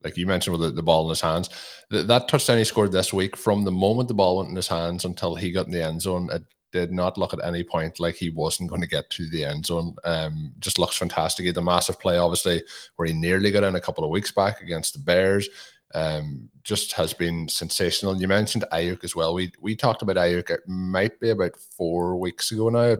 like 0.02 0.16
you 0.16 0.26
mentioned 0.26 0.58
with 0.58 0.68
the, 0.68 0.74
the 0.74 0.82
ball 0.82 1.04
in 1.04 1.10
his 1.10 1.20
hands. 1.20 1.50
Th- 1.92 2.04
that 2.04 2.26
touchdown 2.26 2.58
he 2.58 2.64
scored 2.64 2.90
this 2.90 3.12
week, 3.12 3.36
from 3.36 3.62
the 3.62 3.70
moment 3.70 4.08
the 4.08 4.14
ball 4.14 4.38
went 4.38 4.50
in 4.50 4.56
his 4.56 4.66
hands 4.66 5.04
until 5.04 5.36
he 5.36 5.52
got 5.52 5.66
in 5.66 5.72
the 5.72 5.84
end 5.84 6.02
zone, 6.02 6.28
it 6.32 6.42
did 6.72 6.90
not 6.90 7.16
look 7.16 7.32
at 7.32 7.44
any 7.44 7.62
point 7.62 8.00
like 8.00 8.16
he 8.16 8.30
wasn't 8.30 8.68
going 8.68 8.80
to 8.80 8.88
get 8.88 9.08
to 9.10 9.28
the 9.30 9.44
end 9.44 9.66
zone. 9.66 9.94
Um, 10.02 10.52
just 10.58 10.80
looks 10.80 10.96
fantastic. 10.96 11.44
He 11.44 11.46
had 11.46 11.58
a 11.58 11.62
massive 11.62 12.00
play, 12.00 12.18
obviously, 12.18 12.64
where 12.96 13.06
he 13.06 13.14
nearly 13.14 13.52
got 13.52 13.62
in 13.62 13.76
a 13.76 13.80
couple 13.80 14.02
of 14.02 14.10
weeks 14.10 14.32
back 14.32 14.62
against 14.62 14.94
the 14.94 14.98
Bears. 14.98 15.48
Um, 15.94 16.48
just 16.64 16.90
has 16.94 17.14
been 17.14 17.48
sensational. 17.48 18.20
You 18.20 18.26
mentioned 18.26 18.64
Aiyuk 18.72 19.04
as 19.04 19.14
well. 19.14 19.32
We 19.32 19.52
we 19.60 19.76
talked 19.76 20.02
about 20.02 20.16
Aiyuk. 20.16 20.50
It 20.50 20.66
might 20.66 21.20
be 21.20 21.30
about 21.30 21.56
four 21.56 22.16
weeks 22.16 22.50
ago 22.50 22.68
now. 22.68 22.96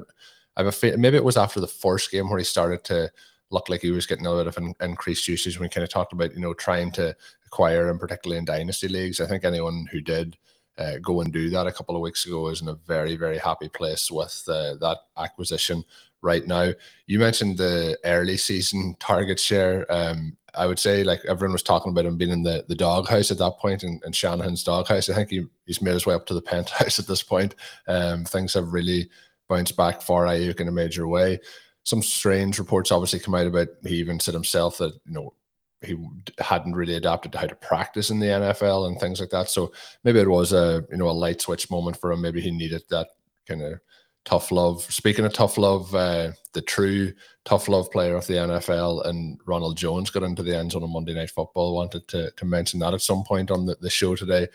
I 0.56 0.62
have 0.62 0.82
a 0.82 0.96
maybe 0.96 1.16
it 1.16 1.24
was 1.24 1.36
after 1.36 1.60
the 1.60 1.66
first 1.66 2.10
game 2.10 2.28
where 2.28 2.38
he 2.38 2.44
started 2.44 2.84
to 2.84 3.10
look 3.50 3.68
like 3.68 3.82
he 3.82 3.90
was 3.90 4.06
getting 4.06 4.26
a 4.26 4.30
little 4.30 4.44
bit 4.44 4.56
of 4.56 4.62
an 4.62 4.74
increased 4.80 5.28
usage. 5.28 5.58
We 5.58 5.68
kind 5.68 5.84
of 5.84 5.90
talked 5.90 6.12
about 6.12 6.34
you 6.34 6.40
know 6.40 6.54
trying 6.54 6.90
to 6.92 7.14
acquire 7.46 7.90
and 7.90 8.00
particularly 8.00 8.38
in 8.38 8.44
dynasty 8.44 8.88
leagues. 8.88 9.20
I 9.20 9.26
think 9.26 9.44
anyone 9.44 9.86
who 9.90 10.00
did 10.00 10.36
uh, 10.78 10.96
go 11.02 11.20
and 11.20 11.32
do 11.32 11.50
that 11.50 11.66
a 11.66 11.72
couple 11.72 11.94
of 11.94 12.02
weeks 12.02 12.26
ago 12.26 12.48
is 12.48 12.62
in 12.62 12.68
a 12.68 12.74
very 12.74 13.16
very 13.16 13.38
happy 13.38 13.68
place 13.68 14.10
with 14.10 14.42
uh, 14.48 14.74
that 14.76 14.98
acquisition 15.16 15.84
right 16.22 16.46
now. 16.46 16.72
You 17.06 17.18
mentioned 17.18 17.58
the 17.58 17.98
early 18.04 18.36
season 18.36 18.96
target 18.98 19.38
share. 19.38 19.90
Um, 19.92 20.36
I 20.54 20.66
would 20.66 20.78
say 20.78 21.02
like 21.02 21.24
everyone 21.26 21.52
was 21.52 21.62
talking 21.62 21.90
about 21.90 22.06
him 22.06 22.16
being 22.16 22.30
in 22.30 22.42
the, 22.42 22.64
the 22.68 22.74
doghouse 22.74 23.30
at 23.30 23.38
that 23.38 23.54
and, 23.64 23.82
in, 23.82 24.00
in 24.04 24.12
Shanahan's 24.12 24.62
doghouse. 24.62 25.08
I 25.08 25.14
think 25.14 25.30
he, 25.30 25.46
he's 25.66 25.82
made 25.82 25.94
his 25.94 26.06
way 26.06 26.14
up 26.14 26.26
to 26.26 26.34
the 26.34 26.42
penthouse 26.52 26.98
at 26.98 27.06
this 27.06 27.22
point. 27.22 27.54
Um, 27.88 28.24
things 28.24 28.54
have 28.54 28.72
really 28.72 29.10
bounced 29.48 29.76
back 29.76 30.02
for 30.02 30.24
Aiyuk 30.24 30.60
in 30.60 30.68
a 30.68 30.72
major 30.72 31.06
way. 31.08 31.40
Some 31.84 32.02
strange 32.02 32.58
reports 32.58 32.92
obviously 32.92 33.18
come 33.18 33.34
out 33.34 33.46
about 33.46 33.68
he 33.84 33.96
even 33.96 34.20
said 34.20 34.34
himself 34.34 34.78
that 34.78 34.94
you 35.04 35.12
know 35.12 35.34
he 35.82 35.96
hadn't 36.38 36.74
really 36.74 36.94
adapted 36.94 37.32
to 37.32 37.38
how 37.38 37.46
to 37.46 37.56
practice 37.56 38.10
in 38.10 38.20
the 38.20 38.26
NFL 38.26 38.86
and 38.86 38.98
things 39.00 39.20
like 39.20 39.30
that. 39.30 39.48
So 39.48 39.72
maybe 40.04 40.20
it 40.20 40.28
was 40.28 40.52
a 40.52 40.84
you 40.90 40.96
know 40.96 41.08
a 41.08 41.12
light 41.12 41.40
switch 41.40 41.70
moment 41.70 41.96
for 41.96 42.12
him. 42.12 42.20
Maybe 42.20 42.40
he 42.40 42.50
needed 42.50 42.82
that 42.90 43.08
kind 43.46 43.62
of 43.62 43.80
tough 44.24 44.52
love. 44.52 44.82
Speaking 44.82 45.24
of 45.24 45.32
tough 45.32 45.58
love, 45.58 45.92
uh, 45.94 46.32
the 46.52 46.62
true 46.62 47.12
tough 47.44 47.68
love 47.68 47.90
player 47.90 48.14
of 48.14 48.26
the 48.26 48.34
NFL 48.34 49.06
and 49.06 49.40
Ronald 49.46 49.76
Jones 49.76 50.10
got 50.10 50.22
into 50.22 50.42
the 50.42 50.56
end 50.56 50.72
zone 50.72 50.84
on 50.84 50.92
Monday 50.92 51.14
Night 51.14 51.30
Football. 51.30 51.74
Wanted 51.74 52.06
to 52.08 52.30
to 52.30 52.44
mention 52.44 52.80
that 52.80 52.94
at 52.94 53.02
some 53.02 53.24
point 53.24 53.50
on 53.50 53.66
the, 53.66 53.76
the 53.80 53.90
show 53.90 54.14
today. 54.14 54.48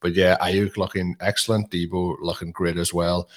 But 0.00 0.14
yeah, 0.14 0.36
Aiyuk 0.42 0.76
looking 0.76 1.16
excellent, 1.20 1.70
Deebo 1.70 2.16
looking 2.20 2.52
great 2.52 2.76
as 2.76 2.92
well. 2.92 3.30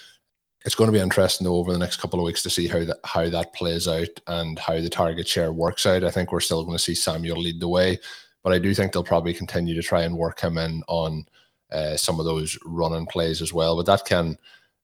It's 0.67 0.75
going 0.75 0.89
to 0.89 0.91
be 0.91 0.99
interesting 1.01 1.45
though 1.45 1.55
over 1.55 1.71
the 1.71 1.79
next 1.79 2.01
couple 2.01 2.19
of 2.19 2.25
weeks 2.25 2.43
to 2.43 2.49
see 2.49 2.67
how 2.67 2.83
that 2.83 2.97
how 3.05 3.29
that 3.29 3.53
plays 3.53 3.87
out 3.87 4.09
and 4.27 4.59
how 4.59 4.81
the 4.81 4.89
target 4.89 5.25
share 5.25 5.53
works 5.53 5.85
out. 5.85 6.03
I 6.03 6.11
think 6.11 6.33
we're 6.33 6.41
still 6.41 6.65
going 6.65 6.77
to 6.77 6.83
see 6.83 6.93
Samuel 6.93 7.39
lead 7.39 7.61
the 7.61 7.69
way, 7.69 7.97
but 8.43 8.51
I 8.51 8.59
do 8.59 8.73
think 8.73 8.91
they'll 8.91 9.01
probably 9.01 9.33
continue 9.33 9.73
to 9.75 9.81
try 9.81 10.01
and 10.01 10.17
work 10.17 10.41
him 10.41 10.57
in 10.57 10.83
on 10.89 11.25
uh, 11.71 11.95
some 11.95 12.19
of 12.19 12.25
those 12.25 12.59
running 12.65 13.05
plays 13.05 13.41
as 13.41 13.53
well. 13.53 13.77
But 13.77 13.85
that 13.85 14.03
can 14.05 14.37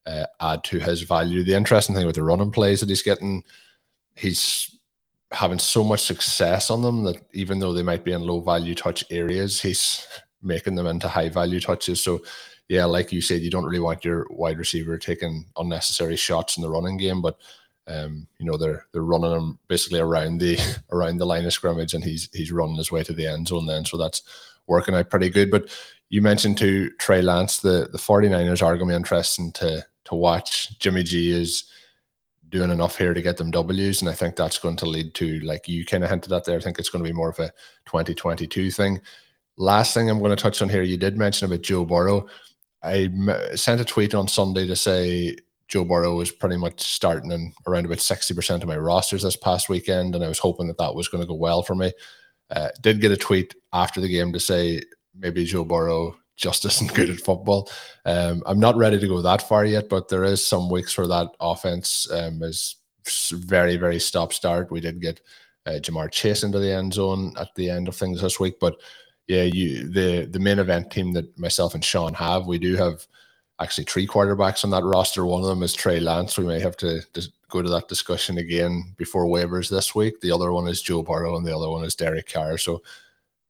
uh, 0.05 0.25
add 0.39 0.63
to 0.63 0.79
his 0.79 1.01
value. 1.01 1.43
The 1.43 1.53
interesting 1.53 1.95
thing 1.95 2.05
with 2.05 2.15
the 2.15 2.23
running 2.23 2.51
plays 2.51 2.79
that 2.79 2.87
he's 2.87 3.03
getting, 3.03 3.43
he's 4.15 4.73
having 5.33 5.59
so 5.59 5.83
much 5.83 5.99
success 5.99 6.69
on 6.69 6.81
them 6.81 7.03
that 7.03 7.21
even 7.33 7.59
though 7.59 7.73
they 7.73 7.83
might 7.83 8.05
be 8.05 8.13
in 8.13 8.21
low 8.21 8.39
value 8.39 8.73
touch 8.73 9.03
areas, 9.09 9.61
he's 9.61 10.07
making 10.41 10.75
them 10.75 10.87
into 10.87 11.09
high 11.09 11.27
value 11.27 11.59
touches. 11.59 12.01
So, 12.01 12.21
yeah, 12.69 12.85
like 12.85 13.11
you 13.11 13.21
said, 13.21 13.41
you 13.41 13.51
don't 13.51 13.65
really 13.65 13.79
want 13.79 14.05
your 14.05 14.25
wide 14.29 14.57
receiver 14.57 14.97
taking 14.97 15.45
unnecessary 15.57 16.15
shots 16.15 16.57
in 16.57 16.63
the 16.63 16.69
running 16.69 16.97
game, 16.97 17.21
but 17.21 17.37
um, 17.87 18.27
you 18.39 18.45
know 18.45 18.57
they're 18.57 18.85
they're 18.93 19.03
running 19.03 19.31
him 19.31 19.59
basically 19.67 19.99
around 19.99 20.39
the 20.39 20.57
around 20.91 21.17
the 21.17 21.25
line 21.25 21.45
of 21.45 21.53
scrimmage, 21.53 21.93
and 21.93 22.03
he's 22.03 22.29
he's 22.33 22.51
running 22.51 22.75
his 22.77 22.91
way 22.91 23.03
to 23.03 23.13
the 23.13 23.27
end 23.27 23.47
zone 23.47 23.65
then. 23.65 23.85
So 23.85 23.97
that's 23.97 24.23
working 24.67 24.95
out 24.95 25.09
pretty 25.09 25.29
good. 25.29 25.51
But 25.51 25.69
you 26.09 26.21
mentioned 26.21 26.57
to 26.59 26.89
Trey 26.91 27.21
Lance, 27.21 27.57
the 27.59 27.89
the 27.91 27.97
49ers 27.97 28.61
are 28.61 28.77
going 28.77 28.89
to 28.89 28.93
be 28.93 28.95
interesting 28.95 29.51
to 29.53 29.85
to 30.05 30.15
watch. 30.15 30.77
Jimmy 30.79 31.03
G 31.03 31.31
is 31.31 31.65
doing 32.53 32.69
enough 32.69 32.97
here 32.97 33.13
to 33.13 33.21
get 33.21 33.35
them 33.35 33.51
W's, 33.51 34.01
and 34.01 34.09
I 34.09 34.13
think 34.13 34.35
that's 34.35 34.59
going 34.59 34.75
to 34.77 34.85
lead 34.85 35.15
to, 35.15 35.39
like 35.39 35.67
you 35.67 35.83
kind 35.85 36.03
of 36.03 36.09
hinted 36.11 36.31
at 36.31 36.45
there, 36.45 36.55
I 36.55 36.61
think 36.61 36.77
it's 36.77 36.89
going 36.89 37.03
to 37.03 37.09
be 37.09 37.15
more 37.15 37.29
of 37.29 37.39
a 37.39 37.51
2022 37.87 38.69
thing. 38.69 39.01
Last 39.57 39.93
thing 39.93 40.07
I'm 40.07 40.19
going 40.19 40.35
to 40.35 40.41
touch 40.41 40.61
on 40.61 40.69
here, 40.69 40.83
you 40.83 40.95
did 40.95 41.17
mention 41.17 41.47
about 41.47 41.63
Joe 41.63 41.83
Burrow. 41.83 42.27
I 42.83 43.09
sent 43.55 43.81
a 43.81 43.85
tweet 43.85 44.13
on 44.13 44.27
Sunday 44.27 44.67
to 44.67 44.75
say 44.75 45.37
Joe 45.67 45.85
Burrow 45.85 46.15
was 46.15 46.31
pretty 46.31 46.57
much 46.57 46.81
starting 46.81 47.31
in 47.31 47.53
around 47.65 47.85
about 47.85 47.99
60% 47.99 48.61
of 48.61 48.67
my 48.67 48.77
rosters 48.77 49.23
this 49.23 49.35
past 49.35 49.69
weekend, 49.69 50.13
and 50.13 50.23
I 50.23 50.27
was 50.27 50.39
hoping 50.39 50.67
that 50.67 50.77
that 50.77 50.93
was 50.93 51.07
going 51.07 51.21
to 51.21 51.27
go 51.27 51.33
well 51.33 51.63
for 51.63 51.75
me. 51.75 51.93
Uh, 52.51 52.69
did 52.81 53.01
get 53.01 53.11
a 53.11 53.17
tweet 53.17 53.55
after 53.71 54.01
the 54.01 54.09
game 54.09 54.33
to 54.33 54.39
say 54.39 54.81
maybe 55.17 55.45
Joe 55.45 55.63
Burrow 55.63 56.15
just 56.35 56.65
isn't 56.65 56.93
good 56.93 57.09
at 57.09 57.19
football. 57.19 57.69
Um, 58.05 58.43
I'm 58.45 58.59
not 58.59 58.75
ready 58.75 58.99
to 58.99 59.07
go 59.07 59.21
that 59.21 59.47
far 59.47 59.65
yet, 59.65 59.89
but 59.89 60.09
there 60.09 60.23
is 60.23 60.45
some 60.45 60.69
weeks 60.69 60.97
where 60.97 61.07
that 61.07 61.29
offense 61.39 62.09
um, 62.11 62.43
is 62.43 62.75
very, 63.31 63.77
very 63.77 63.99
stop 63.99 64.33
start. 64.33 64.71
We 64.71 64.81
did 64.81 65.01
get 65.01 65.21
uh, 65.65 65.79
Ja'Marr 65.81 66.11
Chase 66.11 66.43
into 66.43 66.59
the 66.59 66.71
end 66.71 66.93
zone 66.93 67.33
at 67.39 67.49
the 67.55 67.69
end 67.69 67.87
of 67.87 67.95
things 67.95 68.21
this 68.21 68.39
week, 68.39 68.59
but 68.59 68.75
yeah, 69.27 69.43
you 69.43 69.89
the 69.89 70.25
the 70.25 70.39
main 70.39 70.59
event 70.59 70.91
team 70.91 71.13
that 71.13 71.37
myself 71.37 71.73
and 71.73 71.83
Shawn 71.83 72.13
have, 72.13 72.45
we 72.45 72.57
do 72.57 72.75
have 72.75 73.05
actually 73.59 73.85
three 73.85 74.07
quarterbacks 74.07 74.63
on 74.63 74.71
that 74.71 74.83
roster. 74.83 75.25
One 75.25 75.41
of 75.41 75.47
them 75.47 75.63
is 75.63 75.73
Trey 75.73 75.99
Lance. 75.99 76.37
We 76.37 76.45
may 76.45 76.59
have 76.59 76.75
to, 76.77 77.01
go 77.49 77.61
to 77.61 77.69
that 77.69 77.87
discussion 77.87 78.39
again 78.39 78.83
before 78.97 79.27
waivers 79.27 79.69
this 79.69 79.93
week. 79.93 80.19
The 80.21 80.31
other 80.31 80.51
one 80.51 80.67
is 80.67 80.81
Joe 80.81 81.03
Burrow, 81.03 81.37
and 81.37 81.45
the 81.45 81.55
other 81.55 81.69
one 81.69 81.83
is 81.83 81.95
Derek 81.95 82.33
Carr. 82.33 82.57
So 82.57 82.81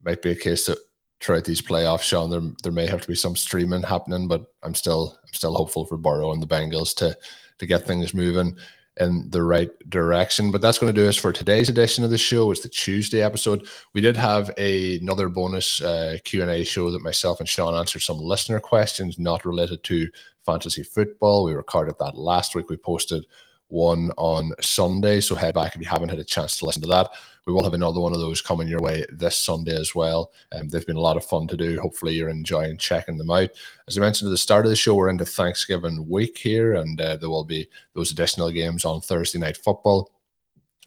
might 0.03 0.21
be 0.21 0.32
a 0.32 0.36
case 0.36 0.65
that 0.65 0.78
throughout 1.21 1.45
these 1.45 1.61
playoffs, 1.61 2.01
Shawn, 2.01 2.30
there 2.30 2.41
there 2.63 2.74
may 2.74 2.86
have 2.86 3.01
to 3.01 3.07
be 3.07 3.15
some 3.15 3.36
streaming 3.36 3.82
happening, 3.82 4.28
but 4.28 4.45
I'm 4.61 4.76
still 4.76 5.17
I'm 5.26 5.34
still 5.34 5.55
hopeful 5.55 5.86
for 5.86 5.97
Burrow 5.97 6.34
and 6.34 6.43
the 6.43 6.47
Bengals 6.47 6.93
to 6.97 7.17
to 7.59 7.65
get 7.65 7.88
things 7.88 8.13
moving 8.13 8.57
in 9.00 9.30
the 9.30 9.41
right 9.41 9.72
direction. 9.89 10.52
But 10.52 10.62
that's 10.62 10.78
going 10.78 10.94
to 10.94 11.02
do 11.02 11.08
us 11.08 11.18
for 11.18 11.34
today's 11.34 11.70
edition 11.70 12.04
of 12.04 12.12
the 12.12 12.18
show. 12.18 12.52
It's 12.52 12.62
the 12.62 12.70
Tuesday 12.70 13.22
episode. 13.22 13.68
We 13.94 14.02
did 14.02 14.16
have 14.18 14.52
a, 14.58 14.98
another 14.98 15.30
bonus 15.30 15.82
uh, 15.82 16.18
Q 16.24 16.41
and 16.41 16.52
A 16.52 16.64
show 16.64 16.91
that 16.91 17.02
myself 17.02 17.39
and 17.39 17.50
Shawn 17.50 17.74
answered 17.74 18.02
some 18.02 18.20
listener 18.20 18.60
questions 18.60 19.18
not 19.18 19.46
related 19.46 19.84
to 19.86 20.10
fantasy 20.46 20.84
football. 20.84 21.44
We 21.44 21.54
recorded 21.54 21.96
that 22.00 22.18
last 22.18 22.56
week. 22.56 22.70
We 22.70 22.78
posted 22.78 23.26
one 23.74 24.11
on 24.17 24.53
Sunday. 24.61 25.19
So 25.19 25.36
head 25.36 25.55
back 25.55 25.76
if 25.76 25.82
you 25.82 25.88
haven't 25.88 26.09
had 26.09 26.19
a 26.19 26.24
chance 26.24 26.57
to 26.57 26.65
listen 26.65 26.82
to 26.84 26.88
that. 26.89 27.09
We 27.45 27.51
will 27.51 27.63
have 27.63 27.74
another 27.74 27.99
one 27.99 28.13
of 28.13 28.19
those 28.19 28.41
coming 28.41 28.67
your 28.67 28.80
way 28.80 29.03
this 29.11 29.38
Sunday 29.38 29.76
as 29.76 29.93
well. 29.93 30.32
Um, 30.53 30.69
they've 30.69 30.86
been 30.86 30.95
a 30.95 31.01
lot 31.01 31.17
of 31.17 31.26
fun 31.26 31.47
to 31.47 31.57
do. 31.57 31.80
Hopefully, 31.82 32.13
you're 32.13 32.30
enjoying 32.30 32.78
checking 32.78 33.17
them 33.17 33.32
out. 33.32 33.49
As 33.88 33.97
I 33.97 34.01
mentioned 34.01 34.30
at 34.30 34.32
the 34.32 34.38
start 34.38 34.65
of 34.65 34.69
the 34.69 34.76
show, 34.78 34.95
we're 34.95 35.09
into 35.09 35.26
Thanksgiving 35.26 36.07
week 36.07 36.38
here, 36.38 36.76
and 36.76 37.01
uh, 37.01 37.17
there 37.17 37.30
will 37.30 37.43
be 37.43 37.67
those 37.95 38.11
additional 38.11 38.49
games 38.51 38.86
on 38.86 39.01
Thursday 39.01 39.39
night 39.39 39.57
football. 39.57 40.11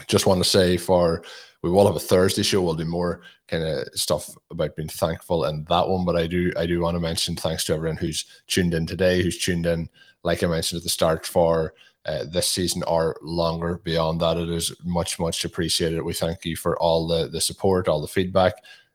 Just 0.07 0.27
want 0.27 0.43
to 0.43 0.49
say 0.49 0.77
for 0.77 1.23
we 1.63 1.71
will 1.71 1.87
have 1.87 1.97
a 1.97 2.01
Thursday 2.01 2.43
show. 2.43 2.63
We'll 2.63 2.75
do 2.75 2.85
more 2.85 3.23
kind 3.49 3.65
of 3.65 3.89
stuff 3.95 4.31
about 4.51 4.77
being 4.77 4.89
thankful 4.89 5.45
and 5.45 5.67
that 5.67 5.89
one. 5.89 6.05
But 6.05 6.17
I 6.17 6.27
do 6.27 6.53
I 6.57 6.65
do 6.65 6.81
want 6.81 6.95
to 6.95 7.01
mention 7.01 7.35
thanks 7.37 7.65
to 7.65 7.75
everyone 7.75 7.97
who's 7.97 8.25
tuned 8.47 8.73
in 8.73 8.87
today, 8.87 9.23
who's 9.23 9.39
tuned 9.39 9.67
in, 9.67 9.89
like 10.23 10.43
I 10.43 10.47
mentioned 10.47 10.79
at 10.79 10.85
the 10.85 10.91
start, 10.91 11.27
for 11.27 11.75
uh, 12.07 12.25
this 12.31 12.49
season 12.49 12.83
or 12.85 13.17
longer. 13.21 13.81
Beyond 13.85 14.21
that, 14.21 14.37
it 14.37 14.49
is 14.49 14.73
much, 14.85 15.19
much 15.19 15.45
appreciated. 15.45 16.03
We 16.03 16.15
thank 16.15 16.45
you 16.45 16.57
for 16.57 16.79
all 16.79 17.07
the, 17.07 17.29
the 17.29 17.41
support, 17.41 17.89
all 17.89 18.01
the 18.01 18.07
feedback. 18.07 18.55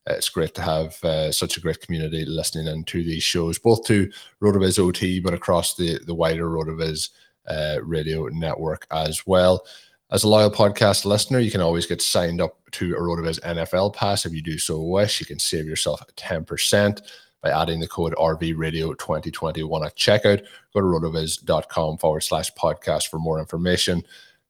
Uh, 0.09 0.13
it's 0.13 0.29
great 0.29 0.55
to 0.55 0.61
have 0.61 1.03
uh, 1.03 1.31
such 1.31 1.57
a 1.57 1.61
great 1.61 1.81
community 1.81 2.25
listening 2.25 2.67
into 2.67 3.03
these 3.03 3.21
shows, 3.21 3.59
both 3.59 3.85
to 3.85 4.11
RotoViz 4.41 4.79
OT, 4.79 5.19
but 5.19 5.33
across 5.33 5.75
the, 5.75 5.99
the 6.05 6.15
wider 6.15 6.45
RotoViz 6.45 7.09
uh, 7.47 7.77
radio 7.83 8.27
network 8.27 8.87
as 8.91 9.27
well. 9.27 9.65
As 10.11 10.23
a 10.23 10.27
loyal 10.27 10.51
podcast 10.51 11.05
listener, 11.05 11.39
you 11.39 11.51
can 11.51 11.61
always 11.61 11.85
get 11.85 12.01
signed 12.01 12.41
up 12.41 12.57
to 12.71 12.95
a 12.95 12.99
RotoViz 12.99 13.39
NFL 13.41 13.93
Pass. 13.93 14.25
If 14.25 14.33
you 14.33 14.41
do 14.41 14.57
so 14.57 14.81
wish, 14.81 15.19
you 15.19 15.25
can 15.25 15.39
save 15.39 15.65
yourself 15.65 16.01
10% 16.15 17.01
by 17.41 17.49
adding 17.49 17.79
the 17.79 17.87
code 17.87 18.13
RVRadio 18.15 18.97
2021 18.97 19.83
at 19.83 19.95
checkout. 19.95 20.45
Go 20.73 20.81
to 20.81 20.85
rotoviz.com 20.85 21.97
forward 21.97 22.21
slash 22.21 22.51
podcast 22.53 23.07
for 23.07 23.19
more 23.19 23.39
information. 23.39 24.03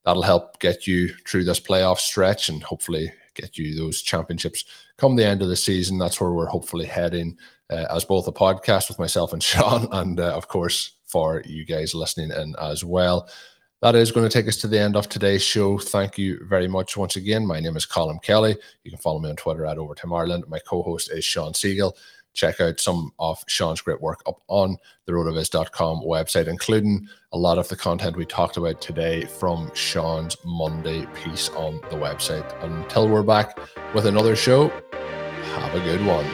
That'll 0.04 0.24
help 0.24 0.60
get 0.60 0.88
you 0.88 1.10
through 1.28 1.46
this 1.46 1.60
playoff 1.60 2.00
stretch 2.00 2.50
and 2.50 2.64
hopefully 2.64 3.12
get 3.34 3.58
you 3.58 3.76
those 3.76 4.02
championships 4.02 4.66
come 4.98 5.16
the 5.16 5.26
end 5.26 5.42
of 5.42 5.48
the 5.50 5.56
season. 5.56 5.98
That's 5.98 6.20
where 6.20 6.32
we're 6.32 6.48
hopefully 6.48 6.86
heading 6.86 7.38
uh, 7.72 7.86
as 7.90 8.06
both 8.06 8.28
a 8.28 8.32
podcast 8.32 8.90
with 8.90 9.00
myself 9.00 9.34
and 9.34 9.42
Shawn, 9.44 9.88
and 9.92 10.20
uh, 10.20 10.36
of 10.36 10.48
course, 10.48 10.92
for 11.06 11.42
you 11.46 11.66
guys 11.66 11.96
listening 11.96 12.32
in 12.32 12.56
as 12.62 12.84
well. 12.84 13.30
That 13.82 13.96
is 13.96 14.12
going 14.12 14.30
to 14.30 14.32
take 14.32 14.48
us 14.48 14.58
to 14.58 14.68
the 14.68 14.80
end 14.80 14.96
of 14.96 15.10
today's 15.10 15.42
show. 15.42 15.80
Thank 15.80 16.16
you 16.20 16.46
very 16.46 16.68
much 16.68 16.98
once 16.98 17.16
again. 17.16 17.48
My 17.48 17.60
name 17.60 17.76
is 17.76 17.88
Colm 17.88 18.22
Kelly. 18.22 18.56
You 18.84 18.92
can 18.92 19.00
follow 19.00 19.20
me 19.20 19.32
on 19.32 19.36
Twitter 19.36 19.66
at 19.66 19.80
Overtime 19.80 20.14
Ireland. 20.14 20.44
My 20.48 20.60
co 20.60 20.84
host 20.84 21.10
is 21.12 21.26
Shawn 21.26 21.54
Siegele 21.54 21.94
check 22.34 22.60
out 22.60 22.80
some 22.80 23.12
of 23.20 23.44
Shawn's 23.48 23.82
great 23.82 24.02
work 24.02 24.22
up 24.28 24.42
on 24.48 24.78
the 25.06 25.14
rotoviz.com 25.14 26.02
website, 26.02 26.48
including 26.48 27.08
a 27.34 27.38
lot 27.38 27.58
of 27.58 27.68
the 27.68 27.76
content 27.76 28.18
we 28.18 28.26
talked 28.26 28.58
about 28.58 28.82
today 28.82 29.26
from 29.26 29.72
Shawn's 29.74 30.38
Monday 30.46 31.06
piece 31.24 31.50
on 31.50 31.76
the 31.90 31.98
website. 31.98 32.64
Until 32.64 33.08
we're 33.08 33.24
back 33.24 33.58
with 33.94 34.06
another 34.06 34.36
show, 34.36 34.70
have 35.56 35.76
a 35.76 35.80
good 35.80 36.06
one. 36.06 36.26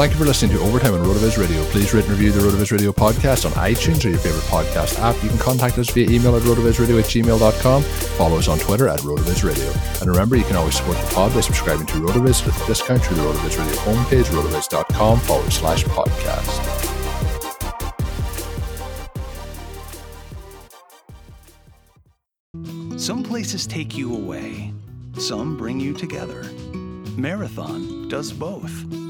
Thank 0.00 0.12
you 0.12 0.18
for 0.18 0.24
listening 0.24 0.56
to 0.56 0.62
Overtime 0.62 0.94
on 0.94 1.00
RotoViz 1.00 1.36
Radio. 1.36 1.62
Please 1.64 1.92
rate 1.92 2.04
and 2.04 2.12
review 2.12 2.32
the 2.32 2.40
RotoViz 2.40 2.72
Radio 2.72 2.90
podcast 2.90 3.44
on 3.44 3.52
iTunes 3.52 4.02
or 4.02 4.08
your 4.08 4.18
favorite 4.18 4.44
podcast 4.44 4.98
app. 4.98 5.22
You 5.22 5.28
can 5.28 5.36
contact 5.36 5.76
us 5.76 5.90
via 5.90 6.08
email 6.08 6.34
at 6.36 6.42
rotovizradio 6.44 6.98
at 6.98 7.04
gmail.com. 7.04 7.82
Follow 7.82 8.38
us 8.38 8.48
on 8.48 8.58
Twitter 8.58 8.88
at 8.88 9.00
RotoViz 9.00 9.44
Radio. 9.44 9.70
And 10.00 10.08
remember, 10.08 10.36
you 10.36 10.44
can 10.44 10.56
always 10.56 10.74
support 10.74 10.96
the 10.96 11.14
pod 11.14 11.34
by 11.34 11.42
subscribing 11.42 11.84
to 11.84 11.96
RotoViz 11.96 12.46
with 12.46 12.62
a 12.62 12.66
discount 12.66 13.04
through 13.04 13.18
the 13.18 13.24
RotoViz 13.24 13.58
Radio 13.58 13.74
homepage, 13.82 14.24
rotoviz.com 14.24 15.20
forward 15.20 15.52
slash 15.52 15.84
podcast. 15.84 16.98
Some 22.98 23.22
places 23.22 23.66
take 23.66 23.98
you 23.98 24.14
away, 24.14 24.72
some 25.18 25.58
bring 25.58 25.78
you 25.78 25.92
together. 25.92 26.44
Marathon 27.18 28.08
does 28.08 28.32
both. 28.32 29.09